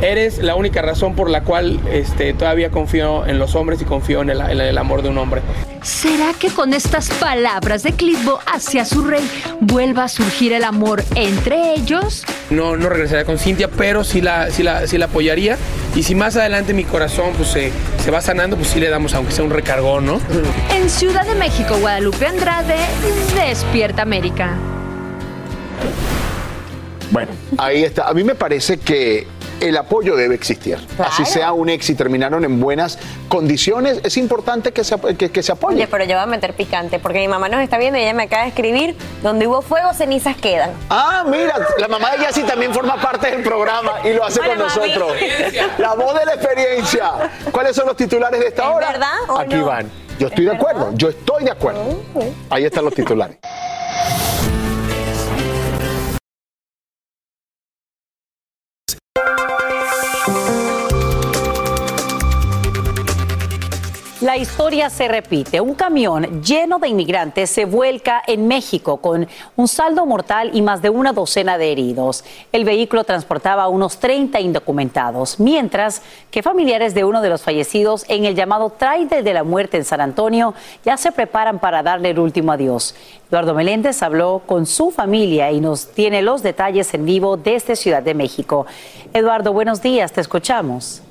eres 0.03 0.39
la 0.39 0.55
única 0.55 0.82
razón 0.82 1.14
por 1.14 1.30
la 1.30 1.43
cual 1.43 1.80
este, 1.91 2.35
todavía 2.35 2.70
confío 2.70 3.26
en 3.26 3.39
los 3.39 3.55
hombres 3.55 3.80
y 3.82 3.85
confío 3.85 4.22
en 4.22 4.30
el, 4.30 4.41
en 4.41 4.61
el 4.61 4.78
amor 4.78 5.03
de 5.03 5.09
un 5.09 5.18
hombre. 5.18 5.43
¿Será 5.82 6.32
que 6.39 6.49
con 6.49 6.72
estas 6.72 7.11
palabras 7.11 7.82
de 7.82 7.93
Clitbo 7.93 8.39
hacia 8.47 8.85
su 8.87 9.05
rey 9.05 9.28
vuelva 9.61 10.05
a 10.05 10.09
surgir 10.09 10.55
el 10.55 10.64
amor 10.64 11.05
entre 11.14 11.74
ellos? 11.74 12.24
No, 12.49 12.76
no 12.76 12.89
regresaría 12.89 13.24
con 13.24 13.39
Cintia, 13.39 13.68
pero 13.68 14.03
sí 14.03 14.20
la, 14.20 14.51
sí 14.51 14.62
la, 14.62 14.87
sí 14.87 14.97
la 14.97 15.07
apoyaría. 15.07 15.59
Y 15.95 16.03
si 16.03 16.14
más 16.14 16.37
adelante 16.37 16.72
mi 16.72 16.85
corazón 16.85 17.32
pues, 17.37 17.49
se, 17.49 17.70
se 18.03 18.11
va 18.11 18.22
sanando, 18.22 18.57
pues 18.57 18.68
sí 18.68 18.80
le 18.80 18.89
damos, 18.89 19.14
aunque 19.14 19.32
sea 19.32 19.45
un 19.45 19.51
recargón, 19.51 20.07
¿no? 20.07 20.20
En 20.74 20.89
Ciudad 20.89 21.26
de 21.26 21.35
México, 21.35 21.76
Guadalupe 21.78 22.26
Andrade, 22.26 22.76
Despierta 23.35 24.03
América. 24.03 24.55
Bueno, 27.11 27.30
ahí 27.59 27.85
está. 27.85 28.09
A 28.09 28.14
mí 28.14 28.24
me 28.24 28.35
parece 28.35 28.78
que 28.78 29.26
el 29.61 29.76
apoyo 29.76 30.16
debe 30.16 30.34
existir. 30.34 30.78
Así 30.98 31.24
sea 31.24 31.52
un 31.52 31.68
ex 31.68 31.90
y 31.90 31.94
terminaron 31.94 32.44
en 32.44 32.61
buenas 32.61 32.98
condiciones, 33.28 34.00
es 34.05 34.16
importante 34.16 34.72
que 34.72 34.84
se, 34.84 34.96
que, 35.16 35.30
que 35.30 35.42
se 35.42 35.52
apoye. 35.52 35.76
Oye, 35.76 35.86
pero 35.88 36.05
yo 36.05 36.14
voy 36.14 36.22
a 36.22 36.26
meter 36.26 36.55
picante 36.55 36.98
porque 36.98 37.18
mi 37.20 37.28
mamá 37.28 37.48
nos 37.48 37.61
está 37.61 37.78
viendo 37.78 37.98
y 37.98 38.02
ella 38.02 38.14
me 38.14 38.24
acaba 38.24 38.42
de 38.42 38.48
escribir, 38.48 38.96
donde 39.22 39.46
hubo 39.46 39.62
fuego, 39.62 39.92
cenizas 39.94 40.36
quedan. 40.36 40.70
Ah, 40.90 41.24
mira, 41.26 41.55
la 41.78 41.88
mamá 41.88 42.12
de 42.12 42.18
Yassi 42.24 42.42
también 42.42 42.72
forma 42.74 43.00
parte 43.00 43.30
del 43.30 43.42
programa 43.42 43.92
y 44.05 44.12
lo 44.12 44.24
hace 44.24 44.40
Hola, 44.40 44.48
con 44.50 44.59
mami. 44.59 44.68
nosotros. 44.80 45.12
La 45.78 45.94
voz 45.94 46.18
de 46.18 46.24
la 46.26 46.34
experiencia. 46.34 47.11
¿Cuáles 47.50 47.74
son 47.76 47.86
los 47.86 47.96
titulares 47.96 48.40
de 48.40 48.48
esta 48.48 48.70
hora? 48.70 48.92
verdad 48.92 49.12
Aquí 49.38 49.57
no? 49.57 49.66
van. 49.66 49.90
Yo 50.18 50.28
estoy 50.28 50.44
de 50.44 50.52
acuerdo, 50.52 50.90
yo 50.94 51.09
estoy 51.09 51.44
de 51.44 51.50
acuerdo. 51.50 51.80
Ahí 52.50 52.64
están 52.64 52.84
los 52.84 52.94
titulares. 52.94 53.36
La 64.25 64.39
historia 64.39 64.89
se 64.89 65.07
repite. 65.07 65.61
Un 65.61 65.75
camión 65.75 66.43
lleno 66.43 66.79
de 66.79 66.89
inmigrantes 66.89 67.51
se 67.51 67.66
vuelca 67.66 68.22
en 68.27 68.49
México 68.49 68.97
con 68.97 69.29
un 69.55 69.68
saldo 69.68 70.07
mortal 70.07 70.49
y 70.55 70.62
más 70.62 70.81
de 70.81 70.89
una 70.89 71.12
docena 71.12 71.59
de 71.59 71.70
heridos. 71.70 72.25
El 72.51 72.64
vehículo 72.64 73.05
transportaba 73.05 73.68
unos 73.68 73.99
30 73.99 74.41
indocumentados, 74.41 75.39
mientras 75.39 76.01
que 76.31 76.43
familiares 76.43 76.95
de 76.95 77.05
uno 77.05 77.20
de 77.20 77.29
los 77.29 77.43
fallecidos 77.43 78.07
en 78.09 78.25
el 78.25 78.35
llamado 78.35 78.70
Trailer 78.70 79.22
de 79.22 79.35
la 79.35 79.45
Muerte 79.45 79.77
en 79.77 79.85
San 79.85 80.01
Antonio 80.01 80.55
ya 80.87 80.97
se 80.97 81.12
preparan 81.12 81.59
para 81.59 81.83
darle 81.83 82.09
el 82.09 82.18
último 82.18 82.53
adiós. 82.53 82.95
Eduardo 83.29 83.53
Meléndez 83.53 84.03
habló 84.03 84.41
con 84.47 84.64
su 84.64 84.91
familia 84.91 85.53
y 85.53 85.61
nos 85.61 85.89
tiene 85.89 86.22
los 86.22 86.43
detalles 86.43 86.95
en 86.95 87.05
vivo 87.05 87.37
desde 87.37 87.77
Ciudad 87.77 88.03
de 88.03 88.14
México. 88.14 88.64
Eduardo, 89.12 89.53
buenos 89.53 89.83
días, 89.83 90.12
te 90.12 90.22
escuchamos. 90.22 91.03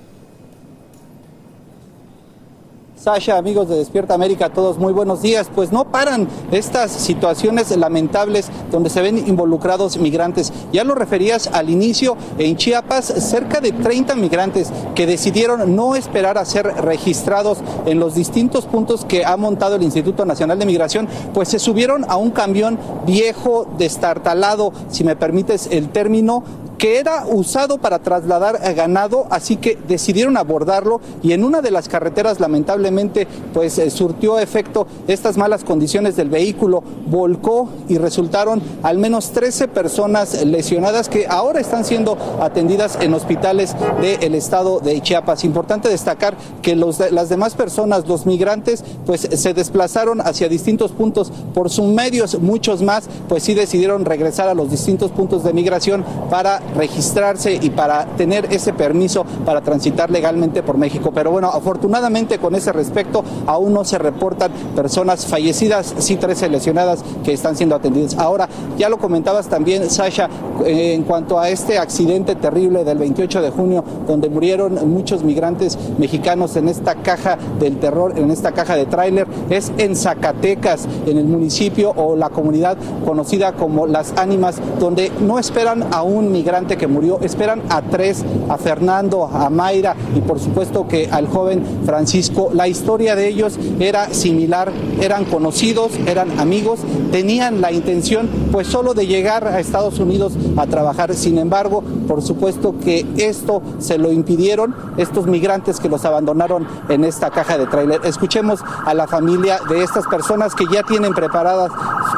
Sasha, 3.03 3.37
amigos 3.37 3.67
de 3.67 3.75
Despierta 3.75 4.13
América, 4.13 4.47
todos 4.47 4.77
muy 4.77 4.93
buenos 4.93 5.21
días. 5.21 5.49
Pues 5.53 5.73
no 5.73 5.83
paran 5.83 6.25
estas 6.53 6.89
situaciones 6.89 7.75
lamentables 7.75 8.47
donde 8.71 8.89
se 8.89 9.01
ven 9.01 9.17
involucrados 9.27 9.97
migrantes. 9.97 10.53
Ya 10.71 10.85
lo 10.85 10.95
referías 10.95 11.47
al 11.47 11.69
inicio, 11.69 12.15
en 12.37 12.55
Chiapas, 12.55 13.03
cerca 13.03 13.59
de 13.59 13.73
30 13.73 14.15
migrantes 14.15 14.71
que 14.95 15.05
decidieron 15.05 15.75
no 15.75 15.95
esperar 15.95 16.37
a 16.37 16.45
ser 16.45 16.65
registrados 16.65 17.57
en 17.85 17.99
los 17.99 18.15
distintos 18.15 18.67
puntos 18.67 19.03
que 19.03 19.25
ha 19.25 19.35
montado 19.35 19.75
el 19.75 19.83
Instituto 19.83 20.23
Nacional 20.23 20.57
de 20.57 20.65
Migración, 20.65 21.09
pues 21.33 21.49
se 21.49 21.59
subieron 21.59 22.05
a 22.07 22.15
un 22.15 22.31
camión 22.31 22.79
viejo, 23.05 23.67
destartalado, 23.77 24.71
si 24.87 25.03
me 25.03 25.17
permites 25.17 25.67
el 25.71 25.89
término, 25.89 26.45
que 26.83 26.99
era 26.99 27.25
usado 27.27 27.77
para 27.77 27.99
trasladar 27.99 28.59
ganado, 28.75 29.25
así 29.29 29.55
que 29.55 29.77
decidieron 29.87 30.35
abordarlo 30.35 30.99
y 31.21 31.31
en 31.31 31.45
una 31.45 31.61
de 31.61 31.71
las 31.71 31.87
carreteras 31.87 32.41
lamentablemente 32.41 33.25
pues 33.53 33.77
eh, 33.77 33.89
surtió 33.89 34.37
efecto 34.37 34.85
estas 35.07 35.37
malas 35.37 35.63
condiciones 35.63 36.17
del 36.17 36.27
vehículo, 36.27 36.83
volcó 37.07 37.69
y 37.87 37.99
resultaron 37.99 38.61
al 38.81 38.97
menos 38.97 39.31
13 39.31 39.69
personas 39.69 40.43
lesionadas 40.43 41.07
que 41.07 41.25
ahora 41.25 41.61
están 41.61 41.85
siendo 41.85 42.17
atendidas 42.41 42.97
en 42.99 43.13
hospitales 43.13 43.77
del 44.01 44.35
estado 44.35 44.81
de 44.81 44.99
Chiapas. 44.99 45.45
Importante 45.45 45.87
destacar 45.87 46.35
que 46.61 46.75
las 46.75 47.29
demás 47.29 47.53
personas, 47.53 48.09
los 48.09 48.25
migrantes, 48.25 48.83
pues 49.05 49.21
se 49.21 49.53
desplazaron 49.53 50.19
hacia 50.19 50.49
distintos 50.49 50.91
puntos 50.91 51.31
por 51.53 51.69
sus 51.69 51.85
medios, 51.85 52.37
muchos 52.41 52.81
más, 52.81 53.05
pues 53.29 53.43
sí 53.43 53.53
decidieron 53.53 54.03
regresar 54.03 54.49
a 54.49 54.53
los 54.53 54.69
distintos 54.69 55.11
puntos 55.11 55.45
de 55.45 55.53
migración 55.53 56.03
para 56.29 56.61
registrarse 56.75 57.59
y 57.61 57.69
para 57.69 58.05
tener 58.17 58.53
ese 58.53 58.73
permiso 58.73 59.25
para 59.45 59.61
transitar 59.61 60.09
legalmente 60.09 60.63
por 60.63 60.77
México. 60.77 61.11
Pero 61.13 61.31
bueno, 61.31 61.49
afortunadamente 61.49 62.39
con 62.39 62.55
ese 62.55 62.71
respecto 62.71 63.23
aún 63.47 63.73
no 63.73 63.83
se 63.83 63.97
reportan 63.97 64.51
personas 64.75 65.25
fallecidas, 65.25 65.93
sí 65.97 66.17
13 66.17 66.49
lesionadas 66.49 67.03
que 67.23 67.33
están 67.33 67.55
siendo 67.55 67.75
atendidas. 67.75 68.17
Ahora, 68.17 68.47
ya 68.77 68.89
lo 68.89 68.97
comentabas 68.97 69.47
también, 69.47 69.89
Sasha, 69.89 70.29
en 70.65 71.03
cuanto 71.03 71.39
a 71.39 71.49
este 71.49 71.77
accidente 71.77 72.35
terrible 72.35 72.83
del 72.83 72.97
28 72.97 73.41
de 73.41 73.49
junio, 73.49 73.83
donde 74.07 74.29
murieron 74.29 74.89
muchos 74.89 75.23
migrantes 75.23 75.77
mexicanos 75.97 76.55
en 76.55 76.69
esta 76.69 76.95
caja 76.95 77.37
del 77.59 77.77
terror, 77.77 78.17
en 78.17 78.31
esta 78.31 78.51
caja 78.51 78.75
de 78.75 78.85
tráiler, 78.85 79.27
es 79.49 79.71
en 79.77 79.95
Zacatecas, 79.95 80.87
en 81.05 81.17
el 81.17 81.25
municipio 81.25 81.91
o 81.95 82.15
la 82.15 82.29
comunidad 82.29 82.77
conocida 83.05 83.53
como 83.53 83.87
Las 83.87 84.13
Ánimas, 84.17 84.59
donde 84.79 85.11
no 85.19 85.39
esperan 85.39 85.85
a 85.91 86.03
un 86.03 86.31
que 86.67 86.87
murió. 86.87 87.19
Esperan 87.21 87.61
a 87.69 87.81
tres, 87.81 88.23
a 88.49 88.57
Fernando, 88.57 89.25
a 89.25 89.49
Mayra 89.49 89.95
y 90.15 90.21
por 90.21 90.39
supuesto 90.39 90.87
que 90.87 91.09
al 91.11 91.27
joven 91.27 91.63
Francisco. 91.85 92.49
La 92.53 92.67
historia 92.67 93.15
de 93.15 93.27
ellos 93.27 93.57
era 93.79 94.13
similar, 94.13 94.71
eran 95.01 95.25
conocidos, 95.25 95.91
eran 96.07 96.39
amigos, 96.39 96.79
tenían 97.11 97.61
la 97.61 97.71
intención 97.71 98.29
pues 98.51 98.67
solo 98.67 98.93
de 98.93 99.07
llegar 99.07 99.47
a 99.47 99.59
Estados 99.59 99.99
Unidos 99.99 100.33
a 100.57 100.65
trabajar. 100.67 101.13
Sin 101.13 101.37
embargo, 101.37 101.83
por 102.07 102.21
supuesto 102.21 102.75
que 102.83 103.05
esto 103.17 103.61
se 103.79 103.97
lo 103.97 104.11
impidieron 104.11 104.75
estos 104.97 105.27
migrantes 105.27 105.79
que 105.79 105.89
los 105.89 106.05
abandonaron 106.05 106.67
en 106.89 107.03
esta 107.03 107.29
caja 107.29 107.57
de 107.57 107.67
tráiler. 107.67 108.01
Escuchemos 108.05 108.61
a 108.85 108.93
la 108.93 109.07
familia 109.07 109.59
de 109.69 109.83
estas 109.83 110.05
personas 110.07 110.55
que 110.55 110.65
ya 110.71 110.83
tienen 110.83 111.13
preparadas 111.13 111.71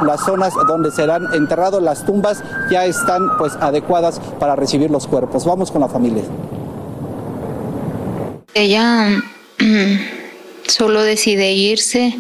las 0.06 0.22
zonas 0.22 0.54
donde 0.68 0.92
serán 0.92 1.34
enterrados 1.34 1.82
las 1.82 2.06
tumbas, 2.06 2.44
ya 2.70 2.86
están 2.86 3.38
pues 3.38 3.56
adecuadas 3.60 4.22
para 4.40 4.56
recibir 4.56 4.92
los 4.92 5.08
cuerpos. 5.08 5.46
Vamos 5.46 5.72
con 5.72 5.82
la 5.82 5.88
familia. 5.88 6.24
Ella 8.54 9.22
solo 10.68 11.04
decide 11.04 11.52
irse 11.54 12.16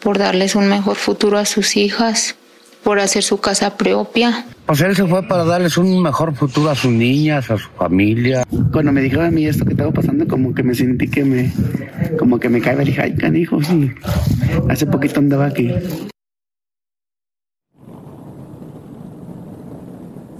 por 0.00 0.18
darles 0.18 0.54
un 0.56 0.68
mejor 0.68 0.96
futuro 0.96 1.38
a 1.38 1.44
sus 1.44 1.76
hijas, 1.76 2.34
por 2.82 2.98
hacer 2.98 3.22
su 3.22 3.38
casa 3.38 3.76
propia. 3.76 4.44
Pues 4.66 4.80
él 4.80 4.96
se 4.96 5.06
fue 5.06 5.22
para 5.22 5.44
darles 5.44 5.76
un 5.76 6.02
mejor 6.02 6.34
futuro 6.34 6.70
a 6.70 6.74
sus 6.74 6.90
niñas, 6.90 7.50
a 7.50 7.58
su 7.58 7.68
familia. 7.70 8.42
Cuando 8.72 8.90
me 8.92 9.00
dijeron 9.00 9.26
a 9.26 9.30
mí 9.30 9.46
esto 9.46 9.64
que 9.64 9.72
estaba 9.72 9.92
pasando, 9.92 10.26
como 10.26 10.54
que 10.54 10.62
me 10.62 10.74
sentí 10.74 11.08
que 11.08 11.24
me, 11.24 11.52
como 12.18 12.38
que 12.40 12.48
me 12.48 12.60
cae, 12.60 12.76
dije, 12.84 13.02
ay, 13.02 13.14
canijo, 13.14 13.62
sí. 13.62 13.92
Hace 14.68 14.86
poquito 14.86 15.20
andaba 15.20 15.46
aquí. 15.46 15.72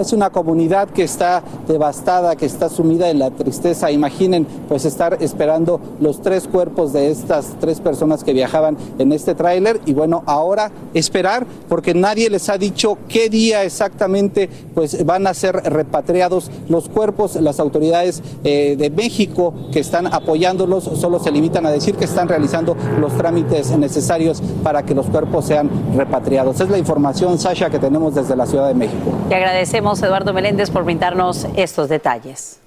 Es 0.02 0.12
una 0.12 0.30
comunidad 0.30 0.88
que 0.88 1.04
está 1.04 1.44
devastada, 1.68 2.34
que 2.34 2.44
está 2.44 2.68
sumida 2.68 3.08
en 3.08 3.20
la 3.20 3.30
tristeza. 3.30 3.92
Imaginen, 3.92 4.48
pues 4.68 4.84
estar 4.84 5.18
esperando 5.20 5.80
los 6.00 6.20
tres 6.22 6.48
cuerpos 6.48 6.92
de 6.92 7.12
estas 7.12 7.54
tres 7.60 7.78
personas 7.78 8.24
que 8.24 8.32
viajaban 8.32 8.76
en 8.98 9.12
este 9.12 9.36
tráiler 9.36 9.80
y 9.86 9.94
bueno, 9.94 10.24
ahora 10.26 10.72
esperar 10.92 11.46
porque 11.68 11.94
nadie 11.94 12.30
les 12.30 12.48
ha 12.48 12.58
dicho 12.58 12.98
qué 13.08 13.28
día 13.28 13.62
exactamente 13.62 14.50
pues 14.74 15.06
van 15.06 15.28
a 15.28 15.34
ser 15.34 15.54
repatriados 15.54 16.50
los 16.68 16.88
cuerpos. 16.88 17.36
Las 17.36 17.60
autoridades 17.60 18.24
eh, 18.42 18.74
de 18.76 18.90
México 18.90 19.54
que 19.72 19.78
están 19.78 20.08
apoyándolos 20.08 20.82
solo 20.82 21.20
se 21.20 21.30
limitan 21.30 21.64
a 21.64 21.70
decir 21.70 21.94
que 21.94 22.06
están 22.06 22.26
realizando 22.26 22.76
los 22.98 23.16
trámites 23.16 23.70
necesarios 23.78 24.42
para 24.64 24.82
que 24.82 24.96
los 24.96 25.06
cuerpos 25.06 25.44
sean 25.44 25.70
repatriados. 25.96 26.60
Es 26.60 26.68
la 26.68 26.78
información, 26.78 27.38
Sasha, 27.38 27.70
que 27.70 27.78
tenemos 27.78 28.16
desde 28.16 28.34
la 28.34 28.46
Ciudad 28.46 28.66
de 28.66 28.74
México. 28.74 29.12
Te 29.28 29.36
agradecemos 29.36 29.91
Eduardo 30.00 30.32
Meléndez, 30.32 30.70
por 30.70 30.84
brindarnos 30.84 31.48
estos 31.56 31.88
detalles. 31.88 32.62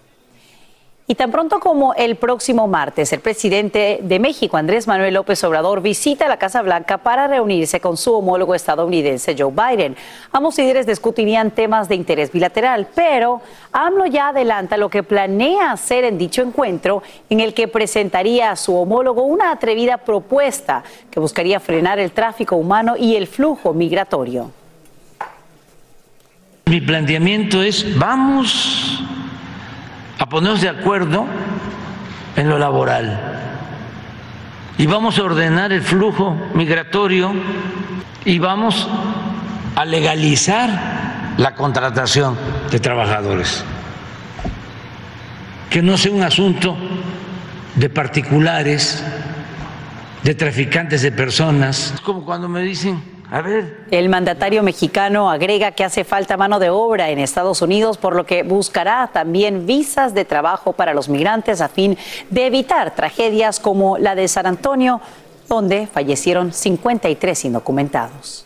Y 1.07 1.13
tan 1.13 1.31
pronto 1.31 1.59
como 1.59 1.93
el 1.93 2.15
próximo 2.15 2.67
martes, 2.67 3.13
el 3.13 3.19
presidente 3.19 3.99
de 4.01 4.17
México, 4.17 4.57
Andrés 4.57 4.87
Manuel 4.87 5.13
López 5.13 5.43
Obrador, 5.43 5.83
visita 5.83 6.27
la 6.27 6.37
Casa 6.37 6.63
Blanca 6.63 6.97
para 6.97 7.27
reunirse 7.27 7.79
con 7.79 7.95
su 7.95 8.11
homólogo 8.11 8.55
estadounidense, 8.55 9.35
Joe 9.37 9.51
Biden. 9.51 9.95
Ambos 10.31 10.57
líderes 10.57 10.87
discutirían 10.87 11.51
temas 11.51 11.87
de 11.89 11.93
interés 11.93 12.31
bilateral, 12.31 12.87
pero 12.95 13.41
AMLO 13.71 14.07
ya 14.07 14.29
adelanta 14.29 14.77
lo 14.77 14.89
que 14.89 15.03
planea 15.03 15.71
hacer 15.71 16.05
en 16.05 16.17
dicho 16.17 16.41
encuentro, 16.41 17.03
en 17.29 17.39
el 17.39 17.53
que 17.53 17.67
presentaría 17.67 18.49
a 18.49 18.55
su 18.55 18.75
homólogo 18.75 19.21
una 19.21 19.51
atrevida 19.51 19.97
propuesta 19.97 20.83
que 21.11 21.19
buscaría 21.19 21.59
frenar 21.59 21.99
el 21.99 22.13
tráfico 22.13 22.55
humano 22.55 22.95
y 22.97 23.15
el 23.15 23.27
flujo 23.27 23.75
migratorio. 23.75 24.49
Mi 26.67 26.81
planteamiento 26.81 27.61
es, 27.61 27.97
vamos 27.97 29.03
a 30.17 30.27
ponernos 30.27 30.61
de 30.61 30.69
acuerdo 30.69 31.27
en 32.35 32.49
lo 32.49 32.57
laboral 32.57 33.21
y 34.75 34.87
vamos 34.87 35.19
a 35.19 35.23
ordenar 35.23 35.71
el 35.71 35.83
flujo 35.83 36.35
migratorio 36.55 37.33
y 38.25 38.39
vamos 38.39 38.87
a 39.75 39.85
legalizar 39.85 41.35
la 41.37 41.53
contratación 41.53 42.35
de 42.71 42.79
trabajadores. 42.79 43.63
Que 45.69 45.83
no 45.83 45.97
sea 45.97 46.11
un 46.13 46.23
asunto 46.23 46.75
de 47.75 47.89
particulares, 47.89 49.03
de 50.23 50.33
traficantes 50.33 51.03
de 51.03 51.11
personas. 51.11 51.91
Es 51.93 52.01
como 52.01 52.25
cuando 52.25 52.49
me 52.49 52.61
dicen, 52.61 53.14
El 53.91 54.09
mandatario 54.09 54.61
mexicano 54.63 55.29
agrega 55.29 55.71
que 55.71 55.83
hace 55.83 56.03
falta 56.03 56.37
mano 56.37 56.59
de 56.59 56.69
obra 56.69 57.09
en 57.09 57.19
Estados 57.19 57.61
Unidos, 57.61 57.97
por 57.97 58.15
lo 58.15 58.25
que 58.25 58.43
buscará 58.43 59.09
también 59.11 59.65
visas 59.65 60.13
de 60.13 60.25
trabajo 60.25 60.73
para 60.73 60.93
los 60.93 61.09
migrantes 61.09 61.61
a 61.61 61.67
fin 61.67 61.97
de 62.29 62.45
evitar 62.45 62.93
tragedias 62.95 63.59
como 63.59 63.97
la 63.97 64.15
de 64.15 64.27
San 64.27 64.45
Antonio, 64.45 65.01
donde 65.47 65.87
fallecieron 65.87 66.53
53 66.53 67.45
indocumentados. 67.45 68.44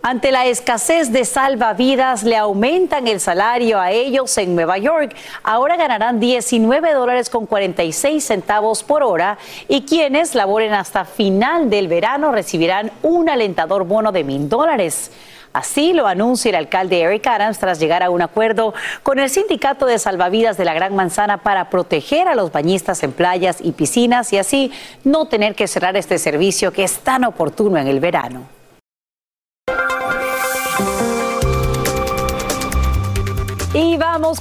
Ante 0.00 0.30
la 0.30 0.46
escasez 0.46 1.10
de 1.10 1.24
salvavidas, 1.24 2.22
le 2.22 2.36
aumentan 2.36 3.08
el 3.08 3.18
salario 3.18 3.80
a 3.80 3.90
ellos 3.90 4.38
en 4.38 4.54
Nueva 4.54 4.78
York. 4.78 5.14
Ahora 5.42 5.76
ganarán 5.76 6.20
19 6.20 6.92
dólares 6.92 7.28
con 7.28 7.46
46 7.46 8.24
centavos 8.24 8.84
por 8.84 9.02
hora 9.02 9.38
y 9.66 9.82
quienes 9.82 10.36
laboren 10.36 10.72
hasta 10.72 11.04
final 11.04 11.68
del 11.68 11.88
verano 11.88 12.30
recibirán 12.30 12.92
un 13.02 13.28
alentador 13.28 13.84
bono 13.84 14.12
de 14.12 14.22
mil 14.22 14.48
dólares. 14.48 15.10
Así 15.52 15.92
lo 15.92 16.06
anuncia 16.06 16.50
el 16.50 16.54
alcalde 16.54 17.00
Eric 17.00 17.26
Adams 17.26 17.58
tras 17.58 17.80
llegar 17.80 18.04
a 18.04 18.10
un 18.10 18.22
acuerdo 18.22 18.74
con 19.02 19.18
el 19.18 19.28
sindicato 19.28 19.84
de 19.86 19.98
salvavidas 19.98 20.56
de 20.56 20.64
la 20.64 20.74
Gran 20.74 20.94
Manzana 20.94 21.38
para 21.38 21.70
proteger 21.70 22.28
a 22.28 22.36
los 22.36 22.52
bañistas 22.52 23.02
en 23.02 23.10
playas 23.10 23.58
y 23.60 23.72
piscinas 23.72 24.32
y 24.32 24.38
así 24.38 24.70
no 25.02 25.26
tener 25.26 25.56
que 25.56 25.66
cerrar 25.66 25.96
este 25.96 26.18
servicio 26.18 26.72
que 26.72 26.84
es 26.84 27.00
tan 27.00 27.24
oportuno 27.24 27.78
en 27.78 27.88
el 27.88 27.98
verano. 27.98 28.57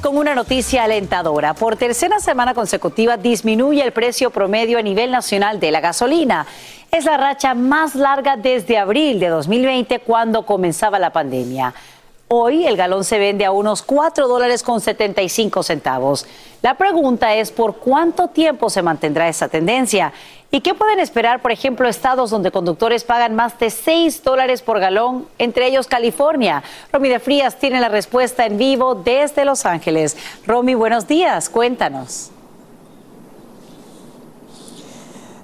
Con 0.02 0.18
una 0.18 0.34
noticia 0.34 0.86
alentadora. 0.86 1.54
Por 1.54 1.76
tercera 1.76 2.20
semana 2.20 2.56
consecutiva 2.56 3.16
disminuye 3.16 3.84
el 3.84 3.92
precio 3.92 4.32
promedio 4.32 4.80
a 4.80 4.82
nivel 4.82 5.12
nacional 5.12 5.60
de 5.60 5.70
la 5.70 5.82
gasolina. 5.82 6.48
Es 6.92 7.06
la 7.06 7.16
racha 7.16 7.54
más 7.54 7.94
larga 7.94 8.38
desde 8.38 8.80
abril 8.80 9.20
de 9.20 9.28
2020 9.28 10.00
cuando 10.00 10.48
comenzaba 10.48 10.98
la 10.98 11.12
pandemia. 11.12 11.76
Hoy 12.28 12.66
el 12.66 12.76
galón 12.76 13.04
se 13.04 13.20
vende 13.20 13.46
a 13.46 13.52
unos 13.52 13.84
4 13.84 14.28
dólares 14.28 14.64
con 14.64 14.82
75 14.82 15.62
centavos. 15.62 16.26
La 16.64 16.74
pregunta 16.74 17.36
es 17.36 17.52
por 17.52 17.76
cuánto 17.76 18.30
tiempo 18.30 18.72
se 18.72 18.82
mantendrá 18.82 19.30
esa 19.30 19.48
tendencia 19.48 20.12
y 20.50 20.62
qué 20.62 20.74
pueden 20.74 21.00
esperar, 21.00 21.42
por 21.42 21.52
ejemplo, 21.52 21.90
estados 21.90 22.30
donde 22.30 22.52
conductores 22.52 23.04
pagan 23.04 23.36
más 23.36 23.60
de 23.60 23.70
6 23.70 24.24
dólares 24.24 24.62
por 24.62 24.80
galón, 24.80 25.28
entre 25.38 25.68
ellos 25.68 25.88
California. 25.88 26.64
Romy 26.94 27.10
de 27.10 27.20
Frías 27.20 27.60
tiene 27.60 27.82
la 27.82 27.90
respuesta 27.90 28.46
en 28.46 28.58
vivo 28.58 28.96
desde 28.96 29.44
Los 29.44 29.66
Ángeles. 29.66 30.16
Romy, 30.46 30.74
buenos 30.74 31.08
días, 31.08 31.50
cuéntanos. 31.50 32.32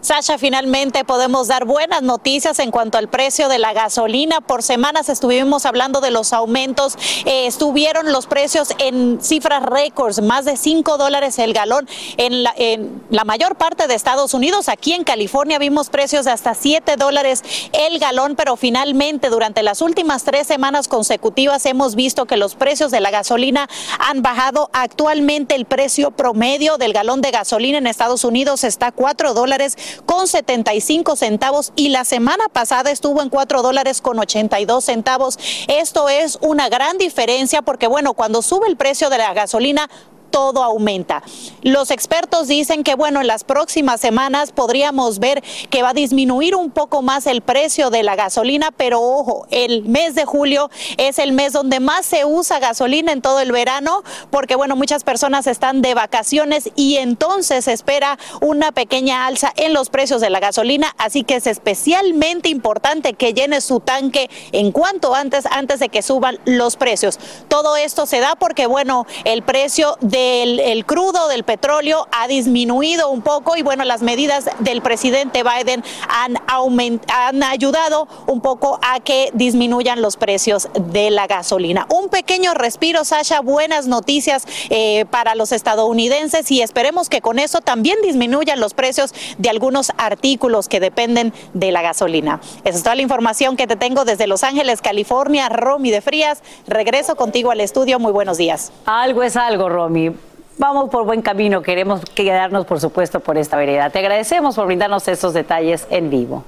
Sasha, 0.03 0.37
finalmente 0.37 1.05
podemos 1.05 1.47
dar 1.47 1.63
buenas 1.63 2.01
noticias 2.01 2.59
en 2.59 2.71
cuanto 2.71 2.97
al 2.97 3.07
precio 3.07 3.47
de 3.47 3.57
la 3.57 3.71
gasolina. 3.71 4.41
Por 4.41 4.61
semanas 4.61 5.07
estuvimos 5.07 5.65
hablando 5.65 6.01
de 6.01 6.11
los 6.11 6.33
aumentos. 6.33 6.97
Eh, 7.23 7.47
estuvieron 7.47 8.11
los 8.11 8.27
precios 8.27 8.75
en 8.79 9.23
cifras 9.23 9.63
récords, 9.63 10.21
más 10.21 10.43
de 10.43 10.57
5 10.57 10.97
dólares 10.97 11.39
el 11.39 11.53
galón 11.53 11.87
en 12.17 12.43
la, 12.43 13.23
mayor 13.23 13.55
parte 13.55 13.87
de 13.87 13.95
Estados 13.95 14.33
Unidos. 14.33 14.67
Aquí 14.67 14.91
en 14.91 15.05
California 15.05 15.57
vimos 15.57 15.89
precios 15.89 16.25
de 16.25 16.31
hasta 16.31 16.53
7 16.53 16.97
dólares 16.97 17.41
el 17.71 17.97
galón, 17.97 18.35
pero 18.35 18.57
finalmente 18.57 19.29
durante 19.29 19.63
las 19.63 19.81
últimas 19.81 20.25
tres 20.25 20.47
semanas 20.47 20.89
consecutivas 20.89 21.65
hemos 21.65 21.95
visto 21.95 22.25
que 22.25 22.35
los 22.35 22.55
precios 22.55 22.91
de 22.91 22.99
la 22.99 23.09
gasolina 23.09 23.69
han 23.99 24.21
bajado. 24.21 24.69
Actualmente 24.73 25.55
el 25.55 25.63
precio 25.63 26.11
promedio 26.11 26.77
del 26.77 26.91
galón 26.91 27.21
de 27.21 27.31
gasolina 27.31 27.77
en 27.77 27.87
Estados 27.87 28.25
Unidos 28.25 28.65
está 28.65 28.87
a 28.87 28.91
4 28.91 29.33
dólares 29.33 29.77
con 30.05 30.27
75 30.27 31.15
centavos 31.15 31.73
y 31.75 31.89
la 31.89 32.05
semana 32.05 32.45
pasada 32.51 32.91
estuvo 32.91 33.21
en 33.21 33.29
4 33.29 33.61
dólares 33.61 34.01
con 34.01 34.19
82 34.19 34.83
centavos. 34.83 35.37
Esto 35.67 36.09
es 36.09 36.37
una 36.41 36.69
gran 36.69 36.97
diferencia 36.97 37.61
porque, 37.61 37.87
bueno, 37.87 38.13
cuando 38.13 38.41
sube 38.41 38.67
el 38.67 38.77
precio 38.77 39.09
de 39.09 39.17
la 39.17 39.33
gasolina, 39.33 39.89
todo 40.33 40.63
aumenta. 40.63 41.21
Los 41.61 41.91
expertos 41.91 42.47
dicen 42.47 42.83
que, 42.83 42.95
bueno, 42.95 43.21
en 43.21 43.27
las 43.27 43.43
próximas 43.43 44.01
semanas 44.01 44.51
podríamos 44.51 45.19
ver 45.19 45.43
que 45.69 45.83
va 45.83 45.89
a 45.89 45.93
disminuir 45.93 46.55
un 46.55 46.71
poco 46.71 47.03
más 47.03 47.27
el 47.27 47.41
precio 47.41 47.91
de 47.91 48.01
la 48.01 48.15
gasolina, 48.15 48.71
pero 48.71 48.99
ojo, 48.99 49.45
el 49.51 49.83
mes 49.83 50.15
de 50.15 50.25
julio 50.25 50.71
es 50.97 51.19
el 51.19 51.33
mes 51.33 51.53
donde 51.53 51.79
más 51.79 52.07
se 52.07 52.25
usa 52.25 52.57
gasolina 52.57 53.11
en 53.11 53.21
todo 53.21 53.41
el 53.41 53.51
verano, 53.51 54.01
porque, 54.31 54.55
bueno, 54.55 54.75
muchas 54.75 55.03
personas 55.03 55.45
están 55.45 55.83
de 55.83 55.93
vacaciones 55.93 56.71
y 56.75 56.95
entonces 56.95 57.65
se 57.65 57.73
espera 57.73 58.17
una 58.41 58.71
pequeña 58.71 59.27
alza 59.27 59.53
en 59.55 59.71
los 59.71 59.91
precios 59.91 60.19
de 60.19 60.31
la 60.31 60.39
gasolina, 60.39 60.95
así 60.97 61.23
que 61.23 61.35
es 61.35 61.45
especialmente 61.45 62.49
importante 62.49 63.13
que 63.13 63.35
llene 63.35 63.61
su 63.61 63.81
tanque 63.81 64.31
en 64.51 64.71
cuanto 64.71 65.13
antes, 65.13 65.45
antes 65.45 65.79
de 65.79 65.89
que 65.89 66.01
suban 66.01 66.39
los 66.45 66.75
precios. 66.75 67.19
Todo 67.49 67.77
esto 67.77 68.07
se 68.07 68.19
da 68.19 68.33
porque, 68.35 68.65
bueno, 68.65 69.05
el 69.25 69.43
precio 69.43 69.95
de 70.01 70.22
el, 70.43 70.85
crudo 70.85 71.27
del 71.27 71.43
petróleo 71.43 72.07
ha 72.11 72.27
disminuido 72.27 73.09
un 73.09 73.21
poco 73.21 73.57
y 73.57 73.61
bueno, 73.61 73.83
las 73.83 74.01
medidas 74.01 74.49
del 74.59 74.81
presidente 74.81 75.43
Biden 75.43 75.83
han, 76.07 77.43
ayudado 77.43 78.07
un 78.27 78.41
poco 78.41 78.79
a 78.81 78.99
que 78.99 79.29
disminuyan 79.33 80.01
los 80.01 80.17
precios 80.17 80.69
de 80.73 81.09
la 81.11 81.27
gasolina. 81.27 81.85
Un 81.89 82.09
pequeño 82.09 82.53
respiro, 82.53 83.05
Sasha, 83.05 83.41
buenas 83.41 83.87
noticias 83.87 84.45
eh, 84.69 85.05
para 85.09 85.35
los 85.35 85.51
estadounidenses 85.51 86.49
y 86.51 86.61
esperemos 86.61 87.09
que 87.09 87.21
con 87.21 87.39
eso 87.39 87.61
también 87.61 87.97
disminuyan 88.01 88.59
los 88.59 88.73
precios 88.73 89.13
de 89.37 89.49
algunos 89.49 89.91
artículos 89.97 90.67
que 90.67 90.79
dependen 90.79 91.33
de 91.53 91.71
la 91.71 91.81
gasolina. 91.81 92.39
Esa 92.63 92.77
es 92.77 92.83
toda 92.83 92.95
la 92.95 93.01
información 93.01 93.55
que 93.57 93.67
te 93.67 93.75
tengo 93.75 94.05
desde 94.05 94.27
Los 94.27 94.43
Ángeles, 94.43 94.81
California. 94.81 95.49
Romy 95.49 95.91
de 95.91 96.01
Frías, 96.01 96.41
regreso 96.67 97.15
contigo 97.15 97.51
al 97.51 97.61
estudio. 97.61 97.99
Muy 97.99 98.11
buenos 98.11 98.37
días. 98.37 98.71
Algo 98.85 99.23
es 99.23 99.35
algo, 99.35 99.69
Romy 99.69 100.12
vamos 100.57 100.89
por 100.89 101.05
buen 101.05 101.21
camino, 101.21 101.61
queremos 101.61 102.01
quedarnos, 102.13 102.65
por 102.65 102.79
supuesto, 102.79 103.19
por 103.19 103.37
esta 103.37 103.57
vereda. 103.57 103.89
Te 103.89 103.99
agradecemos 103.99 104.55
por 104.55 104.65
brindarnos 104.67 105.07
esos 105.07 105.33
detalles 105.33 105.87
en 105.89 106.09
vivo. 106.09 106.43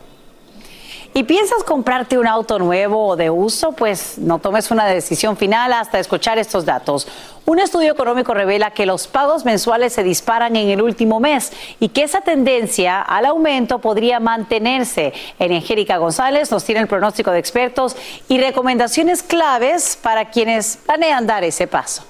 ¿Y 1.18 1.24
piensas 1.24 1.64
comprarte 1.64 2.18
un 2.18 2.28
auto 2.28 2.60
nuevo 2.60 3.08
o 3.08 3.16
de 3.16 3.30
uso? 3.30 3.72
Pues 3.72 4.18
no 4.18 4.40
tomes 4.40 4.70
una 4.70 4.86
decisión 4.86 5.38
final 5.38 5.72
hasta 5.72 5.98
escuchar 5.98 6.38
estos 6.38 6.66
datos. 6.66 7.08
Un 7.46 7.60
estudio 7.60 7.94
económico 7.94 8.34
revela 8.34 8.72
que 8.72 8.86
los 8.86 9.08
pagos 9.08 9.46
mensuales 9.46 9.94
se 9.94 10.04
disparan 10.04 10.58
en 10.58 10.68
el 10.68 10.82
último 10.82 11.22
mes 11.22 11.54
y 11.80 11.88
que 11.88 12.04
esa 12.04 12.20
tendencia 12.20 13.02
al 13.02 13.28
aumento 13.28 13.80
podría 13.80 14.20
mantenerse. 14.20 15.14
En 15.40 15.54
Angélica 15.54 15.96
González 15.96 16.52
nos 16.52 16.66
tiene 16.66 16.82
el 16.82 16.88
pronóstico 16.88 17.32
de 17.32 17.40
expertos 17.40 17.96
y 18.28 18.38
recomendaciones 18.38 19.24
claves 19.24 19.98
para 20.02 20.32
quienes 20.32 20.80
planean 20.86 21.28
dar 21.28 21.46
ese 21.46 21.66
paso. 21.66 22.04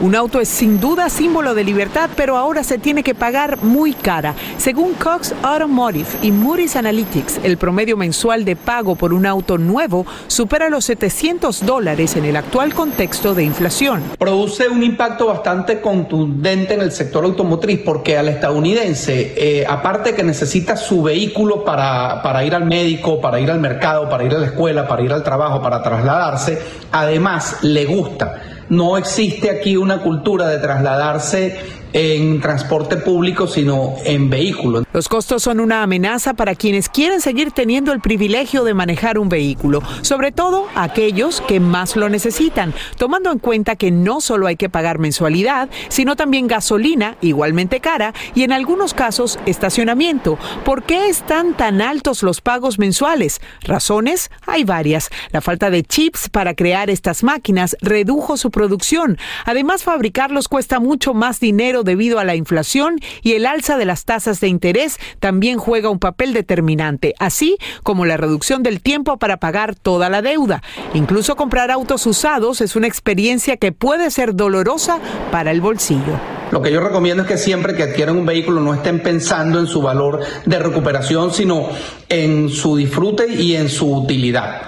Un 0.00 0.14
auto 0.14 0.38
es 0.38 0.48
sin 0.48 0.78
duda 0.78 1.10
símbolo 1.10 1.54
de 1.54 1.64
libertad, 1.64 2.08
pero 2.14 2.36
ahora 2.36 2.62
se 2.62 2.78
tiene 2.78 3.02
que 3.02 3.16
pagar 3.16 3.64
muy 3.64 3.94
cara. 3.94 4.36
Según 4.56 4.94
Cox 4.94 5.34
Automotive 5.42 6.06
y 6.22 6.30
Moody's 6.30 6.76
Analytics, 6.76 7.40
el 7.42 7.56
promedio 7.56 7.96
mensual 7.96 8.44
de 8.44 8.54
pago 8.54 8.94
por 8.94 9.12
un 9.12 9.26
auto 9.26 9.58
nuevo 9.58 10.06
supera 10.28 10.70
los 10.70 10.84
700 10.84 11.66
dólares 11.66 12.14
en 12.14 12.26
el 12.26 12.36
actual 12.36 12.74
contexto 12.74 13.34
de 13.34 13.42
inflación. 13.42 14.04
Produce 14.16 14.68
un 14.68 14.84
impacto 14.84 15.26
bastante 15.26 15.80
contundente 15.80 16.74
en 16.74 16.82
el 16.82 16.92
sector 16.92 17.24
automotriz 17.24 17.80
porque 17.84 18.16
al 18.16 18.28
estadounidense, 18.28 19.34
eh, 19.36 19.66
aparte 19.68 20.14
que 20.14 20.22
necesita 20.22 20.76
su 20.76 21.02
vehículo 21.02 21.64
para, 21.64 22.22
para 22.22 22.44
ir 22.44 22.54
al 22.54 22.66
médico, 22.66 23.20
para 23.20 23.40
ir 23.40 23.50
al 23.50 23.58
mercado, 23.58 24.08
para 24.08 24.22
ir 24.22 24.32
a 24.32 24.38
la 24.38 24.46
escuela, 24.46 24.86
para 24.86 25.02
ir 25.02 25.12
al 25.12 25.24
trabajo, 25.24 25.60
para 25.60 25.82
trasladarse, 25.82 26.62
además 26.92 27.58
le 27.62 27.84
gusta 27.84 28.57
no 28.70 28.98
existe 28.98 29.50
aquí 29.50 29.76
una 29.76 30.02
cultura 30.02 30.48
de 30.48 30.58
trasladarse 30.58 31.58
en 31.92 32.40
transporte 32.40 32.96
público, 32.96 33.46
sino 33.46 33.94
en 34.04 34.30
vehículos. 34.30 34.84
Los 34.92 35.08
costos 35.08 35.42
son 35.42 35.60
una 35.60 35.82
amenaza 35.82 36.34
para 36.34 36.54
quienes 36.54 36.88
quieren 36.88 37.20
seguir 37.20 37.52
teniendo 37.52 37.92
el 37.92 38.00
privilegio 38.00 38.64
de 38.64 38.74
manejar 38.74 39.18
un 39.18 39.28
vehículo, 39.28 39.82
sobre 40.02 40.32
todo 40.32 40.66
aquellos 40.74 41.40
que 41.40 41.60
más 41.60 41.96
lo 41.96 42.08
necesitan, 42.08 42.74
tomando 42.96 43.30
en 43.32 43.38
cuenta 43.38 43.76
que 43.76 43.90
no 43.90 44.20
solo 44.20 44.46
hay 44.46 44.56
que 44.56 44.68
pagar 44.68 44.98
mensualidad, 44.98 45.68
sino 45.88 46.16
también 46.16 46.46
gasolina, 46.46 47.16
igualmente 47.20 47.80
cara, 47.80 48.14
y 48.34 48.42
en 48.42 48.52
algunos 48.52 48.94
casos 48.94 49.38
estacionamiento. 49.46 50.38
¿Por 50.64 50.82
qué 50.82 51.08
están 51.08 51.54
tan 51.54 51.80
altos 51.80 52.22
los 52.22 52.40
pagos 52.40 52.78
mensuales? 52.78 53.40
Razones 53.62 54.30
hay 54.46 54.64
varias. 54.64 55.10
La 55.30 55.40
falta 55.40 55.70
de 55.70 55.82
chips 55.82 56.28
para 56.28 56.54
crear 56.54 56.90
estas 56.90 57.22
máquinas 57.22 57.76
redujo 57.80 58.36
su 58.36 58.50
producción. 58.50 59.18
Además, 59.44 59.82
fabricarlos 59.82 60.48
cuesta 60.48 60.80
mucho 60.80 61.14
más 61.14 61.40
dinero 61.40 61.77
debido 61.82 62.18
a 62.18 62.24
la 62.24 62.34
inflación 62.34 63.00
y 63.22 63.32
el 63.32 63.46
alza 63.46 63.76
de 63.76 63.84
las 63.84 64.04
tasas 64.04 64.40
de 64.40 64.48
interés 64.48 64.98
también 65.20 65.58
juega 65.58 65.90
un 65.90 65.98
papel 65.98 66.32
determinante, 66.32 67.14
así 67.18 67.56
como 67.82 68.04
la 68.04 68.16
reducción 68.16 68.62
del 68.62 68.80
tiempo 68.80 69.18
para 69.18 69.38
pagar 69.38 69.74
toda 69.74 70.08
la 70.08 70.22
deuda. 70.22 70.62
Incluso 70.94 71.36
comprar 71.36 71.70
autos 71.70 72.06
usados 72.06 72.60
es 72.60 72.76
una 72.76 72.86
experiencia 72.86 73.56
que 73.56 73.72
puede 73.72 74.10
ser 74.10 74.34
dolorosa 74.34 74.98
para 75.30 75.50
el 75.50 75.60
bolsillo. 75.60 76.18
Lo 76.50 76.62
que 76.62 76.72
yo 76.72 76.80
recomiendo 76.80 77.24
es 77.24 77.28
que 77.28 77.36
siempre 77.36 77.74
que 77.74 77.82
adquieran 77.82 78.16
un 78.16 78.26
vehículo 78.26 78.60
no 78.60 78.72
estén 78.72 79.02
pensando 79.02 79.60
en 79.60 79.66
su 79.66 79.82
valor 79.82 80.20
de 80.46 80.58
recuperación, 80.58 81.32
sino 81.32 81.68
en 82.08 82.48
su 82.48 82.76
disfrute 82.76 83.28
y 83.34 83.54
en 83.56 83.68
su 83.68 83.94
utilidad. 83.94 84.62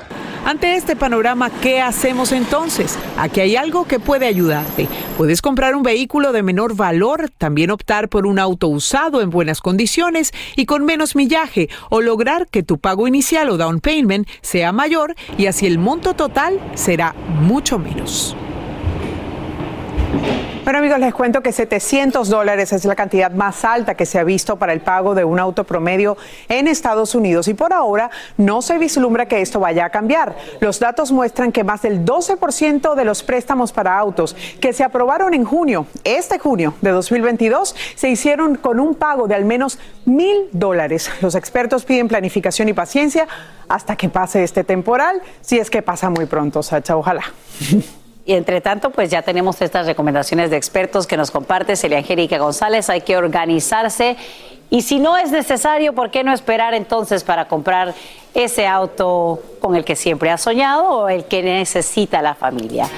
Ante 0.44 0.74
este 0.74 0.96
panorama, 0.96 1.50
¿qué 1.50 1.80
hacemos 1.82 2.32
entonces? 2.32 2.98
Aquí 3.18 3.40
hay 3.40 3.56
algo 3.56 3.86
que 3.86 4.00
puede 4.00 4.26
ayudarte. 4.26 4.88
Puedes 5.18 5.42
comprar 5.42 5.76
un 5.76 5.82
vehículo 5.82 6.32
de 6.32 6.42
menor 6.42 6.74
valor, 6.74 7.30
también 7.36 7.70
optar 7.70 8.08
por 8.08 8.26
un 8.26 8.38
auto 8.38 8.68
usado 8.68 9.20
en 9.20 9.30
buenas 9.30 9.60
condiciones 9.60 10.32
y 10.56 10.64
con 10.64 10.84
menos 10.84 11.14
millaje, 11.14 11.68
o 11.90 12.00
lograr 12.00 12.48
que 12.48 12.62
tu 12.62 12.78
pago 12.78 13.06
inicial 13.06 13.50
o 13.50 13.58
down 13.58 13.80
payment 13.80 14.26
sea 14.40 14.72
mayor 14.72 15.14
y 15.36 15.46
así 15.46 15.66
el 15.66 15.78
monto 15.78 16.14
total 16.14 16.58
será 16.74 17.14
mucho 17.40 17.78
menos. 17.78 18.34
Bueno 20.62 20.78
amigos, 20.78 20.98
les 20.98 21.14
cuento 21.14 21.42
que 21.42 21.52
700 21.52 22.28
dólares 22.28 22.74
es 22.74 22.84
la 22.84 22.94
cantidad 22.94 23.30
más 23.30 23.64
alta 23.64 23.94
que 23.94 24.04
se 24.04 24.18
ha 24.18 24.24
visto 24.24 24.56
para 24.56 24.74
el 24.74 24.82
pago 24.82 25.14
de 25.14 25.24
un 25.24 25.38
auto 25.38 25.64
promedio 25.64 26.18
en 26.50 26.68
Estados 26.68 27.14
Unidos 27.14 27.48
y 27.48 27.54
por 27.54 27.72
ahora 27.72 28.10
no 28.36 28.60
se 28.60 28.76
vislumbra 28.76 29.26
que 29.26 29.40
esto 29.40 29.58
vaya 29.58 29.86
a 29.86 29.90
cambiar. 29.90 30.36
Los 30.60 30.78
datos 30.78 31.12
muestran 31.12 31.50
que 31.50 31.64
más 31.64 31.80
del 31.80 32.04
12% 32.04 32.94
de 32.94 33.04
los 33.06 33.22
préstamos 33.22 33.72
para 33.72 33.96
autos 33.98 34.36
que 34.60 34.74
se 34.74 34.84
aprobaron 34.84 35.32
en 35.32 35.44
junio, 35.44 35.86
este 36.04 36.38
junio 36.38 36.74
de 36.82 36.90
2022, 36.90 37.74
se 37.94 38.10
hicieron 38.10 38.56
con 38.56 38.80
un 38.80 38.94
pago 38.94 39.26
de 39.28 39.36
al 39.36 39.46
menos 39.46 39.78
mil 40.04 40.50
dólares. 40.52 41.10
Los 41.22 41.36
expertos 41.36 41.86
piden 41.86 42.06
planificación 42.06 42.68
y 42.68 42.74
paciencia 42.74 43.26
hasta 43.66 43.96
que 43.96 44.10
pase 44.10 44.44
este 44.44 44.62
temporal, 44.62 45.22
si 45.40 45.58
es 45.58 45.70
que 45.70 45.80
pasa 45.80 46.10
muy 46.10 46.26
pronto, 46.26 46.62
Sacha, 46.62 46.98
ojalá. 46.98 47.22
Y 48.30 48.34
entre 48.34 48.60
tanto, 48.60 48.90
pues 48.90 49.10
ya 49.10 49.22
tenemos 49.22 49.60
estas 49.60 49.86
recomendaciones 49.86 50.50
de 50.50 50.56
expertos 50.56 51.08
que 51.08 51.16
nos 51.16 51.32
comparte 51.32 51.74
Celia 51.74 51.98
Angélica 51.98 52.38
González. 52.38 52.88
Hay 52.88 53.00
que 53.00 53.16
organizarse 53.16 54.16
y 54.70 54.82
si 54.82 55.00
no 55.00 55.16
es 55.16 55.32
necesario, 55.32 55.96
¿por 55.96 56.12
qué 56.12 56.22
no 56.22 56.32
esperar 56.32 56.74
entonces 56.74 57.24
para 57.24 57.48
comprar 57.48 57.92
ese 58.32 58.68
auto 58.68 59.42
con 59.58 59.74
el 59.74 59.84
que 59.84 59.96
siempre 59.96 60.30
ha 60.30 60.38
soñado 60.38 60.84
o 60.84 61.08
el 61.08 61.24
que 61.24 61.42
necesita 61.42 62.22
la 62.22 62.36
familia? 62.36 62.88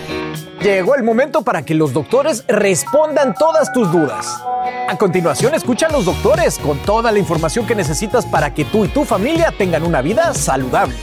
Llegó 0.60 0.96
el 0.96 1.02
momento 1.02 1.40
para 1.40 1.62
que 1.62 1.74
los 1.74 1.94
doctores 1.94 2.44
respondan 2.46 3.32
todas 3.32 3.72
tus 3.72 3.90
dudas. 3.90 4.38
A 4.86 4.98
continuación, 4.98 5.54
escucha 5.54 5.86
a 5.86 5.90
los 5.92 6.04
doctores 6.04 6.58
con 6.58 6.76
toda 6.80 7.10
la 7.10 7.18
información 7.18 7.66
que 7.66 7.74
necesitas 7.74 8.26
para 8.26 8.52
que 8.52 8.66
tú 8.66 8.84
y 8.84 8.88
tu 8.88 9.06
familia 9.06 9.54
tengan 9.56 9.82
una 9.82 10.02
vida 10.02 10.34
saludable. 10.34 10.94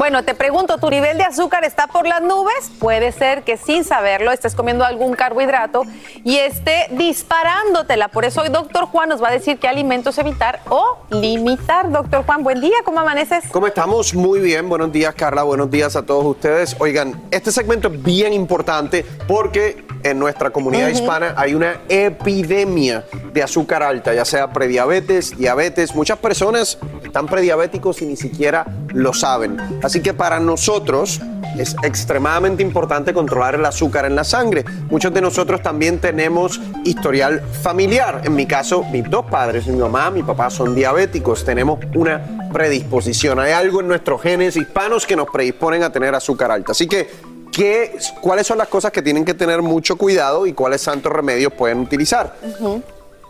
Bueno, 0.00 0.24
te 0.24 0.34
pregunto, 0.34 0.78
¿tu 0.78 0.88
nivel 0.88 1.18
de 1.18 1.24
azúcar 1.24 1.62
está 1.62 1.86
por 1.86 2.08
las 2.08 2.22
nubes? 2.22 2.70
Puede 2.78 3.12
ser 3.12 3.42
que 3.42 3.58
sin 3.58 3.84
saberlo 3.84 4.32
estés 4.32 4.54
comiendo 4.54 4.82
algún 4.86 5.12
carbohidrato 5.12 5.82
y 6.24 6.38
esté 6.38 6.86
disparándotela. 6.92 8.08
Por 8.08 8.24
eso 8.24 8.40
hoy 8.40 8.48
doctor 8.48 8.86
Juan 8.86 9.10
nos 9.10 9.22
va 9.22 9.28
a 9.28 9.32
decir 9.32 9.58
qué 9.58 9.68
alimentos 9.68 10.16
evitar 10.16 10.60
o 10.70 11.00
limitar. 11.10 11.92
Doctor 11.92 12.24
Juan, 12.24 12.42
buen 12.42 12.62
día, 12.62 12.76
¿cómo 12.82 13.00
amaneces? 13.00 13.44
¿Cómo 13.52 13.66
estamos? 13.66 14.14
Muy 14.14 14.40
bien, 14.40 14.70
buenos 14.70 14.90
días 14.90 15.14
Carla, 15.14 15.42
buenos 15.42 15.70
días 15.70 15.94
a 15.96 16.02
todos 16.06 16.24
ustedes. 16.24 16.76
Oigan, 16.78 17.20
este 17.30 17.52
segmento 17.52 17.88
es 17.88 18.02
bien 18.02 18.32
importante 18.32 19.04
porque 19.28 19.84
en 20.02 20.18
nuestra 20.18 20.48
comunidad 20.48 20.88
hispana 20.88 21.34
hay 21.36 21.54
una 21.54 21.82
epidemia 21.90 23.04
de 23.34 23.42
azúcar 23.42 23.82
alta, 23.82 24.14
ya 24.14 24.24
sea 24.24 24.50
prediabetes, 24.50 25.36
diabetes. 25.36 25.94
Muchas 25.94 26.18
personas 26.18 26.78
están 27.04 27.26
prediabéticos 27.26 28.00
y 28.02 28.06
ni 28.06 28.16
siquiera 28.16 28.64
lo 28.94 29.12
saben. 29.12 29.58
Así 29.82 29.89
que 29.98 30.14
para 30.14 30.38
nosotros 30.38 31.20
es 31.58 31.74
extremadamente 31.82 32.62
importante 32.62 33.12
controlar 33.12 33.56
el 33.56 33.66
azúcar 33.66 34.04
en 34.04 34.14
la 34.14 34.22
sangre. 34.22 34.64
Muchos 34.88 35.12
de 35.12 35.20
nosotros 35.20 35.60
también 35.62 35.98
tenemos 35.98 36.60
historial 36.84 37.42
familiar. 37.62 38.22
En 38.24 38.36
mi 38.36 38.46
caso, 38.46 38.84
mis 38.92 39.10
dos 39.10 39.26
padres, 39.26 39.66
mi 39.66 39.76
mamá, 39.76 40.12
mi 40.12 40.22
papá 40.22 40.48
son 40.50 40.74
diabéticos. 40.76 41.44
Tenemos 41.44 41.80
una 41.96 42.48
predisposición. 42.52 43.40
Hay 43.40 43.50
algo 43.50 43.80
en 43.80 43.88
nuestros 43.88 44.22
genes 44.22 44.56
hispanos 44.56 45.04
que 45.04 45.16
nos 45.16 45.28
predisponen 45.28 45.82
a 45.82 45.90
tener 45.90 46.14
azúcar 46.14 46.52
alta. 46.52 46.70
Así 46.70 46.86
que 46.86 47.08
¿Qué, 47.50 47.98
¿Cuáles 48.20 48.46
son 48.46 48.58
las 48.58 48.68
cosas 48.68 48.92
que 48.92 49.02
tienen 49.02 49.24
que 49.24 49.34
tener 49.34 49.60
mucho 49.60 49.96
cuidado 49.96 50.46
y 50.46 50.52
cuáles 50.52 50.82
santos 50.82 51.12
remedios 51.12 51.52
pueden 51.52 51.80
utilizar? 51.80 52.36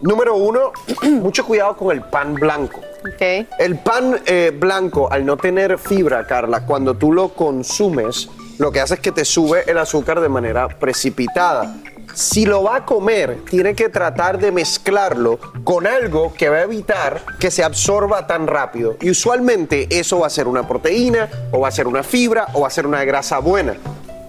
Número 0.01 0.35
uno, 0.35 0.73
mucho 1.03 1.45
cuidado 1.45 1.77
con 1.77 1.95
el 1.95 2.03
pan 2.03 2.35
blanco. 2.35 2.81
Ok. 3.01 3.47
El 3.59 3.79
pan 3.79 4.21
eh, 4.25 4.53
blanco, 4.55 5.11
al 5.13 5.27
no 5.27 5.37
tener 5.37 5.79
fibra, 5.79 6.27
Carla, 6.27 6.65
cuando 6.65 6.95
tú 6.95 7.13
lo 7.13 7.31
consumes, 7.31 8.29
lo 8.59 8.73
que 8.73 8.81
hace 8.81 8.95
es 8.95 9.01
que 9.01 9.13
te 9.13 9.25
sube 9.25 9.65
el 9.67 9.79
azúcar 9.79 10.21
de 10.21 10.29
manera 10.29 10.69
precipitada. 10.69 11.77
Si 12.15 12.45
lo 12.45 12.65
va 12.65 12.77
a 12.77 12.85
comer, 12.85 13.39
tiene 13.49 13.75
que 13.75 13.89
tratar 13.89 14.39
de 14.39 14.51
mezclarlo 14.51 15.39
con 15.65 15.87
algo 15.87 16.33
que 16.35 16.49
va 16.49 16.57
a 16.57 16.63
evitar 16.63 17.23
que 17.39 17.51
se 17.51 17.63
absorba 17.63 18.27
tan 18.27 18.47
rápido. 18.47 18.97
Y 19.01 19.11
usualmente 19.11 19.87
eso 19.91 20.19
va 20.19 20.27
a 20.27 20.31
ser 20.31 20.49
una 20.49 20.67
proteína, 20.67 21.29
o 21.53 21.61
va 21.61 21.69
a 21.69 21.73
ser 21.73 21.87
una 21.87 22.03
fibra, 22.03 22.49
o 22.55 22.63
va 22.63 22.67
a 22.67 22.71
ser 22.71 22.87
una 22.87 23.05
grasa 23.05 23.39
buena. 23.39 23.77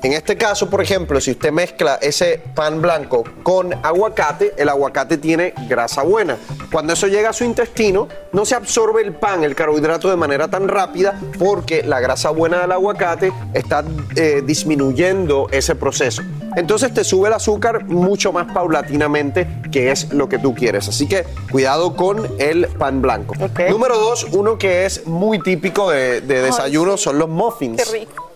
En 0.04 0.14
este 0.14 0.36
caso, 0.36 0.68
por 0.68 0.82
ejemplo, 0.82 1.22
si 1.22 1.32
usted 1.32 1.52
mezcla 1.52 2.00
ese 2.02 2.42
pan 2.56 2.82
blanco 2.82 3.24
con 3.44 3.72
aguacate, 3.86 4.54
el 4.58 4.68
aguacate 4.68 5.18
tiene 5.18 5.54
grasa 5.70 6.02
buena. 6.02 6.38
Cuando 6.72 6.94
eso 6.94 7.06
llega 7.06 7.30
a 7.30 7.34
su 7.34 7.44
intestino, 7.44 8.08
no 8.32 8.44
se 8.44 8.56
absorbe 8.56 9.04
el 9.04 9.14
pan, 9.14 9.44
el 9.44 9.54
carbohidrato 9.54 10.10
de 10.10 10.16
manera 10.16 10.48
tan 10.48 10.68
rápida 10.68 11.20
porque 11.38 11.84
la 11.84 12.00
grasa 12.00 12.32
buena 12.32 12.62
del 12.62 12.72
aguacate 12.72 13.32
está 13.54 13.84
eh, 14.16 14.42
disminuyendo 14.44 15.48
ese 15.52 15.76
proceso. 15.76 16.24
Entonces 16.56 16.92
te 16.96 17.04
sube 17.04 17.28
el 17.28 17.36
azúcar 17.36 17.86
mucho 17.86 18.34
más 18.34 18.52
paulatinamente, 18.52 19.48
que 19.72 19.92
es 19.92 20.12
lo 20.12 20.28
que 20.28 20.40
tú 20.40 20.56
quieres. 20.56 20.88
Así 20.88 21.08
que 21.08 21.26
cuidado 21.52 21.96
con 21.96 22.28
el 22.40 22.68
pan 22.68 23.04
blanco. 23.04 23.36
Número 23.70 24.00
dos, 24.00 24.26
uno 24.32 24.58
que 24.58 24.86
es 24.86 25.06
muy 25.06 25.40
típico 25.40 25.92
de, 25.92 26.22
de 26.22 26.42
desayuno 26.42 26.98
son 26.98 27.20
los 27.20 27.30
muffins. 27.30 27.84
Qué 27.84 28.00
rico. 28.00 28.31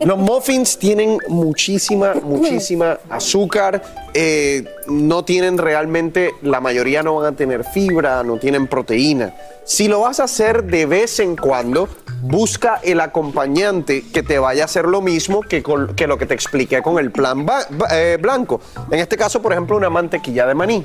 Los 0.00 0.18
muffins 0.18 0.78
tienen 0.78 1.18
muchísima, 1.28 2.14
muchísima 2.22 2.98
azúcar. 3.08 3.82
eh, 4.14 4.64
no 4.88 5.24
tienen 5.24 5.58
realmente, 5.58 6.32
la 6.42 6.60
mayoría 6.60 7.02
no 7.02 7.16
van 7.16 7.32
a 7.32 7.36
tener 7.36 7.64
fibra, 7.64 8.22
no 8.22 8.36
tienen 8.36 8.66
proteína. 8.66 9.34
Si 9.64 9.86
lo 9.88 10.00
vas 10.00 10.18
a 10.20 10.24
hacer 10.24 10.64
de 10.64 10.86
vez 10.86 11.20
en 11.20 11.36
cuando, 11.36 11.88
busca 12.22 12.80
el 12.82 13.00
acompañante 13.00 14.04
que 14.12 14.22
te 14.22 14.38
vaya 14.38 14.62
a 14.62 14.64
hacer 14.66 14.86
lo 14.86 15.00
mismo 15.00 15.40
que, 15.40 15.62
con- 15.62 15.94
que 15.94 16.06
lo 16.06 16.18
que 16.18 16.26
te 16.26 16.34
expliqué 16.34 16.82
con 16.82 16.98
el 16.98 17.10
plan 17.12 17.46
ba- 17.46 17.66
eh, 17.92 18.18
blanco. 18.20 18.60
En 18.90 18.98
este 18.98 19.16
caso, 19.16 19.40
por 19.40 19.52
ejemplo, 19.52 19.76
una 19.76 19.88
mantequilla 19.90 20.46
de 20.46 20.54
maní. 20.54 20.82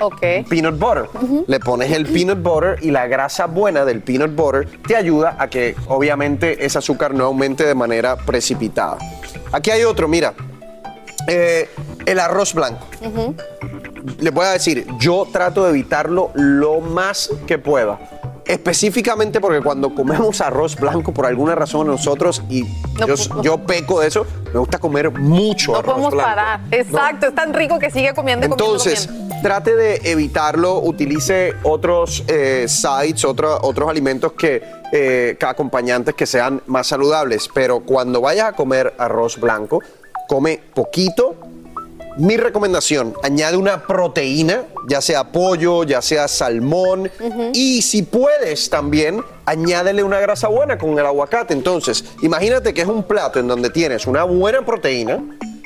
Peanut 0.48 0.78
butter. 0.78 1.06
Le 1.46 1.60
pones 1.60 1.90
el 1.92 2.06
peanut 2.06 2.40
butter 2.42 2.78
y 2.80 2.90
la 2.92 3.06
grasa 3.08 3.46
buena 3.46 3.84
del 3.84 4.00
peanut 4.00 4.34
butter 4.34 4.68
te 4.86 4.94
ayuda 4.96 5.36
a 5.38 5.48
que 5.48 5.74
obviamente 5.88 6.64
ese 6.64 6.78
azúcar 6.78 7.14
no 7.14 7.24
aumente 7.24 7.64
de 7.66 7.74
manera 7.74 8.16
precipitada. 8.16 8.98
Aquí 9.52 9.70
hay 9.70 9.82
otro, 9.84 10.06
mira. 10.08 10.34
Eh, 11.26 11.68
el 12.06 12.20
arroz 12.20 12.54
blanco. 12.54 12.86
Les 14.20 14.32
voy 14.32 14.46
a 14.46 14.50
decir, 14.50 14.86
yo 14.98 15.26
trato 15.30 15.64
de 15.64 15.70
evitarlo 15.70 16.30
lo 16.34 16.80
más 16.80 17.28
que 17.46 17.58
pueda. 17.58 17.98
Específicamente 18.48 19.40
porque 19.40 19.60
cuando 19.60 19.94
comemos 19.94 20.40
arroz 20.40 20.74
blanco, 20.74 21.12
por 21.12 21.26
alguna 21.26 21.54
razón 21.54 21.86
nosotros, 21.86 22.42
y 22.48 22.64
yo, 23.06 23.14
yo 23.42 23.58
peco 23.58 24.00
de 24.00 24.08
eso, 24.08 24.26
me 24.52 24.58
gusta 24.58 24.78
comer 24.78 25.10
mucho 25.10 25.72
No 25.72 25.78
arroz 25.78 25.92
podemos 25.94 26.12
blanco. 26.14 26.28
parar. 26.30 26.60
Exacto, 26.70 27.26
es 27.26 27.34
tan 27.34 27.52
rico 27.52 27.78
que 27.78 27.90
sigue 27.90 28.14
comiendo 28.14 28.46
y. 28.46 28.64
Entonces, 28.64 29.06
comiendo. 29.06 29.36
trate 29.42 29.76
de 29.76 30.00
evitarlo, 30.10 30.78
utilice 30.80 31.52
otros 31.62 32.24
eh, 32.26 32.64
sites, 32.68 33.24
otro- 33.26 33.58
otros 33.62 33.88
alimentos 33.90 34.32
que, 34.32 34.62
eh, 34.92 35.36
que 35.38 35.46
acompañantes 35.46 36.14
que 36.14 36.24
sean 36.26 36.62
más 36.66 36.86
saludables. 36.86 37.50
Pero 37.52 37.80
cuando 37.80 38.20
vayas 38.22 38.46
a 38.48 38.52
comer 38.52 38.94
arroz 38.98 39.38
blanco, 39.38 39.82
come 40.26 40.58
poquito. 40.74 41.36
Mi 42.16 42.36
recomendación, 42.36 43.14
añade 43.22 43.56
una 43.56 43.82
proteína, 43.86 44.64
ya 44.88 45.00
sea 45.00 45.30
pollo, 45.30 45.84
ya 45.84 46.02
sea 46.02 46.26
salmón, 46.26 47.10
y 47.52 47.82
si 47.82 48.02
puedes 48.02 48.70
también, 48.70 49.22
añádele 49.46 50.02
una 50.02 50.18
grasa 50.18 50.48
buena 50.48 50.78
con 50.78 50.98
el 50.98 51.06
aguacate. 51.06 51.54
Entonces, 51.54 52.04
imagínate 52.22 52.74
que 52.74 52.82
es 52.82 52.88
un 52.88 53.04
plato 53.04 53.38
en 53.38 53.46
donde 53.46 53.70
tienes 53.70 54.06
una 54.06 54.24
buena 54.24 54.64
proteína, 54.64 55.22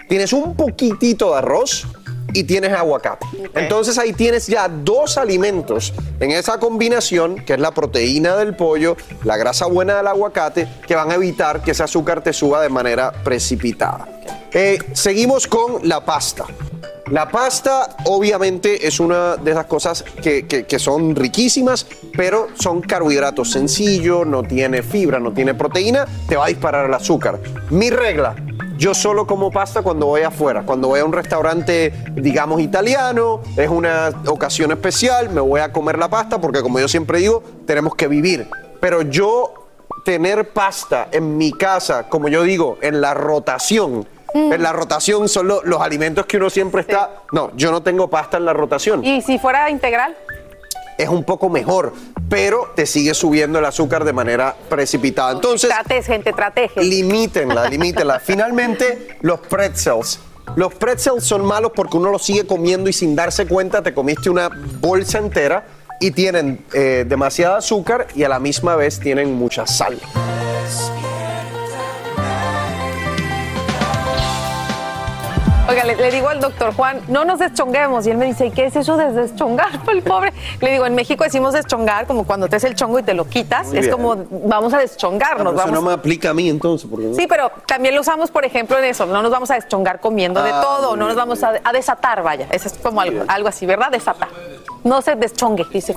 tienes 0.09 0.33
un 0.33 0.55
poquitito 0.55 1.33
de 1.33 1.39
arroz 1.39 1.87
y 2.35 2.45
tienes 2.45 2.73
aguacate. 2.73 3.27
Entonces 3.55 3.99
ahí 3.99 4.13
tienes 4.13 4.47
ya 4.47 4.69
dos 4.69 5.19
alimentos 5.19 5.93
en 6.21 6.31
esa 6.31 6.59
combinación, 6.59 7.37
que 7.45 7.55
es 7.55 7.61
la 7.61 7.73
proteína 7.73 8.37
del 8.37 8.57
pollo, 8.57 8.97
la 9.25 9.37
grasa 9.37 9.67
buena 9.67 9.97
del 9.97 10.07
aguacate, 10.07 10.69
que 10.87 10.95
van 10.95 11.11
a 11.11 11.15
evitar 11.15 11.63
que 11.63 11.73
ese 11.73 11.83
azúcar 11.83 12.23
te 12.23 12.33
suba 12.33 12.63
de 12.63 12.69
manera 12.69 13.13
precipitada. 13.25 14.09
Eh, 14.55 14.79
seguimos 14.93 15.47
con 15.47 15.89
la 15.89 16.05
pasta. 16.05 16.45
La 17.11 17.29
pasta 17.31 17.97
obviamente 18.05 18.87
es 18.87 19.01
una 19.01 19.37
de 19.37 19.51
esas 19.51 19.67
cosas 19.67 20.05
que, 20.23 20.47
que- 20.47 20.79
son 20.79 21.15
riquísimas, 21.15 21.87
pero 22.17 22.49
son 22.59 22.81
carbohidratos 22.81 23.51
sencillos, 23.51 24.27
no 24.27 24.43
tiene 24.43 24.83
fibra, 24.83 25.19
no 25.19 25.33
tiene 25.33 25.53
proteína, 25.55 26.07
te 26.29 26.37
va 26.37 26.47
a 26.47 26.49
disparar 26.49 26.87
el 26.87 26.95
azúcar. 26.95 27.39
Mi 27.71 27.91
regla, 27.91 28.35
yo 28.79 28.95
solo 28.95 29.27
como 29.27 29.51
pasta 29.51 29.83
cuando 29.83 30.07
voy 30.07 30.23
afuera, 30.23 30.63
cuando 30.65 30.89
voy 30.89 31.01
a 31.01 31.05
un 31.05 31.13
restaurante, 31.13 31.93
digamos, 32.15 32.61
italiano, 32.61 33.43
es 33.57 33.69
una 33.69 34.11
ocasión 34.27 34.71
especial, 34.73 35.29
me 35.31 35.41
voy 35.41 35.61
a 35.61 35.73
comer 35.73 35.99
la 35.99 36.09
pasta 36.09 36.41
porque 36.41 36.63
como 36.63 36.79
yo 36.81 36.89
siempre 36.89 37.19
digo, 37.19 37.43
tenemos 37.67 37.95
que 37.95 38.07
vivir. 38.09 38.49
Pero 38.81 39.03
yo 39.03 39.53
tener 40.05 40.49
pasta 40.49 41.09
en 41.13 41.37
mi 41.37 41.53
casa, 41.53 42.09
como 42.09 42.29
yo 42.29 42.43
digo, 42.43 42.79
en 42.81 43.01
la 43.01 43.13
rotación. 43.15 44.07
En 44.35 44.63
la 44.63 44.73
rotación 44.73 45.29
son 45.29 45.49
lo- 45.49 45.63
los 45.63 45.81
alimentos 45.81 46.27
que 46.27 46.37
uno 46.39 46.49
siempre 46.51 46.81
está. 46.83 47.11
No, 47.33 47.51
yo 47.57 47.71
no 47.71 47.83
tengo 47.83 48.09
pasta 48.09 48.37
en 48.39 48.45
la 48.45 48.53
rotación. 48.53 49.05
¿Y 49.05 49.21
si 49.23 49.39
fuera 49.39 49.69
integral? 49.71 50.17
Es 50.99 51.09
un 51.09 51.25
poco 51.25 51.49
mejor, 51.49 51.93
pero 52.29 52.71
te 52.75 52.87
sigue 52.87 53.15
subiendo 53.15 53.59
el 53.59 53.65
azúcar 53.65 54.05
de 54.05 54.13
manera 54.13 54.55
precipitada. 54.69 55.33
Entonces, 55.33 55.71
Trates, 55.71 56.07
gente, 56.07 56.33
trate. 56.33 56.71
limítenla, 56.77 57.69
limítenla. 57.71 58.21
Finalmente, 58.21 59.17
los 59.23 59.41
pretzels. 59.41 60.21
Los 60.57 60.75
pretzels 60.75 61.25
son 61.25 61.45
malos 61.45 61.73
porque 61.75 61.97
uno 61.97 62.11
los 62.11 62.23
sigue 62.25 62.47
comiendo 62.47 62.91
y 62.91 62.93
sin 62.93 63.15
darse 63.17 63.47
cuenta 63.47 63.83
te 63.83 63.95
comiste 63.95 64.29
una 64.29 64.51
bolsa 64.81 65.19
entera 65.19 65.65
y 66.01 66.11
tienen 66.11 66.65
eh, 66.73 67.05
demasiada 67.07 67.59
azúcar 67.59 68.09
y 68.15 68.25
a 68.25 68.29
la 68.29 68.39
misma 68.39 68.77
vez 68.77 68.99
tienen 69.01 69.35
mucha 69.35 69.67
sal. 69.67 69.99
Oiga, 75.73 75.85
le, 75.85 75.97
le 75.97 76.11
digo 76.11 76.29
al 76.29 76.39
doctor 76.41 76.75
Juan, 76.75 77.01
no 77.09 77.25
nos 77.25 77.39
deschonguemos. 77.39 78.07
Y 78.07 78.11
él 78.11 78.19
me 78.19 78.27
dice, 78.27 78.47
¿y 78.47 78.51
qué 78.51 78.67
es 78.67 78.77
eso 78.77 78.97
de 78.97 79.11
deschongar? 79.13 79.71
El 79.89 80.03
pobre. 80.03 80.33
Le 80.61 80.73
digo, 80.73 80.85
en 80.87 80.95
México 80.95 81.25
decimos 81.25 81.55
deschongar, 81.55 82.07
como 82.07 82.25
cuando 82.25 82.49
te 82.49 82.57
es 82.57 82.65
el 82.65 82.75
chongo 82.75 82.99
y 82.99 83.03
te 83.03 83.15
lo 83.15 83.25
quitas. 83.27 83.69
Muy 83.69 83.79
es 83.79 83.87
bien. 83.87 83.93
como, 83.93 84.17
vamos 84.47 84.73
a 84.75 84.77
Ah, 84.77 84.81
deschongarnos. 84.81 85.39
pero 85.39 85.51
eso 85.51 85.59
vamos 85.67 85.75
no 85.75 85.83
me 85.89 85.93
aplica 85.93 86.31
a 86.31 86.35
mí 86.35 86.49
entonces. 86.49 86.89
porque 86.91 87.07
no- 87.07 87.15
Sí, 87.15 87.27
pero 87.27 87.51
también 87.67 87.95
lo 87.95 88.01
usamos, 88.03 88.31
por 88.31 88.45
ejemplo, 88.45 88.79
en 88.79 88.85
eso. 88.85 89.07
No 89.07 89.23
nos 89.23 89.31
vamos 89.31 89.51
a 89.51 89.55
deschongar 89.55 90.01
comiendo 90.01 90.43
de 90.43 90.51
Ah, 90.51 90.61
todo, 90.63 90.97
no 90.97 91.07
nos 91.07 91.17
vamos 91.17 91.43
a, 91.43 91.53
a 91.65 91.73
desatar, 91.73 92.23
vaya. 92.23 92.47
Eso 92.51 92.69
es 92.69 92.75
como 92.75 93.01
algo, 93.01 93.25
algo 93.29 93.49
así, 93.49 93.65
¿verdad? 93.67 93.91
Desatar. 93.91 94.29
No 94.85 95.01
se 95.01 95.15
deschongue, 95.15 95.65
dice. 95.73 95.95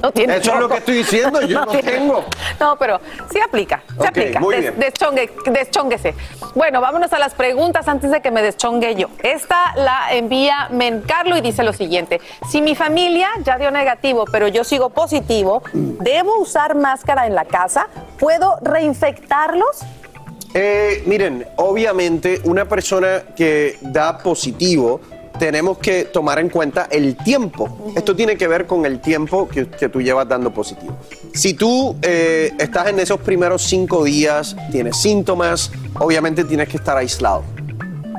No 0.00 0.12
tiene 0.12 0.36
Eso 0.36 0.54
es 0.54 0.60
lo 0.60 0.68
que 0.68 0.76
estoy 0.78 0.94
diciendo, 0.98 1.40
yo 1.42 1.60
no 1.66 1.66
tiene- 1.66 1.90
tengo. 1.92 2.24
No, 2.60 2.76
pero 2.78 3.00
sí 3.32 3.40
aplica, 3.40 3.82
se 4.00 4.06
aplica. 4.06 4.38
muy 4.40 4.54
Des- 4.54 4.64
bien. 4.64 4.78
deschongue, 4.78 5.30
deschónguese. 5.50 6.14
Bueno, 6.54 6.80
vámonos 6.80 7.12
a 7.12 7.18
las 7.18 7.34
preguntas 7.34 7.88
antes 7.88 8.10
de 8.10 8.20
que 8.22 8.30
me 8.30 8.40
deschongue 8.42 8.94
yo. 8.94 9.08
Esta 9.22 9.74
la 9.76 10.12
envía 10.12 10.68
Mencarlo 10.70 11.36
y 11.36 11.40
dice 11.40 11.62
lo 11.64 11.72
siguiente. 11.72 12.20
Si 12.50 12.62
mi 12.62 12.74
familia 12.76 13.28
ya 13.44 13.58
dio 13.58 13.70
negativo, 13.70 14.24
pero 14.30 14.46
yo 14.48 14.62
sigo 14.64 14.90
positivo, 14.90 15.62
¿debo 15.72 16.38
usar 16.40 16.74
máscara 16.76 17.26
en 17.26 17.34
la 17.34 17.44
casa? 17.44 17.88
¿Puedo 18.18 18.58
reinfectarlos? 18.62 19.80
Eh, 20.54 21.02
miren, 21.06 21.46
obviamente 21.56 22.40
una 22.44 22.66
persona 22.68 23.22
que 23.34 23.78
da 23.80 24.18
positivo, 24.18 25.00
tenemos 25.38 25.78
que 25.78 26.04
tomar 26.04 26.38
en 26.38 26.48
cuenta 26.48 26.88
el 26.90 27.16
tiempo. 27.16 27.92
Esto 27.96 28.14
tiene 28.14 28.36
que 28.36 28.46
ver 28.48 28.66
con 28.66 28.86
el 28.86 29.00
tiempo 29.00 29.48
que, 29.48 29.68
que 29.68 29.88
tú 29.88 30.00
llevas 30.00 30.28
dando 30.28 30.52
positivo. 30.52 30.96
Si 31.34 31.54
tú 31.54 31.96
eh, 32.02 32.52
estás 32.58 32.88
en 32.88 33.00
esos 33.00 33.20
primeros 33.20 33.62
cinco 33.62 34.04
días, 34.04 34.56
tienes 34.70 34.96
síntomas, 35.00 35.70
obviamente 35.98 36.44
tienes 36.44 36.68
que 36.68 36.76
estar 36.76 36.96
aislado. 36.96 37.42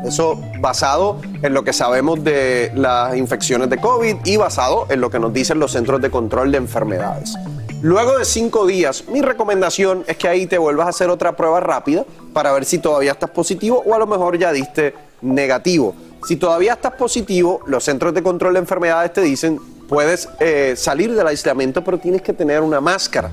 Eso 0.05 0.39
basado 0.59 1.22
en 1.41 1.53
lo 1.53 1.64
que 1.64 1.72
sabemos 1.72 2.24
de 2.24 2.72
las 2.76 3.16
infecciones 3.16 3.70
de 3.70 3.78
COVID 3.78 4.18
y 4.26 4.36
basado 4.36 4.86
en 4.89 4.99
lo 4.99 5.09
que 5.09 5.20
nos 5.20 5.32
dicen 5.32 5.59
los 5.59 5.72
centros 5.72 6.01
de 6.01 6.09
control 6.09 6.51
de 6.51 6.57
enfermedades. 6.57 7.36
Luego 7.82 8.18
de 8.18 8.26
cinco 8.26 8.66
días, 8.66 9.05
mi 9.09 9.22
recomendación 9.22 10.03
es 10.07 10.18
que 10.18 10.28
ahí 10.28 10.45
te 10.45 10.57
vuelvas 10.57 10.88
a 10.88 10.89
hacer 10.89 11.09
otra 11.09 11.36
prueba 11.36 11.59
rápida 11.59 12.05
para 12.34 12.51
ver 12.51 12.66
si 12.66 12.80
todavía 12.80 13.11
estás 13.11 13.30
positivo 13.30 13.84
o 13.86 13.93
a 13.93 13.99
lo 13.99 14.07
mejor 14.07 14.38
ya 14.38 14.51
diste 14.51 14.93
negativo. 15.22 15.95
Si 16.28 16.36
todavía 16.38 16.74
estás 16.74 16.93
positivo, 16.93 17.61
los 17.67 17.84
centros 17.84 18.13
de 18.13 18.24
control 18.24 18.53
de 18.53 18.59
enfermedades 18.59 19.13
te 19.13 19.21
dicen, 19.21 19.59
puedes 19.88 20.30
eh, 20.39 20.74
salir 20.78 21.13
del 21.13 21.28
aislamiento, 21.28 21.84
pero 21.84 21.97
tienes 21.97 22.21
que 22.21 22.34
tener 22.34 22.61
una 22.61 22.82
máscara 22.82 23.32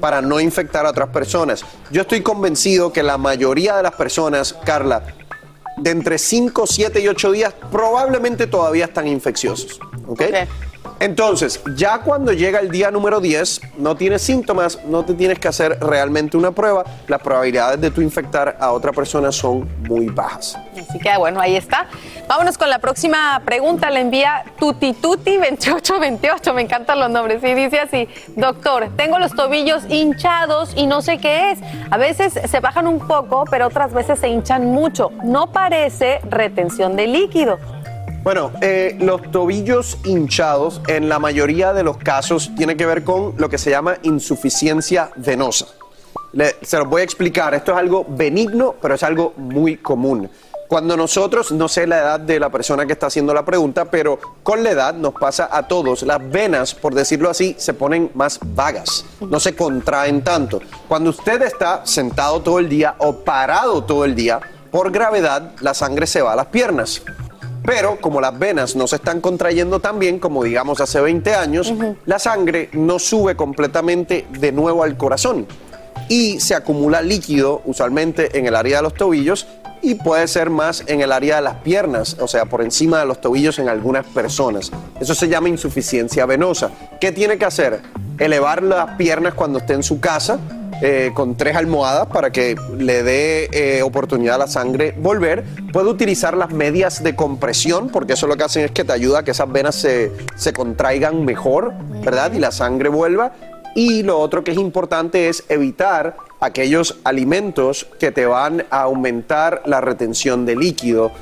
para 0.00 0.20
no 0.20 0.40
infectar 0.40 0.86
a 0.86 0.90
otras 0.90 1.08
personas. 1.08 1.64
Yo 1.90 2.02
estoy 2.02 2.20
convencido 2.20 2.92
que 2.92 3.02
la 3.02 3.18
mayoría 3.18 3.76
de 3.76 3.82
las 3.82 3.94
personas, 3.94 4.54
Carla, 4.64 5.02
de 5.78 5.90
entre 5.90 6.18
5, 6.18 6.66
7 6.66 7.00
y 7.00 7.08
8 7.08 7.32
días 7.32 7.54
probablemente 7.70 8.46
todavía 8.46 8.86
están 8.86 9.06
infecciosos. 9.06 9.80
¿ok? 10.06 10.22
Entonces, 10.98 11.60
ya 11.74 11.98
cuando 11.98 12.32
llega 12.32 12.60
el 12.60 12.70
día 12.70 12.90
número 12.90 13.20
10, 13.20 13.60
no 13.78 13.96
tienes 13.96 14.22
síntomas, 14.22 14.82
no 14.86 15.04
te 15.04 15.12
tienes 15.14 15.38
que 15.38 15.48
hacer 15.48 15.78
realmente 15.80 16.36
una 16.36 16.52
prueba, 16.52 16.84
las 17.06 17.20
probabilidades 17.20 17.80
de 17.80 17.90
tú 17.90 18.00
infectar 18.00 18.56
a 18.58 18.72
otra 18.72 18.92
persona 18.92 19.30
son 19.30 19.68
muy 19.80 20.06
bajas. 20.06 20.56
Así 20.72 20.98
que 20.98 21.16
bueno, 21.18 21.40
ahí 21.40 21.56
está. 21.56 21.86
Vámonos 22.28 22.56
con 22.58 22.70
la 22.70 22.78
próxima 22.78 23.40
pregunta. 23.44 23.90
La 23.90 24.00
envía 24.00 24.44
Tutituti2828. 24.58 26.52
Me 26.54 26.62
encantan 26.62 26.98
los 26.98 27.10
nombres. 27.10 27.42
Y 27.44 27.54
dice 27.54 27.78
así: 27.80 28.08
Doctor, 28.34 28.88
tengo 28.96 29.18
los 29.18 29.34
tobillos 29.34 29.84
hinchados 29.88 30.72
y 30.76 30.86
no 30.86 31.02
sé 31.02 31.18
qué 31.18 31.52
es. 31.52 31.58
A 31.90 31.98
veces 31.98 32.32
se 32.32 32.60
bajan 32.60 32.86
un 32.86 33.06
poco, 33.06 33.44
pero 33.50 33.66
otras 33.66 33.92
veces 33.92 34.18
se 34.18 34.28
hinchan 34.28 34.66
mucho. 34.66 35.10
No 35.24 35.52
parece 35.52 36.20
retención 36.28 36.96
de 36.96 37.06
líquido. 37.06 37.58
Bueno, 38.26 38.50
eh, 38.60 38.96
los 38.98 39.22
tobillos 39.30 39.98
hinchados 40.04 40.80
en 40.88 41.08
la 41.08 41.20
mayoría 41.20 41.72
de 41.72 41.84
los 41.84 41.96
casos 41.96 42.50
tiene 42.56 42.76
que 42.76 42.84
ver 42.84 43.04
con 43.04 43.34
lo 43.36 43.48
que 43.48 43.56
se 43.56 43.70
llama 43.70 43.98
insuficiencia 44.02 45.12
venosa. 45.14 45.66
Se 46.60 46.76
los 46.76 46.88
voy 46.88 47.02
a 47.02 47.04
explicar, 47.04 47.54
esto 47.54 47.70
es 47.70 47.78
algo 47.78 48.04
benigno, 48.08 48.74
pero 48.82 48.96
es 48.96 49.04
algo 49.04 49.32
muy 49.36 49.76
común. 49.76 50.28
Cuando 50.66 50.96
nosotros, 50.96 51.52
no 51.52 51.68
sé 51.68 51.86
la 51.86 51.98
edad 51.98 52.18
de 52.18 52.40
la 52.40 52.50
persona 52.50 52.84
que 52.84 52.94
está 52.94 53.06
haciendo 53.06 53.32
la 53.32 53.44
pregunta, 53.44 53.84
pero 53.84 54.18
con 54.42 54.64
la 54.64 54.70
edad 54.72 54.94
nos 54.94 55.14
pasa 55.14 55.48
a 55.52 55.68
todos, 55.68 56.02
las 56.02 56.18
venas, 56.28 56.74
por 56.74 56.96
decirlo 56.96 57.30
así, 57.30 57.54
se 57.56 57.74
ponen 57.74 58.10
más 58.14 58.40
vagas, 58.42 59.04
no 59.20 59.38
se 59.38 59.54
contraen 59.54 60.24
tanto. 60.24 60.58
Cuando 60.88 61.10
usted 61.10 61.42
está 61.42 61.86
sentado 61.86 62.40
todo 62.40 62.58
el 62.58 62.68
día 62.68 62.96
o 62.98 63.18
parado 63.18 63.84
todo 63.84 64.04
el 64.04 64.16
día, 64.16 64.40
por 64.72 64.90
gravedad 64.90 65.52
la 65.60 65.74
sangre 65.74 66.08
se 66.08 66.22
va 66.22 66.32
a 66.32 66.36
las 66.36 66.46
piernas. 66.46 67.02
Pero 67.66 68.00
como 68.00 68.20
las 68.20 68.38
venas 68.38 68.76
no 68.76 68.86
se 68.86 68.96
están 68.96 69.20
contrayendo 69.20 69.80
tan 69.80 69.98
bien 69.98 70.20
como 70.20 70.44
digamos 70.44 70.80
hace 70.80 71.00
20 71.00 71.34
años, 71.34 71.74
la 72.04 72.18
sangre 72.18 72.70
no 72.72 72.98
sube 72.98 73.34
completamente 73.34 74.26
de 74.38 74.52
nuevo 74.52 74.84
al 74.84 74.96
corazón 74.96 75.46
y 76.08 76.38
se 76.38 76.54
acumula 76.54 77.02
líquido 77.02 77.62
usualmente 77.64 78.38
en 78.38 78.46
el 78.46 78.54
área 78.54 78.76
de 78.76 78.82
los 78.84 78.94
tobillos 78.94 79.48
y 79.82 79.96
puede 79.96 80.26
ser 80.28 80.48
más 80.48 80.84
en 80.86 81.00
el 81.00 81.12
área 81.12 81.36
de 81.36 81.42
las 81.42 81.56
piernas, 81.56 82.16
o 82.20 82.28
sea, 82.28 82.46
por 82.46 82.62
encima 82.62 83.00
de 83.00 83.06
los 83.06 83.20
tobillos 83.20 83.58
en 83.58 83.68
algunas 83.68 84.06
personas. 84.06 84.70
Eso 85.00 85.14
se 85.14 85.28
llama 85.28 85.48
insuficiencia 85.48 86.24
venosa. 86.26 86.70
¿Qué 87.00 87.12
tiene 87.12 87.36
que 87.36 87.44
hacer? 87.44 87.82
Elevar 88.18 88.62
las 88.62 88.96
piernas 88.96 89.34
cuando 89.34 89.58
esté 89.58 89.74
en 89.74 89.82
su 89.82 90.00
casa 90.00 90.38
eh, 90.82 91.10
con 91.14 91.36
tres 91.36 91.56
almohadas 91.56 92.08
para 92.08 92.30
que 92.30 92.56
le 92.76 93.02
dé 93.02 93.48
eh, 93.52 93.82
oportunidad 93.82 94.34
a 94.34 94.38
la 94.38 94.46
sangre 94.46 94.94
volver. 94.96 95.44
Puede 95.72 95.88
utilizar 95.88 96.36
las 96.36 96.52
medias 96.52 97.02
de 97.02 97.16
compresión, 97.16 97.88
porque 97.88 98.12
eso 98.12 98.26
lo 98.26 98.36
que 98.36 98.44
hacen 98.44 98.64
es 98.64 98.70
que 98.70 98.84
te 98.84 98.92
ayuda 98.92 99.20
a 99.20 99.24
que 99.24 99.30
esas 99.30 99.50
venas 99.50 99.74
se, 99.74 100.12
se 100.36 100.52
contraigan 100.52 101.24
mejor, 101.24 101.72
¿verdad? 102.04 102.32
Y 102.32 102.38
la 102.38 102.50
sangre 102.50 102.88
vuelva. 102.88 103.32
Y 103.74 104.02
lo 104.02 104.18
otro 104.18 104.42
que 104.42 104.52
es 104.52 104.58
importante 104.58 105.28
es 105.28 105.44
evitar 105.48 106.16
aquellos 106.40 106.98
alimentos 107.04 107.86
que 107.98 108.10
te 108.12 108.26
van 108.26 108.64
a 108.70 108.82
aumentar 108.82 109.62
la 109.66 109.80
retención 109.80 110.46
de 110.46 110.56
líquido, 110.56 111.12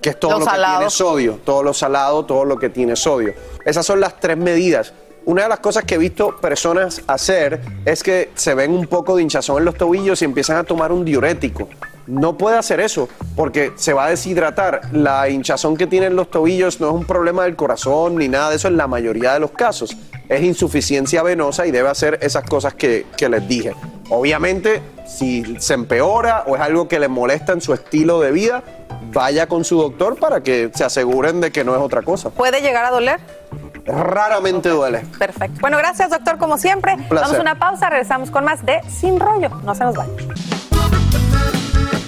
que 0.00 0.10
es 0.10 0.20
todo 0.20 0.38
Lo 0.38 0.46
que 0.46 0.52
tiene 0.52 0.90
sodio, 0.90 1.40
todo 1.44 1.62
lo 1.62 1.74
salado, 1.74 2.24
todo 2.24 2.44
lo 2.44 2.58
que 2.58 2.68
tiene 2.68 2.96
sodio. 2.96 3.34
Esas 3.64 3.84
son 3.84 4.00
las 4.00 4.20
tres 4.20 4.36
medidas. 4.36 4.92
Una 5.26 5.42
de 5.42 5.48
las 5.48 5.58
cosas 5.58 5.82
que 5.82 5.96
he 5.96 5.98
visto 5.98 6.36
personas 6.36 7.02
hacer 7.08 7.60
es 7.84 8.04
que 8.04 8.30
se 8.36 8.54
ven 8.54 8.70
un 8.70 8.86
poco 8.86 9.16
de 9.16 9.22
hinchazón 9.22 9.58
en 9.58 9.64
los 9.64 9.74
tobillos 9.74 10.22
y 10.22 10.24
empiezan 10.24 10.56
a 10.56 10.62
tomar 10.62 10.92
un 10.92 11.04
diurético. 11.04 11.68
No 12.06 12.36
puede 12.38 12.56
hacer 12.56 12.80
eso 12.80 13.08
porque 13.34 13.72
se 13.76 13.92
va 13.92 14.06
a 14.06 14.10
deshidratar. 14.10 14.82
La 14.92 15.28
hinchazón 15.28 15.76
que 15.76 15.86
tienen 15.86 16.16
los 16.16 16.30
tobillos 16.30 16.80
no 16.80 16.88
es 16.88 16.94
un 16.94 17.04
problema 17.04 17.44
del 17.44 17.56
corazón 17.56 18.16
ni 18.16 18.28
nada 18.28 18.50
de 18.50 18.56
eso 18.56 18.68
en 18.68 18.76
la 18.76 18.86
mayoría 18.86 19.34
de 19.34 19.40
los 19.40 19.50
casos. 19.50 19.96
Es 20.28 20.42
insuficiencia 20.42 21.22
venosa 21.22 21.66
y 21.66 21.70
debe 21.70 21.88
hacer 21.88 22.18
esas 22.22 22.44
cosas 22.44 22.74
que, 22.74 23.06
que 23.16 23.28
les 23.28 23.46
dije. 23.46 23.74
Obviamente, 24.08 24.82
si 25.06 25.56
se 25.60 25.74
empeora 25.74 26.44
o 26.46 26.56
es 26.56 26.62
algo 26.62 26.88
que 26.88 26.98
le 26.98 27.08
molesta 27.08 27.52
en 27.52 27.60
su 27.60 27.74
estilo 27.74 28.20
de 28.20 28.32
vida, 28.32 28.62
vaya 29.12 29.46
con 29.46 29.64
su 29.64 29.80
doctor 29.80 30.18
para 30.18 30.42
que 30.42 30.70
se 30.74 30.84
aseguren 30.84 31.40
de 31.40 31.50
que 31.50 31.64
no 31.64 31.74
es 31.74 31.80
otra 31.80 32.02
cosa. 32.02 32.30
¿Puede 32.30 32.60
llegar 32.60 32.84
a 32.84 32.90
doler? 32.90 33.20
Raramente 33.84 34.68
duele. 34.68 35.04
Perfecto. 35.18 35.58
Bueno, 35.60 35.78
gracias, 35.78 36.10
doctor, 36.10 36.38
como 36.38 36.58
siempre. 36.58 36.96
placer. 37.08 37.28
Vamos 37.28 37.38
a 37.38 37.40
una 37.40 37.58
pausa, 37.58 37.88
regresamos 37.88 38.30
con 38.30 38.44
más 38.44 38.64
de 38.66 38.80
Sin 38.88 39.20
Rollo. 39.20 39.48
No 39.64 39.74
se 39.74 39.84
nos 39.84 39.94
vayan. 39.94 40.55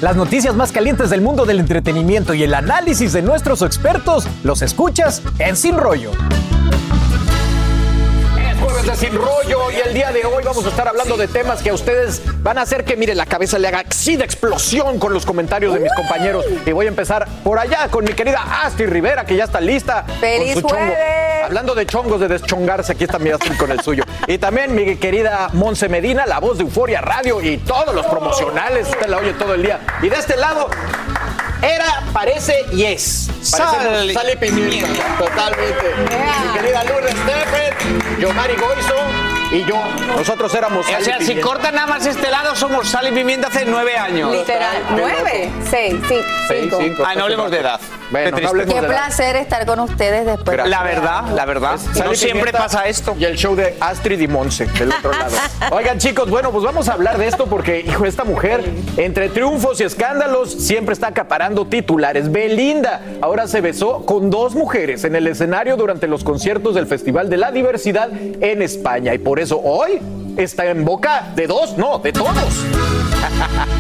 Las 0.01 0.15
noticias 0.15 0.55
más 0.55 0.71
calientes 0.71 1.11
del 1.11 1.23
mundo 1.23 1.45
del 1.45 1.59
entretenimiento 1.59 2.33
y 2.33 2.45
el 2.45 2.55
análisis 2.55 3.13
de 3.13 3.21
nuestros 3.21 3.63
expertos 3.63 4.29
los 4.45 4.63
escuchas 4.63 5.23
en 5.41 5.57
Sin 5.57 5.77
Rollo. 5.77 6.13
Es 8.59 8.65
jueves 8.65 8.87
de 8.87 8.97
Sin 8.97 9.15
Rollo 9.15 9.71
y 9.71 9.77
el 9.87 9.95
día 9.95 10.11
de 10.11 10.25
hoy 10.25 10.43
vamos 10.43 10.65
a 10.67 10.69
estar 10.69 10.89
hablando 10.89 11.17
de 11.17 11.29
temas 11.29 11.63
que 11.63 11.71
a 11.71 11.75
ustedes 11.75 12.21
van 12.43 12.59
a 12.59 12.63
hacer 12.63 12.85
que, 12.85 12.97
mire, 12.97 13.15
la 13.15 13.25
cabeza 13.25 13.57
le 13.57 13.69
haga 13.69 13.85
así 13.89 14.17
de 14.17 14.25
explosión 14.25 14.99
con 14.99 15.13
los 15.13 15.25
comentarios 15.25 15.75
de 15.75 15.81
mis 15.81 15.93
compañeros. 15.93 16.45
Y 16.67 16.73
voy 16.73 16.87
a 16.87 16.89
empezar 16.89 17.29
por 17.45 17.59
allá 17.59 17.89
con 17.89 18.05
mi 18.05 18.15
querida 18.15 18.65
Asti 18.65 18.87
Rivera, 18.87 19.25
que 19.25 19.37
ya 19.37 19.45
está 19.45 19.61
lista. 19.61 20.05
¡Feliz 20.19 20.55
con 20.55 20.63
su 20.63 20.69
chongo. 20.71 20.95
Hablando 21.45 21.75
de 21.75 21.87
chongos, 21.87 22.21
de 22.21 22.29
deschongarse, 22.29 22.93
aquí 22.93 23.05
está 23.05 23.21
mi 23.21 23.31
Asti 23.31 23.51
con 23.51 23.71
el 23.71 23.81
suyo. 23.81 24.03
Y 24.27 24.39
también 24.39 24.75
mi 24.75 24.97
querida 24.97 25.51
Monse 25.53 25.89
Medina, 25.89 26.27
la 26.27 26.41
voz 26.41 26.59
de 26.59 26.65
Euforia 26.65 27.01
Radio 27.01 27.41
y 27.41 27.59
todos 27.59 27.95
los 27.95 28.07
promocionales. 28.07 28.89
Usted 28.89 29.07
la 29.07 29.19
oye 29.19 29.35
todo 29.35 29.55
el 29.55 29.63
día. 29.63 29.81
Y 30.03 30.09
de 30.09 30.17
este 30.17 30.37
lado, 30.37 30.69
era, 31.63 32.03
parece 32.13 32.67
y 32.73 32.85
es. 32.85 33.31
Sal 33.43 34.13
sal 34.13 34.31
y 34.33 34.37
pimienta. 34.37 35.17
Totalmente. 35.19 35.95
Mi 36.45 36.59
querida 36.59 36.85
Lourdes 36.85 37.15
Steffen, 37.15 38.21
Yomari 38.21 38.55
Goizo 38.55 39.28
y 39.51 39.65
yo, 39.65 39.77
nosotros 40.17 40.55
éramos 40.55 40.87
O 40.87 40.91
sal 40.91 41.01
y 41.01 41.05
sea, 41.05 41.21
si 41.21 41.37
cortan 41.37 41.75
nada 41.75 41.87
más 41.87 42.05
este 42.07 42.31
lado, 42.31 42.55
somos 42.55 42.89
sal 42.89 43.09
y 43.09 43.13
pimienta 43.13 43.49
hace 43.49 43.65
nueve 43.65 43.97
años. 43.97 44.31
Literal. 44.33 44.77
¿Nueve? 44.91 45.51
Seis, 45.71 45.95
sí, 46.09 46.15
cinco. 46.49 47.03
Ah, 47.07 47.15
no 47.15 47.25
hablemos 47.25 47.51
de 47.51 47.61
edad. 47.61 47.81
Bueno, 48.11 48.37
Qué 48.37 48.43
no 48.43 48.87
placer 48.87 49.37
estar 49.37 49.67
con 49.67 49.81
ustedes 49.81 50.25
después. 50.25 50.57
de- 50.57 50.69
La 50.69 50.83
verdad, 50.83 51.25
la 51.35 51.45
verdad. 51.45 51.79
Sal 51.95 52.07
No 52.09 52.15
siempre 52.15 52.53
pasa 52.53 52.87
esto. 52.87 53.15
Y 53.19 53.25
el 53.25 53.37
show 53.37 53.55
de 53.55 53.77
Astrid 53.81 54.21
y 54.21 54.29
Monse 54.29 54.67
del 54.67 54.91
otro 54.93 55.13
lado. 55.13 55.37
Oigan, 55.73 55.99
chicos, 55.99 56.29
bueno, 56.31 56.51
pues 56.51 56.65
vamos 56.65 56.89
a 56.89 56.95
hablar 56.95 57.19
de 57.19 57.27
esto 57.27 57.47
porque, 57.47 57.81
hijo, 57.81 58.07
esta 58.07 58.25
mujer, 58.25 58.65
entre 58.97 59.29
triunfos 59.29 59.81
y 59.81 59.85
escándalos, 59.85 60.53
siempre 60.53 60.95
está 60.95 61.09
acaparando 61.09 61.67
titulares. 61.67 62.31
Belinda 62.33 63.03
ahora 63.21 63.47
se 63.47 63.61
besó 63.61 64.07
con 64.07 64.31
dos 64.31 64.55
mujeres 64.55 65.05
en 65.05 65.15
el 65.17 65.27
escenario 65.27 65.77
durante 65.77 66.07
los 66.07 66.25
conciertos 66.25 66.75
del 66.75 66.87
Festival 66.87 67.29
de 67.29 67.37
la 67.37 67.51
Diversidad 67.51 68.09
en 68.11 68.63
España. 68.63 69.13
Y 69.15 69.19
por 69.19 69.38
eso 69.39 69.61
hoy 69.63 70.01
está 70.37 70.67
en 70.67 70.85
boca 70.85 71.33
de 71.35 71.47
dos, 71.47 71.77
no, 71.77 71.99
de 71.99 72.13
todos. 72.13 72.35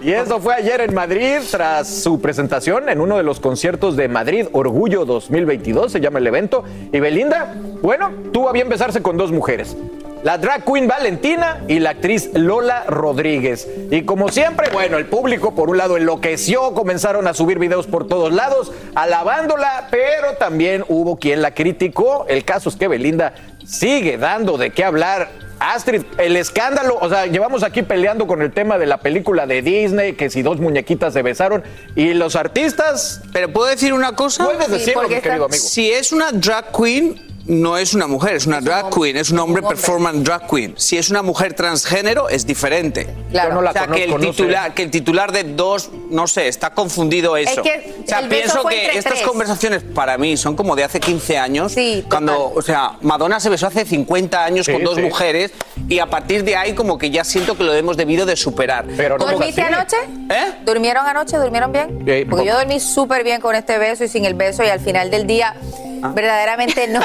Y 0.00 0.12
eso 0.12 0.40
fue 0.40 0.54
ayer 0.54 0.80
en 0.80 0.94
Madrid 0.94 1.38
tras 1.50 1.86
su 1.86 2.20
presentación 2.20 2.88
en 2.88 3.00
uno 3.00 3.18
de 3.18 3.22
los 3.22 3.38
conciertos 3.38 3.96
de 3.96 4.08
Madrid 4.08 4.46
Orgullo 4.52 5.04
2022, 5.04 5.92
se 5.92 6.00
llama 6.00 6.20
el 6.20 6.26
evento. 6.26 6.64
Y 6.90 7.00
Belinda, 7.00 7.54
bueno, 7.82 8.10
tuvo 8.32 8.48
a 8.48 8.52
bien 8.52 8.68
besarse 8.68 9.02
con 9.02 9.16
dos 9.16 9.30
mujeres. 9.30 9.76
La 10.22 10.38
drag 10.38 10.64
queen 10.64 10.86
Valentina 10.86 11.64
y 11.66 11.80
la 11.80 11.90
actriz 11.90 12.30
Lola 12.32 12.84
Rodríguez. 12.86 13.68
Y 13.90 14.02
como 14.02 14.28
siempre, 14.28 14.70
bueno, 14.72 14.96
el 14.96 15.06
público 15.06 15.52
por 15.52 15.68
un 15.68 15.78
lado 15.78 15.96
enloqueció, 15.96 16.74
comenzaron 16.74 17.26
a 17.26 17.34
subir 17.34 17.58
videos 17.58 17.88
por 17.88 18.06
todos 18.06 18.32
lados, 18.32 18.70
alabándola, 18.94 19.88
pero 19.90 20.34
también 20.38 20.84
hubo 20.88 21.16
quien 21.16 21.42
la 21.42 21.54
criticó. 21.54 22.24
El 22.28 22.44
caso 22.44 22.68
es 22.68 22.76
que 22.76 22.86
Belinda 22.86 23.34
sigue 23.64 24.18
dando 24.18 24.58
de 24.58 24.70
qué 24.70 24.84
hablar 24.84 25.30
Astrid, 25.62 26.02
el 26.18 26.36
escándalo, 26.36 26.98
o 27.00 27.08
sea, 27.08 27.26
llevamos 27.26 27.62
aquí 27.62 27.82
peleando 27.82 28.26
con 28.26 28.42
el 28.42 28.50
tema 28.50 28.78
de 28.78 28.86
la 28.86 28.98
película 28.98 29.46
de 29.46 29.62
Disney, 29.62 30.14
que 30.14 30.28
si 30.28 30.42
dos 30.42 30.58
muñequitas 30.58 31.12
se 31.12 31.22
besaron, 31.22 31.62
y 31.94 32.14
los 32.14 32.34
artistas... 32.34 33.20
Pero 33.32 33.52
¿puedo 33.52 33.68
decir 33.68 33.92
una 33.92 34.16
cosa? 34.16 34.44
Puedes 34.44 34.68
decirlo, 34.68 35.08
mi 35.08 35.20
querido 35.20 35.44
amigo. 35.44 35.62
Si 35.62 35.88
es 35.92 36.10
una 36.12 36.32
drag 36.32 36.72
queen, 36.76 37.31
no 37.46 37.76
es 37.76 37.94
una 37.94 38.06
mujer, 38.06 38.36
es 38.36 38.46
una 38.46 38.60
drag 38.60 38.90
queen, 38.90 39.16
es 39.16 39.30
un 39.30 39.38
hombre 39.40 39.62
performance 39.62 40.22
drag 40.22 40.48
queen. 40.48 40.74
Si 40.76 40.96
es 40.96 41.10
una 41.10 41.22
mujer 41.22 41.54
transgénero, 41.54 42.28
es 42.28 42.46
diferente. 42.46 43.08
Claro. 43.30 43.54
No 43.54 43.62
la 43.62 43.70
o 43.70 43.72
sea, 43.72 43.86
que 43.86 44.04
el, 44.04 44.10
conozco, 44.10 44.26
no 44.26 44.32
sé. 44.32 44.42
titular, 44.42 44.74
que 44.74 44.82
el 44.82 44.90
titular 44.90 45.32
de 45.32 45.44
dos, 45.44 45.90
no 46.10 46.26
sé, 46.26 46.48
está 46.48 46.70
confundido 46.70 47.36
eso. 47.36 47.62
que 47.62 47.94
o 48.04 48.08
sea, 48.08 48.28
pienso 48.28 48.64
que 48.64 48.96
estas 48.96 49.14
tres. 49.14 49.26
conversaciones 49.26 49.82
para 49.82 50.18
mí 50.18 50.36
son 50.36 50.54
como 50.54 50.76
de 50.76 50.84
hace 50.84 51.00
15 51.00 51.38
años. 51.38 51.74
cuando, 52.08 52.52
o 52.54 52.62
sea, 52.62 52.98
Madonna 53.00 53.40
se 53.40 53.48
besó 53.48 53.66
hace 53.66 53.84
50 53.84 54.44
años 54.44 54.66
Sí, 54.66 54.72
con 54.72 54.84
dos 54.84 54.96
sí. 54.96 55.02
mujeres 55.02 55.52
y 55.88 55.98
a 55.98 56.06
partir 56.06 56.44
de 56.44 56.56
ahí 56.56 56.74
como 56.74 56.98
que 56.98 57.10
ya 57.10 57.24
siento 57.24 57.56
que 57.56 57.64
lo 57.64 57.74
hemos 57.74 57.96
debido 57.96 58.26
de 58.26 58.36
superar. 58.36 58.84
Pero 58.96 59.18
no 59.18 59.26
¿Dormiste 59.26 59.62
anoche? 59.62 59.96
¿Eh? 60.30 60.52
¿Durmieron 60.64 61.06
anoche? 61.06 61.36
¿Durmieron 61.38 61.72
bien? 61.72 62.26
Porque 62.28 62.46
yo 62.46 62.54
dormí 62.54 62.78
súper 62.78 63.24
bien 63.24 63.40
con 63.40 63.54
este 63.56 63.78
beso 63.78 64.04
y 64.04 64.08
sin 64.08 64.24
el 64.24 64.34
beso 64.34 64.62
y 64.62 64.68
al 64.68 64.80
final 64.80 65.10
del 65.10 65.26
día 65.26 65.54
Ah. 66.02 66.12
verdaderamente 66.14 66.88
no. 66.88 67.00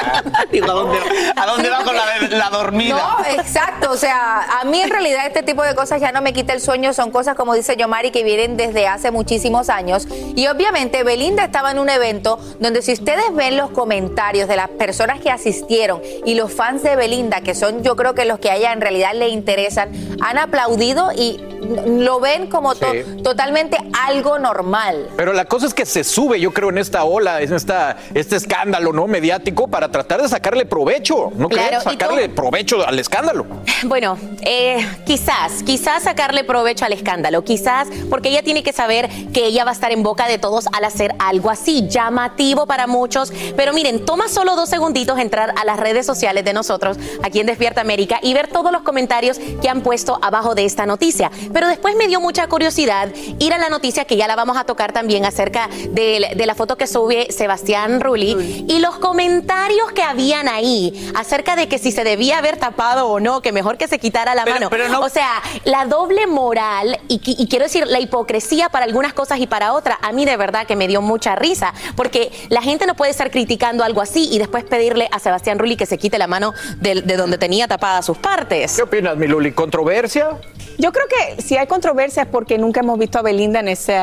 Digo, 0.52 0.66
¿a 0.66 0.72
dónde, 0.72 0.98
a 1.36 1.46
dónde 1.46 1.70
va 1.70 1.84
con 1.84 1.94
la, 1.96 2.04
la 2.30 2.50
dormida? 2.50 2.96
No, 3.18 3.24
exacto. 3.40 3.90
O 3.90 3.96
sea, 3.96 4.60
a 4.60 4.64
mí 4.64 4.80
en 4.80 4.90
realidad 4.90 5.26
este 5.26 5.42
tipo 5.42 5.62
de 5.62 5.74
cosas 5.74 6.00
ya 6.00 6.12
no 6.12 6.20
me 6.22 6.32
quita 6.32 6.52
el 6.52 6.60
sueño. 6.60 6.92
Son 6.92 7.10
cosas, 7.10 7.34
como 7.36 7.54
dice 7.54 7.76
Yomari, 7.76 8.10
que 8.10 8.24
vienen 8.24 8.56
desde 8.56 8.86
hace 8.86 9.10
muchísimos 9.10 9.68
años. 9.70 10.06
Y 10.36 10.46
obviamente 10.46 11.02
Belinda 11.04 11.44
estaba 11.44 11.70
en 11.70 11.78
un 11.78 11.88
evento 11.88 12.38
donde 12.60 12.82
si 12.82 12.92
ustedes 12.92 13.34
ven 13.34 13.56
los 13.56 13.70
comentarios 13.70 14.48
de 14.48 14.56
las 14.56 14.68
personas 14.68 15.20
que 15.20 15.30
asistieron 15.30 16.00
y 16.24 16.34
los 16.34 16.52
fans 16.52 16.82
de 16.82 16.96
Belinda, 16.96 17.40
que 17.40 17.54
son 17.54 17.82
yo 17.82 17.96
creo 17.96 18.14
que 18.14 18.24
los 18.24 18.38
que 18.38 18.50
a 18.50 18.56
ella 18.56 18.72
en 18.72 18.80
realidad 18.80 19.12
le 19.14 19.28
interesan, 19.28 19.90
han 20.20 20.38
aplaudido 20.38 21.10
y 21.12 21.40
lo 21.86 22.18
ven 22.20 22.48
como 22.48 22.74
to- 22.74 22.92
totalmente 23.22 23.76
algo 24.06 24.38
normal. 24.38 25.08
Pero 25.16 25.32
la 25.32 25.44
cosa 25.44 25.66
es 25.66 25.74
que 25.74 25.86
se 25.86 26.02
sube, 26.04 26.40
yo 26.40 26.52
creo, 26.52 26.70
en 26.70 26.78
esta 26.78 27.04
ola, 27.04 27.40
en 27.40 27.52
esta, 27.54 27.96
este 28.14 28.36
escándalo 28.42 28.92
no 28.92 29.06
mediático 29.06 29.68
para 29.68 29.88
tratar 29.90 30.20
de 30.22 30.28
sacarle 30.28 30.66
provecho, 30.66 31.30
¿no 31.36 31.48
Claro, 31.48 31.68
crees? 31.68 31.82
Sacarle 31.84 32.28
provecho 32.28 32.86
al 32.86 32.98
escándalo. 32.98 33.46
Bueno, 33.84 34.16
eh, 34.42 34.78
quizás, 35.04 35.64
quizás 35.64 36.04
sacarle 36.04 36.44
provecho 36.44 36.84
al 36.84 36.92
escándalo, 36.92 37.42
quizás 37.42 37.88
porque 38.08 38.28
ella 38.28 38.42
tiene 38.42 38.62
que 38.62 38.72
saber 38.72 39.08
que 39.32 39.46
ella 39.46 39.64
va 39.64 39.70
a 39.70 39.74
estar 39.74 39.90
en 39.90 40.04
boca 40.04 40.28
de 40.28 40.38
todos 40.38 40.66
al 40.72 40.84
hacer 40.84 41.14
algo 41.18 41.50
así, 41.50 41.88
llamativo 41.88 42.66
para 42.66 42.86
muchos. 42.86 43.32
Pero 43.56 43.72
miren, 43.72 44.04
toma 44.04 44.28
solo 44.28 44.54
dos 44.54 44.68
segunditos 44.68 45.18
entrar 45.18 45.52
a 45.60 45.64
las 45.64 45.80
redes 45.80 46.06
sociales 46.06 46.44
de 46.44 46.52
nosotros 46.52 46.96
aquí 47.24 47.40
en 47.40 47.46
Despierta 47.46 47.80
América 47.80 48.20
y 48.22 48.34
ver 48.34 48.46
todos 48.48 48.70
los 48.70 48.82
comentarios 48.82 49.40
que 49.60 49.68
han 49.68 49.80
puesto 49.82 50.18
abajo 50.22 50.54
de 50.54 50.64
esta 50.64 50.86
noticia. 50.86 51.30
Pero 51.52 51.66
después 51.66 51.96
me 51.96 52.06
dio 52.06 52.20
mucha 52.20 52.46
curiosidad 52.46 53.08
ir 53.40 53.52
a 53.52 53.58
la 53.58 53.68
noticia 53.68 54.04
que 54.04 54.16
ya 54.16 54.28
la 54.28 54.36
vamos 54.36 54.56
a 54.56 54.64
tocar 54.64 54.92
también 54.92 55.24
acerca 55.26 55.68
de, 55.90 56.34
de 56.36 56.46
la 56.46 56.54
foto 56.54 56.76
que 56.76 56.86
sube 56.86 57.26
Sebastián 57.30 58.00
Rulli 58.00 58.31
y 58.40 58.78
los 58.80 58.98
comentarios 58.98 59.92
que 59.92 60.02
habían 60.02 60.48
ahí 60.48 61.10
acerca 61.14 61.56
de 61.56 61.68
que 61.68 61.78
si 61.78 61.92
se 61.92 62.04
debía 62.04 62.38
haber 62.38 62.56
tapado 62.56 63.08
o 63.08 63.20
no, 63.20 63.40
que 63.42 63.52
mejor 63.52 63.76
que 63.78 63.88
se 63.88 63.98
quitara 63.98 64.34
la 64.34 64.44
Pero- 64.44 64.54
mano. 64.54 64.70
pero 64.70 64.88
no- 64.88 65.00
O 65.00 65.08
sea, 65.08 65.42
la 65.64 65.84
doble 65.86 66.26
moral 66.26 66.98
y, 67.08 67.18
qui- 67.20 67.34
y 67.38 67.48
quiero 67.48 67.64
decir 67.64 67.86
la 67.86 68.00
hipocresía 68.00 68.68
para 68.68 68.84
algunas 68.84 69.12
cosas 69.12 69.38
y 69.40 69.46
para 69.46 69.72
otras, 69.72 69.98
a 70.02 70.12
mí 70.12 70.24
de 70.24 70.36
verdad 70.36 70.66
que 70.66 70.76
me 70.76 70.88
dio 70.88 71.02
mucha 71.02 71.34
risa, 71.34 71.72
porque 71.96 72.30
la 72.48 72.62
gente 72.62 72.86
no 72.86 72.94
puede 72.94 73.10
estar 73.10 73.30
criticando 73.30 73.84
algo 73.84 74.00
así 74.00 74.28
y 74.32 74.38
después 74.38 74.64
pedirle 74.64 75.08
a 75.12 75.18
Sebastián 75.18 75.58
Rulli 75.58 75.76
que 75.76 75.86
se 75.86 75.98
quite 75.98 76.18
la 76.18 76.26
mano 76.26 76.52
de, 76.80 77.02
de 77.02 77.16
donde 77.16 77.38
tenía 77.38 77.68
tapadas 77.68 78.06
sus 78.06 78.18
partes. 78.18 78.74
¿Qué 78.76 78.82
opinas, 78.82 79.16
mi 79.16 79.26
Luli? 79.26 79.52
¿Controversia? 79.52 80.30
Yo 80.78 80.92
creo 80.92 81.06
que 81.08 81.42
si 81.42 81.56
hay 81.56 81.66
controversia 81.66 82.22
es 82.22 82.28
porque 82.28 82.58
nunca 82.58 82.80
hemos 82.80 82.98
visto 82.98 83.18
a 83.18 83.22
Belinda 83.22 83.60
en 83.60 83.68
ese, 83.68 83.98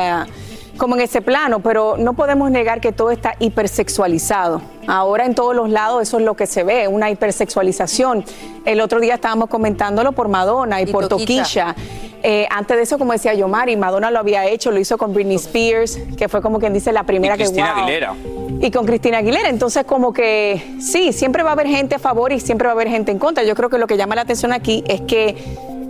como 0.80 0.94
en 0.96 1.02
ese 1.02 1.20
plano, 1.20 1.60
pero 1.60 1.96
no 1.98 2.14
podemos 2.14 2.50
negar 2.50 2.80
que 2.80 2.90
todo 2.90 3.10
está 3.10 3.34
hipersexualizado. 3.38 4.62
Ahora 4.86 5.26
en 5.26 5.34
todos 5.34 5.54
los 5.54 5.68
lados 5.68 6.00
eso 6.02 6.18
es 6.18 6.24
lo 6.24 6.34
que 6.34 6.46
se 6.46 6.64
ve, 6.64 6.88
una 6.88 7.10
hipersexualización. 7.10 8.24
El 8.64 8.80
otro 8.80 8.98
día 8.98 9.16
estábamos 9.16 9.50
comentándolo 9.50 10.12
por 10.12 10.28
Madonna 10.28 10.80
y, 10.80 10.86
por. 10.86 11.06
Toquilla. 11.06 11.76
Eh, 12.22 12.46
antes 12.50 12.76
de 12.78 12.82
eso, 12.82 12.98
como 12.98 13.12
decía 13.12 13.34
Yomari, 13.34 13.76
Madonna 13.76 14.10
lo 14.10 14.20
había 14.20 14.46
hecho, 14.46 14.70
lo 14.70 14.80
hizo 14.80 14.96
con 14.96 15.12
Britney 15.12 15.36
Spears, 15.36 15.98
que 16.16 16.28
fue 16.30 16.40
como 16.40 16.58
quien 16.58 16.72
dice 16.72 16.92
la 16.92 17.02
primera 17.02 17.34
Y 17.34 17.38
Cristina 17.38 17.66
que 17.66 17.72
wow. 17.74 17.82
Aguilera. 17.82 18.14
Y 18.62 18.70
con 18.70 18.86
Cristina 18.86 19.18
Aguilera. 19.18 19.50
Entonces, 19.50 19.84
como 19.84 20.14
que 20.14 20.76
sí, 20.80 21.12
siempre 21.12 21.42
va 21.42 21.50
a 21.50 21.52
haber 21.52 21.66
gente 21.66 21.96
a 21.96 21.98
favor 21.98 22.32
y 22.32 22.40
siempre 22.40 22.66
va 22.66 22.72
a 22.72 22.74
haber 22.74 22.88
gente 22.88 23.12
en 23.12 23.18
contra. 23.18 23.44
Yo 23.44 23.54
creo 23.54 23.68
que 23.68 23.76
lo 23.76 23.86
que 23.86 23.98
llama 23.98 24.14
la 24.14 24.22
atención 24.22 24.52
aquí 24.52 24.82
es 24.86 25.02
que 25.02 25.36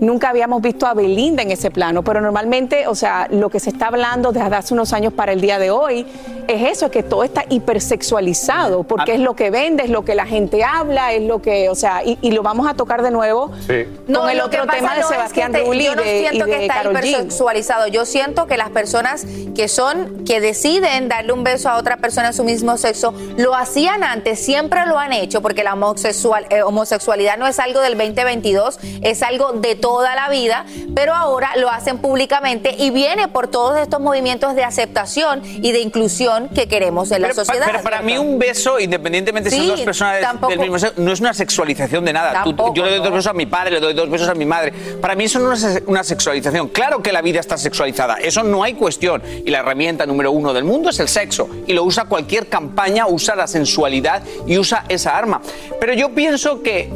nunca 0.00 0.30
habíamos 0.30 0.60
visto 0.62 0.86
a 0.86 0.94
Belinda 0.94 1.42
en 1.42 1.50
ese 1.50 1.70
plano, 1.70 2.02
pero 2.02 2.20
normalmente, 2.20 2.86
o 2.86 2.94
sea, 2.94 3.28
lo 3.30 3.48
que 3.50 3.60
se 3.60 3.70
está 3.70 3.86
hablando 3.88 4.32
desde 4.32 4.54
hace 4.54 4.74
unos 4.74 4.92
años 4.92 5.12
para 5.12 5.32
el 5.32 5.40
día 5.40 5.58
de 5.58 5.70
hoy 5.70 6.06
es 6.48 6.62
eso, 6.72 6.90
que 6.90 7.02
todo 7.04 7.22
está 7.22 7.44
hipersexualizado, 7.48 8.82
porque 8.84 9.12
Ah. 9.12 9.14
es 9.14 9.20
lo 9.20 9.34
que 9.34 9.50
vende, 9.50 9.84
es 9.84 9.90
lo 9.90 10.04
que 10.04 10.14
la 10.14 10.26
gente 10.26 10.64
habla, 10.64 11.12
es 11.12 11.22
lo 11.22 11.40
que, 11.42 11.68
o 11.68 11.74
sea, 11.74 12.02
y, 12.04 12.18
y 12.22 12.32
lo 12.32 12.42
vamos 12.42 12.66
a 12.68 12.74
tocar 12.74 13.02
de 13.02 13.10
nuevo 13.10 13.52
Sí. 13.66 13.84
con 14.12 14.28
el 14.30 14.40
otro 14.40 14.66
tema 14.66 14.94
de 14.94 15.00
no 15.00 15.06
es 15.06 15.08
Sebastián 15.08 15.52
que 15.52 15.60
Rulli 15.64 15.84
Yo 15.84 15.94
no 15.94 16.02
y 16.02 16.04
de, 16.06 16.16
y 16.16 16.20
siento 16.20 16.44
de 16.46 16.50
que 16.52 16.62
está 16.62 16.74
Karol 16.74 16.96
hipersexualizado. 16.96 17.86
Yo 17.88 18.04
siento 18.04 18.46
que 18.46 18.56
las 18.56 18.70
personas 18.70 19.24
que 19.54 19.68
son, 19.68 20.24
que 20.24 20.40
deciden 20.40 21.08
darle 21.08 21.32
un 21.32 21.44
beso 21.44 21.68
a 21.68 21.76
otra 21.76 21.98
persona 21.98 22.28
de 22.28 22.32
su 22.32 22.42
mismo 22.44 22.76
sexo, 22.78 23.14
lo 23.36 23.54
hacían 23.54 24.02
antes, 24.02 24.38
siempre 24.40 24.86
lo 24.86 24.98
han 24.98 25.12
hecho, 25.12 25.42
porque 25.42 25.62
la 25.62 25.74
homosexual, 25.74 26.46
eh, 26.50 26.62
homosexualidad 26.62 27.36
no 27.38 27.46
es 27.46 27.58
algo 27.58 27.80
del 27.80 27.96
2022, 27.96 28.78
es 29.02 29.22
algo 29.22 29.52
de 29.52 29.74
toda 29.90 30.14
la 30.14 30.28
vida, 30.28 30.64
pero 30.94 31.14
ahora 31.14 31.50
lo 31.56 31.68
hacen 31.68 31.98
públicamente 31.98 32.74
y 32.78 32.90
viene 32.90 33.26
por 33.26 33.48
todos 33.48 33.76
estos 33.78 33.98
movimientos 34.00 34.54
de 34.54 34.62
aceptación 34.62 35.42
y 35.44 35.72
de 35.72 35.80
inclusión 35.80 36.48
que 36.48 36.68
queremos 36.68 37.10
en 37.10 37.22
la 37.22 37.28
Pero, 37.28 37.36
pa- 37.38 37.44
sociedad. 37.44 37.66
pero 37.66 37.82
para 37.82 38.02
mí 38.02 38.16
un 38.16 38.38
beso, 38.38 38.78
independientemente 38.78 39.50
si 39.50 39.56
Sí, 39.56 39.62
son 39.66 39.76
dos 39.76 39.80
personas 39.84 40.14
del- 40.14 40.22
tampoco. 40.22 40.50
del 40.50 40.60
mismo 40.60 40.78
sexo, 40.78 41.00
no 41.02 41.12
es 41.12 41.18
una 41.20 41.34
sexualización 41.34 42.04
de 42.04 42.12
nada. 42.12 42.30
Tú- 42.44 42.50
Tampoco, 42.50 42.74
yo 42.74 42.84
le 42.84 42.90
doy 42.92 43.00
dos 43.00 43.10
besos 43.10 43.26
a 43.26 43.32
mi 43.32 43.46
padre, 43.46 43.72
le 43.72 43.80
doy 43.80 43.94
dos 43.94 44.08
besos 44.08 44.28
a 44.28 44.34
mi 44.34 44.44
madre. 44.44 44.72
Para 45.00 45.16
mí 45.16 45.24
eso 45.24 45.40
no 45.40 45.52
es 45.52 45.82
una 45.86 46.04
sexualización. 46.04 46.68
Claro 46.68 47.02
que 47.02 47.10
la 47.10 47.20
vida 47.20 47.40
está 47.40 47.56
sexualizada, 47.58 48.14
eso 48.20 48.44
no 48.44 48.62
hay 48.62 48.74
cuestión. 48.74 49.22
Y 49.44 49.50
la 49.50 49.58
herramienta 49.58 50.06
número 50.06 50.30
uno 50.30 50.52
del 50.52 50.62
mundo 50.64 50.90
es 50.90 51.00
el 51.00 51.08
sexo. 51.08 51.48
Y 51.66 51.72
lo 51.72 51.82
usa 51.82 52.04
cualquier 52.04 52.46
campaña, 52.48 53.06
usa 53.08 53.34
la 53.34 53.48
sensualidad 53.48 54.22
y 54.46 54.56
usa 54.56 54.84
esa 54.88 55.16
arma. 55.18 55.40
Pero 55.80 55.94
yo 55.94 56.10
pienso 56.14 56.62
que 56.62 56.88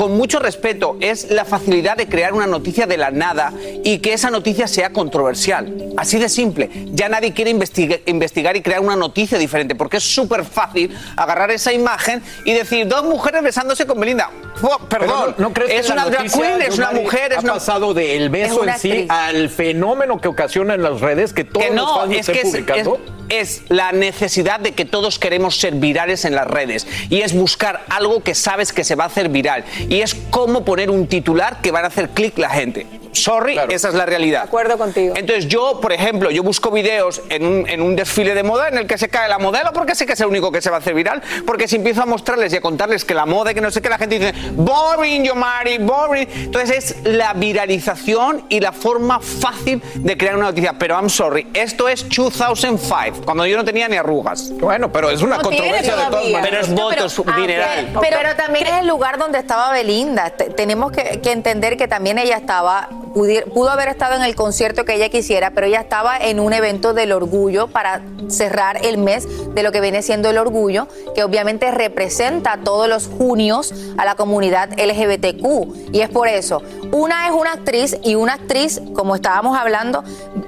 con 0.00 0.16
mucho 0.16 0.38
respeto, 0.38 0.96
es 1.00 1.30
la 1.30 1.44
facilidad 1.44 1.94
de 1.94 2.06
crear 2.08 2.32
una 2.32 2.46
noticia 2.46 2.86
de 2.86 2.96
la 2.96 3.10
nada 3.10 3.52
y 3.84 3.98
que 3.98 4.14
esa 4.14 4.30
noticia 4.30 4.66
sea 4.66 4.94
controversial. 4.94 5.90
Así 5.98 6.18
de 6.18 6.30
simple. 6.30 6.70
Ya 6.86 7.10
nadie 7.10 7.34
quiere 7.34 7.50
investiga- 7.50 8.00
investigar 8.06 8.56
y 8.56 8.62
crear 8.62 8.80
una 8.80 8.96
noticia 8.96 9.36
diferente 9.36 9.74
porque 9.74 9.98
es 9.98 10.02
súper 10.02 10.46
fácil 10.46 10.96
agarrar 11.18 11.50
esa 11.50 11.74
imagen 11.74 12.22
y 12.46 12.54
decir 12.54 12.88
dos 12.88 13.04
mujeres 13.04 13.42
besándose 13.42 13.84
con 13.86 14.00
Belinda. 14.00 14.30
Oh, 14.62 14.78
perdón, 14.88 15.34
no, 15.36 15.48
¿no 15.48 15.52
crees 15.52 15.70
es 15.80 15.86
que 15.88 15.92
una 15.92 16.06
drag 16.06 16.32
queen, 16.32 16.62
es 16.62 16.78
una 16.78 16.92
mujer, 16.92 17.32
es 17.32 17.36
ha 17.36 17.40
una... 17.42 17.52
pasado 17.52 17.92
del 17.92 18.22
Es 18.24 18.30
beso 18.30 18.64
en 18.66 18.78
sí 18.78 18.90
actriz. 18.90 19.10
al 19.10 19.50
fenómeno 19.50 20.18
que 20.18 20.28
ocasiona 20.28 20.72
en 20.72 20.82
las 20.82 21.02
redes 21.02 21.34
que 21.34 21.44
todos 21.44 21.66
Que 21.66 21.74
los 21.74 21.84
no, 21.84 21.94
fans 21.96 22.08
lo 22.08 22.14
es 22.14 22.20
estén 22.26 22.34
que 22.36 22.42
publicando. 22.48 22.94
es- 22.94 23.19
es 23.30 23.62
la 23.68 23.92
necesidad 23.92 24.60
de 24.60 24.72
que 24.72 24.84
todos 24.84 25.18
queremos 25.18 25.56
ser 25.58 25.74
virales 25.74 26.24
en 26.24 26.34
las 26.34 26.46
redes 26.46 26.86
y 27.08 27.22
es 27.22 27.32
buscar 27.32 27.84
algo 27.88 28.22
que 28.22 28.34
sabes 28.34 28.72
que 28.72 28.84
se 28.84 28.96
va 28.96 29.04
a 29.04 29.06
hacer 29.06 29.28
viral 29.28 29.64
y 29.88 30.02
es 30.02 30.14
cómo 30.30 30.64
poner 30.64 30.90
un 30.90 31.06
titular 31.06 31.60
que 31.62 31.70
van 31.70 31.84
a 31.84 31.88
hacer 31.88 32.10
clic 32.10 32.36
la 32.38 32.50
gente. 32.50 32.99
Sorry, 33.12 33.58
esa 33.70 33.88
es 33.88 33.94
la 33.94 34.06
realidad. 34.06 34.42
De 34.42 34.48
acuerdo 34.48 34.78
contigo. 34.78 35.14
Entonces 35.16 35.46
yo, 35.48 35.80
por 35.80 35.92
ejemplo, 35.92 36.30
yo 36.30 36.42
busco 36.42 36.70
videos 36.70 37.22
en 37.28 37.46
un, 37.46 37.68
en 37.68 37.82
un 37.82 37.96
desfile 37.96 38.34
de 38.34 38.42
moda 38.42 38.68
en 38.68 38.78
el 38.78 38.86
que 38.86 38.98
se 38.98 39.08
cae 39.08 39.28
la 39.28 39.38
modelo 39.38 39.72
porque 39.72 39.94
sé 39.94 40.06
que 40.06 40.12
es 40.12 40.20
el 40.20 40.26
único 40.26 40.52
que 40.52 40.60
se 40.62 40.70
va 40.70 40.76
a 40.76 40.78
hacer 40.80 40.94
viral, 40.94 41.22
porque 41.46 41.66
si 41.68 41.76
empiezo 41.76 42.02
a 42.02 42.06
mostrarles 42.06 42.52
y 42.52 42.56
a 42.56 42.60
contarles 42.60 43.04
que 43.04 43.14
la 43.14 43.26
moda 43.26 43.50
y 43.52 43.54
que 43.54 43.60
no 43.60 43.70
sé 43.70 43.82
qué, 43.82 43.88
la 43.88 43.98
gente 43.98 44.18
dice, 44.18 44.34
boring, 44.52 45.24
Yomari, 45.24 45.78
boring. 45.78 46.28
Entonces 46.34 46.70
es 47.00 47.04
la 47.04 47.32
viralización 47.34 48.44
y 48.48 48.60
la 48.60 48.72
forma 48.72 49.20
fácil 49.20 49.82
de 49.94 50.16
crear 50.16 50.36
una 50.36 50.46
noticia. 50.46 50.74
Pero 50.78 50.94
I'm 50.96 51.08
sorry, 51.10 51.46
esto 51.54 51.88
es 51.88 52.06
2005, 52.08 53.22
cuando 53.24 53.46
yo 53.46 53.56
no 53.56 53.64
tenía 53.64 53.88
ni 53.88 53.96
arrugas. 53.96 54.50
Bueno, 54.58 54.92
pero 54.92 55.10
es 55.10 55.22
una 55.22 55.36
No 55.36 55.42
controversia 55.42 55.96
de 55.96 56.04
todas 56.06 56.24
maneras. 56.24 56.42
Pero 56.48 56.60
es 56.60 56.68
No, 56.68 56.88
pero- 56.88 57.02
votos, 57.02 57.22
dineral. 57.36 57.88
Pero, 58.00 58.16
pero 58.20 58.36
también 58.36 58.66
es 58.66 58.74
el 58.80 58.86
lugar 58.86 59.18
donde 59.18 59.38
estaba 59.38 59.72
Belinda. 59.72 60.30
Te- 60.30 60.50
tenemos 60.50 60.92
que, 60.92 61.20
que 61.20 61.32
entender 61.32 61.76
que 61.76 61.88
también 61.88 62.18
ella 62.18 62.36
estaba, 62.36 62.88
pudo 63.12 63.70
haber 63.70 63.88
estado 63.88 64.14
en 64.16 64.22
el 64.22 64.34
concierto 64.34 64.84
que 64.84 64.94
ella 64.94 65.08
quisiera, 65.08 65.50
pero 65.50 65.66
ella 65.66 65.80
estaba 65.80 66.16
en 66.16 66.40
un 66.40 66.52
evento 66.52 66.94
del 66.94 67.12
orgullo 67.12 67.68
para 67.68 68.02
cerrar 68.28 68.84
el 68.84 68.98
mes 68.98 69.26
de 69.54 69.62
lo 69.62 69.72
que 69.72 69.80
viene 69.80 70.02
siendo 70.02 70.30
el 70.30 70.38
orgullo, 70.38 70.86
que 71.14 71.24
obviamente 71.24 71.70
representa 71.70 72.58
todos 72.62 72.88
los 72.88 73.06
junios 73.08 73.74
a 73.98 74.04
la 74.04 74.14
comunidad 74.14 74.70
LGBTQ. 74.78 75.92
Y 75.92 76.00
es 76.00 76.08
por 76.08 76.28
eso. 76.28 76.62
Una 76.92 77.26
es 77.26 77.32
una 77.32 77.52
actriz 77.52 77.96
y 78.02 78.14
una 78.14 78.34
actriz, 78.34 78.80
como 78.94 79.14
estábamos 79.14 79.58
hablando, 79.58 80.04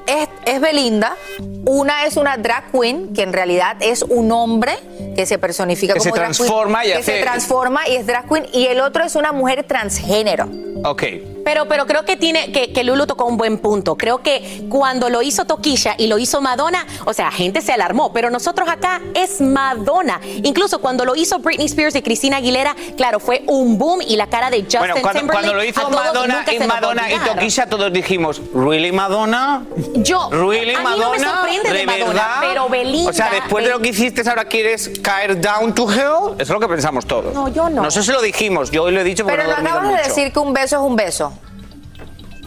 es, 0.07 0.29
es 0.45 0.61
Belinda. 0.61 1.17
Una 1.65 2.05
es 2.07 2.17
una 2.17 2.37
drag 2.39 2.73
queen, 2.73 3.13
que 3.15 3.23
en 3.23 3.33
realidad 3.33 3.77
es 3.81 4.03
un 4.03 4.33
hombre 4.33 4.73
que 5.15 5.27
se 5.27 5.39
personifica 5.39 5.93
Que 5.95 6.01
como 6.01 6.15
se 6.15 6.21
drag 6.21 6.33
queen, 6.33 6.37
transforma 6.49 6.85
y 6.85 6.89
que 6.89 6.95
hace- 6.95 7.17
se 7.19 7.21
transforma 7.23 7.89
y 7.89 7.95
es 7.97 8.07
drag 8.07 8.29
queen. 8.29 8.47
Y 8.53 8.67
el 8.67 8.81
otro 8.81 9.05
es 9.05 9.15
una 9.15 9.31
mujer 9.33 9.63
transgénero. 9.65 10.49
Ok. 10.85 11.03
Pero, 11.45 11.67
pero 11.67 11.87
creo 11.87 12.05
que 12.05 12.17
tiene 12.17 12.53
que, 12.53 12.73
que 12.73 12.85
Lulu 12.85 13.07
tocó 13.07 13.25
un 13.25 13.37
buen 13.37 13.59
punto. 13.59 13.97
Creo 13.97 14.19
que 14.23 14.65
cuando 14.69 15.09
lo 15.11 15.23
hizo 15.23 15.45
Toquilla 15.45 15.95
y 15.99 16.07
lo 16.07 16.19
hizo 16.19 16.41
Madonna, 16.41 16.87
o 17.05 17.13
sea, 17.13 17.31
gente 17.31 17.61
se 17.63 17.73
alarmó, 17.73 18.13
pero 18.13 18.31
nosotros 18.31 18.69
acá 18.69 19.01
es 19.15 19.41
Madonna. 19.41 20.21
Incluso 20.43 20.81
cuando 20.81 21.05
lo 21.05 21.15
hizo 21.17 21.39
Britney 21.41 21.67
Spears 21.67 21.95
y 21.97 22.03
Cristina 22.03 22.37
Aguilera, 22.39 22.75
claro, 22.97 23.19
fue 23.21 23.43
un 23.47 23.79
boom 23.79 24.01
y 24.07 24.17
la 24.17 24.27
cara 24.29 24.51
de 24.51 24.63
Justin 24.63 24.79
Bueno, 24.81 24.95
cuando, 25.01 25.21
Timberlake. 25.21 25.33
cuando 25.47 25.55
lo 25.55 25.65
hizo 25.65 25.81
todos 25.81 25.93
Madonna 25.95 26.45
y 26.53 26.59
Madonna 26.61 27.13
y. 27.13 27.19
Toquilla, 27.19 27.67
todos 27.67 27.93
dijimos, 27.93 28.41
¿really 28.55 28.93
Madonna? 28.93 29.65
Yo, 29.97 30.29
¿Really 30.31 30.75
a 30.75 30.79
mí 30.79 30.85
no 30.85 31.11
me 31.13 31.19
Madonna? 31.19 31.33
sorprende 31.41 31.73
de 31.73 31.87
Madonna, 31.87 32.07
verdad? 32.13 32.37
pero 32.41 32.69
Belinda- 32.69 33.11
O 33.11 33.13
sea, 33.13 33.31
después 33.31 33.65
de 33.65 33.71
lo 33.71 33.81
que 33.81 33.89
hiciste, 33.89 34.29
ahora 34.29 34.45
quieres 34.45 34.91
caer 35.03 35.41
down 35.41 35.75
to 35.75 35.91
hell. 35.91 36.35
Eso 36.35 36.43
es 36.43 36.49
lo 36.51 36.61
que 36.61 36.69
pensamos 36.69 37.07
todos. 37.07 37.35
No, 37.35 37.49
yo 37.49 37.69
no. 37.69 37.83
No 37.83 37.91
sé 37.91 38.03
si 38.03 38.11
lo 38.13 38.21
dijimos, 38.23 38.71
yo 38.71 38.85
hoy 38.85 38.93
lo 38.93 39.01
he 39.01 39.05
dicho 39.05 39.25
porque 39.25 39.37
Pero 39.39 39.51
no 39.53 39.59
he 39.59 39.63
no 39.63 39.69
acabas 39.71 39.89
de 39.97 40.09
decir 40.09 40.33
que 40.33 40.39
un 40.39 40.53
beso 40.53 40.77
es 40.77 40.83
un 40.83 40.97
beso. 40.97 41.32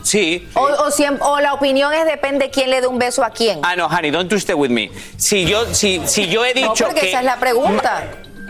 Sí. 0.05 0.47
O, 0.53 0.61
o 0.61 0.91
siem- 0.91 1.17
o 1.19 1.39
la 1.39 1.53
opinión 1.53 1.91
es 1.91 2.05
depende 2.05 2.51
quién 2.51 2.69
le 2.69 2.79
dé 2.79 2.85
un 2.87 2.99
beso 2.99 3.23
a 3.23 3.31
quién. 3.31 3.59
Ah, 3.63 3.75
no, 3.75 3.87
honey, 3.87 4.11
don't 4.11 4.29
twist 4.29 4.47
it 4.49 4.55
with 4.55 4.69
me. 4.69 4.91
Si 5.17 5.45
yo, 5.45 5.65
si, 5.73 5.99
si 6.05 6.27
yo 6.29 6.45
he 6.45 6.53
no, 6.53 6.61
dicho 6.69 6.85
porque 6.85 7.01
que... 7.01 7.09
esa 7.09 7.19
es 7.19 7.25
la 7.25 7.37
pregunta. 7.37 8.03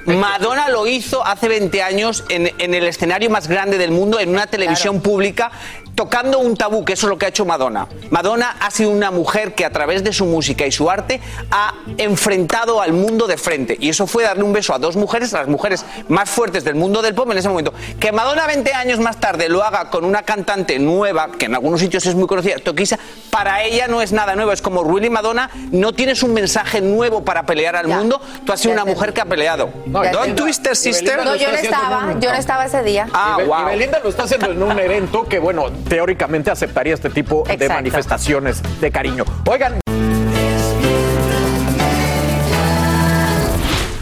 Madonna 0.06 0.68
lo 0.70 0.86
hizo 0.86 1.26
hace 1.26 1.48
20 1.48 1.82
años 1.82 2.26
en, 2.30 2.52
en 2.60 2.74
el 2.76 2.86
escenario 2.86 3.30
más 3.30 3.48
grande 3.48 3.78
del 3.78 3.92
mundo, 3.92 4.20
en 4.20 4.30
una 4.30 4.46
televisión 4.48 5.02
pública, 5.02 5.50
tocando 5.96 6.40
un 6.40 6.56
tabú, 6.56 6.84
que 6.84 6.94
eso 6.94 7.08
es 7.08 7.10
lo 7.10 7.18
que 7.18 7.26
ha 7.26 7.30
hecho 7.30 7.46
Madonna. 7.46 7.88
Madonna 8.10 8.58
ha 8.60 8.70
sido 8.70 8.92
una 8.92 9.12
mujer 9.12 9.56
que 9.56 9.66
a 9.66 9.70
través 9.72 10.04
de 10.04 10.14
su 10.14 10.26
música 10.26 10.66
y 10.68 10.72
su 10.72 10.90
arte 10.90 11.22
ha 11.50 11.74
enfrentado 11.98 12.82
al 12.82 12.94
mundo 12.94 13.28
de 13.28 13.38
frente. 13.38 13.78
Y 13.80 13.90
eso 13.90 14.06
fue 14.06 14.24
darle 14.24 14.44
un 14.44 14.54
beso 14.54 14.74
a 14.74 14.80
dos 14.80 14.96
mujeres, 14.96 15.34
a 15.34 15.40
las 15.40 15.48
mujeres 15.48 15.86
más 16.10 16.30
fuertes 16.30 16.64
del 16.64 16.76
mundo 16.76 17.02
del 17.02 17.16
pop 17.16 17.32
en 17.32 17.38
ese 17.38 17.50
momento. 17.50 17.74
Que 18.00 18.12
Madonna 18.12 18.46
20 18.46 18.74
años 18.74 19.00
más 19.00 19.20
tarde 19.20 19.50
lo 19.50 19.64
haga 19.64 19.90
con 19.90 20.04
una 20.06 20.24
cantante 20.24 20.78
nueva, 20.80 21.32
que 21.32 21.46
en 21.46 21.56
algunos 21.56 21.80
sitios 21.80 22.06
es 22.06 22.16
muy 22.16 22.28
conocida, 22.28 22.58
Toquisa, 22.58 23.00
para 23.30 23.64
ella 23.64 23.88
no 23.88 24.02
es 24.02 24.12
nada 24.12 24.36
nuevo. 24.36 24.52
Es 24.52 24.62
como 24.62 24.84
Really 24.84 25.10
Madonna, 25.10 25.50
no 25.72 25.94
tienes 25.94 26.24
un 26.24 26.34
mensaje 26.34 26.82
nuevo 26.82 27.24
para 27.24 27.46
pelear 27.46 27.76
al 27.76 27.88
mundo, 27.88 28.20
tú 28.46 28.52
has 28.52 28.60
sido 28.60 28.74
una 28.74 28.86
mujer 28.86 29.14
que 29.14 29.22
ha 29.22 29.26
peleado. 29.26 29.70
Ya 29.86 29.92
Don't 29.92 30.16
entendí. 30.16 30.42
twist 30.42 30.66
it, 30.68 30.74
sister. 30.74 31.24
No, 31.24 31.36
yo 31.36 31.50
no 31.50 31.58
estaba, 31.58 32.16
yo 32.20 32.32
no 32.32 32.38
estaba 32.38 32.66
ese 32.66 32.84
día. 32.84 33.08
Ah, 33.14 33.38
y, 33.42 33.48
wow. 33.48 33.62
y 33.62 33.66
Belinda 33.66 34.00
lo 34.04 34.10
está 34.10 34.24
haciendo 34.24 34.52
en 34.52 34.62
un 34.62 34.78
evento 34.78 35.24
que, 35.24 35.40
bueno, 35.40 35.70
teóricamente 35.88 36.52
aceptaría 36.52 36.94
este 36.94 37.10
tipo 37.10 37.44
de 37.44 37.70
manifestaciones 37.70 38.62
de 38.82 38.92
cariño. 38.92 39.26
Oigan, 39.50 39.80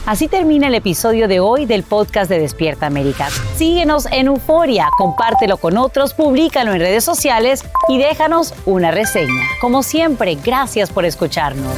Así 0.06 0.28
termina 0.28 0.68
el 0.68 0.76
episodio 0.76 1.30
de 1.30 1.40
hoy 1.40 1.66
del 1.66 1.84
podcast 1.84 2.30
de 2.30 2.38
Despierta 2.38 2.86
América. 2.86 3.30
Síguenos 3.56 4.06
en 4.12 4.28
Euforia, 4.28 4.90
compártelo 4.98 5.56
con 5.56 5.78
otros, 5.78 6.14
públicalo 6.14 6.74
en 6.74 6.82
redes 6.82 7.06
sociales 7.06 7.64
y 7.88 8.00
déjanos 8.00 8.54
una 8.66 8.92
reseña. 8.92 9.44
Como 9.62 9.82
siempre, 9.82 10.36
gracias 10.36 10.92
por 10.92 11.06
escucharnos. 11.06 11.74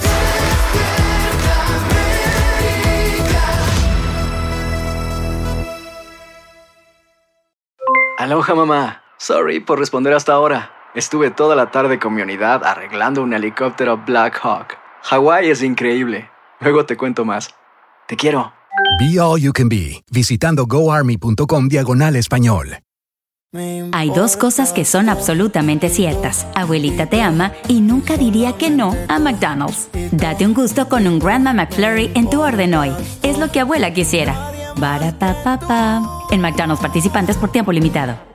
Aloha 8.18 8.56
mamá. 8.56 9.05
Sorry 9.18 9.60
por 9.60 9.80
responder 9.80 10.14
hasta 10.14 10.34
ahora. 10.34 10.72
Estuve 10.94 11.32
toda 11.32 11.56
la 11.56 11.72
tarde 11.72 12.00
con 12.00 12.14
mi 12.14 12.22
unidad 12.22 12.64
arreglando 12.64 13.22
un 13.22 13.34
helicóptero 13.34 13.98
Black 14.06 14.40
Hawk. 14.44 14.78
Hawái 15.04 15.50
es 15.50 15.62
increíble. 15.62 16.30
Luego 16.60 16.86
te 16.86 16.98
cuento 16.98 17.26
más. 17.26 17.54
Te 18.08 18.16
quiero. 18.16 18.54
Be 19.00 19.20
All 19.20 19.42
You 19.42 19.52
Can 19.52 19.70
Be, 19.70 20.04
visitando 20.12 20.66
goarmy.com 20.66 21.68
diagonal 21.68 22.16
español. 22.16 22.80
Hay 23.94 24.10
dos 24.10 24.36
cosas 24.36 24.74
que 24.74 24.84
son 24.84 25.08
absolutamente 25.08 25.90
ciertas. 25.90 26.46
Abuelita 26.56 27.06
te 27.06 27.22
ama 27.22 27.54
y 27.70 27.80
nunca 27.80 28.18
diría 28.18 28.54
que 28.54 28.70
no 28.70 28.96
a 29.08 29.18
McDonald's. 29.20 29.88
Date 30.12 30.46
un 30.46 30.54
gusto 30.54 30.90
con 30.90 31.08
un 31.08 31.20
Grandma 31.20 31.54
McFlurry 31.54 32.12
en 32.16 32.30
tu 32.30 32.42
orden 32.42 32.74
hoy. 32.76 32.92
Es 33.24 33.38
lo 33.38 33.52
que 33.52 33.62
abuela 33.62 33.94
quisiera. 33.94 34.52
Barata 34.78 36.02
En 36.32 36.42
McDonald's 36.42 36.82
participantes 36.82 37.38
por 37.38 37.52
tiempo 37.52 37.72
limitado. 37.72 38.35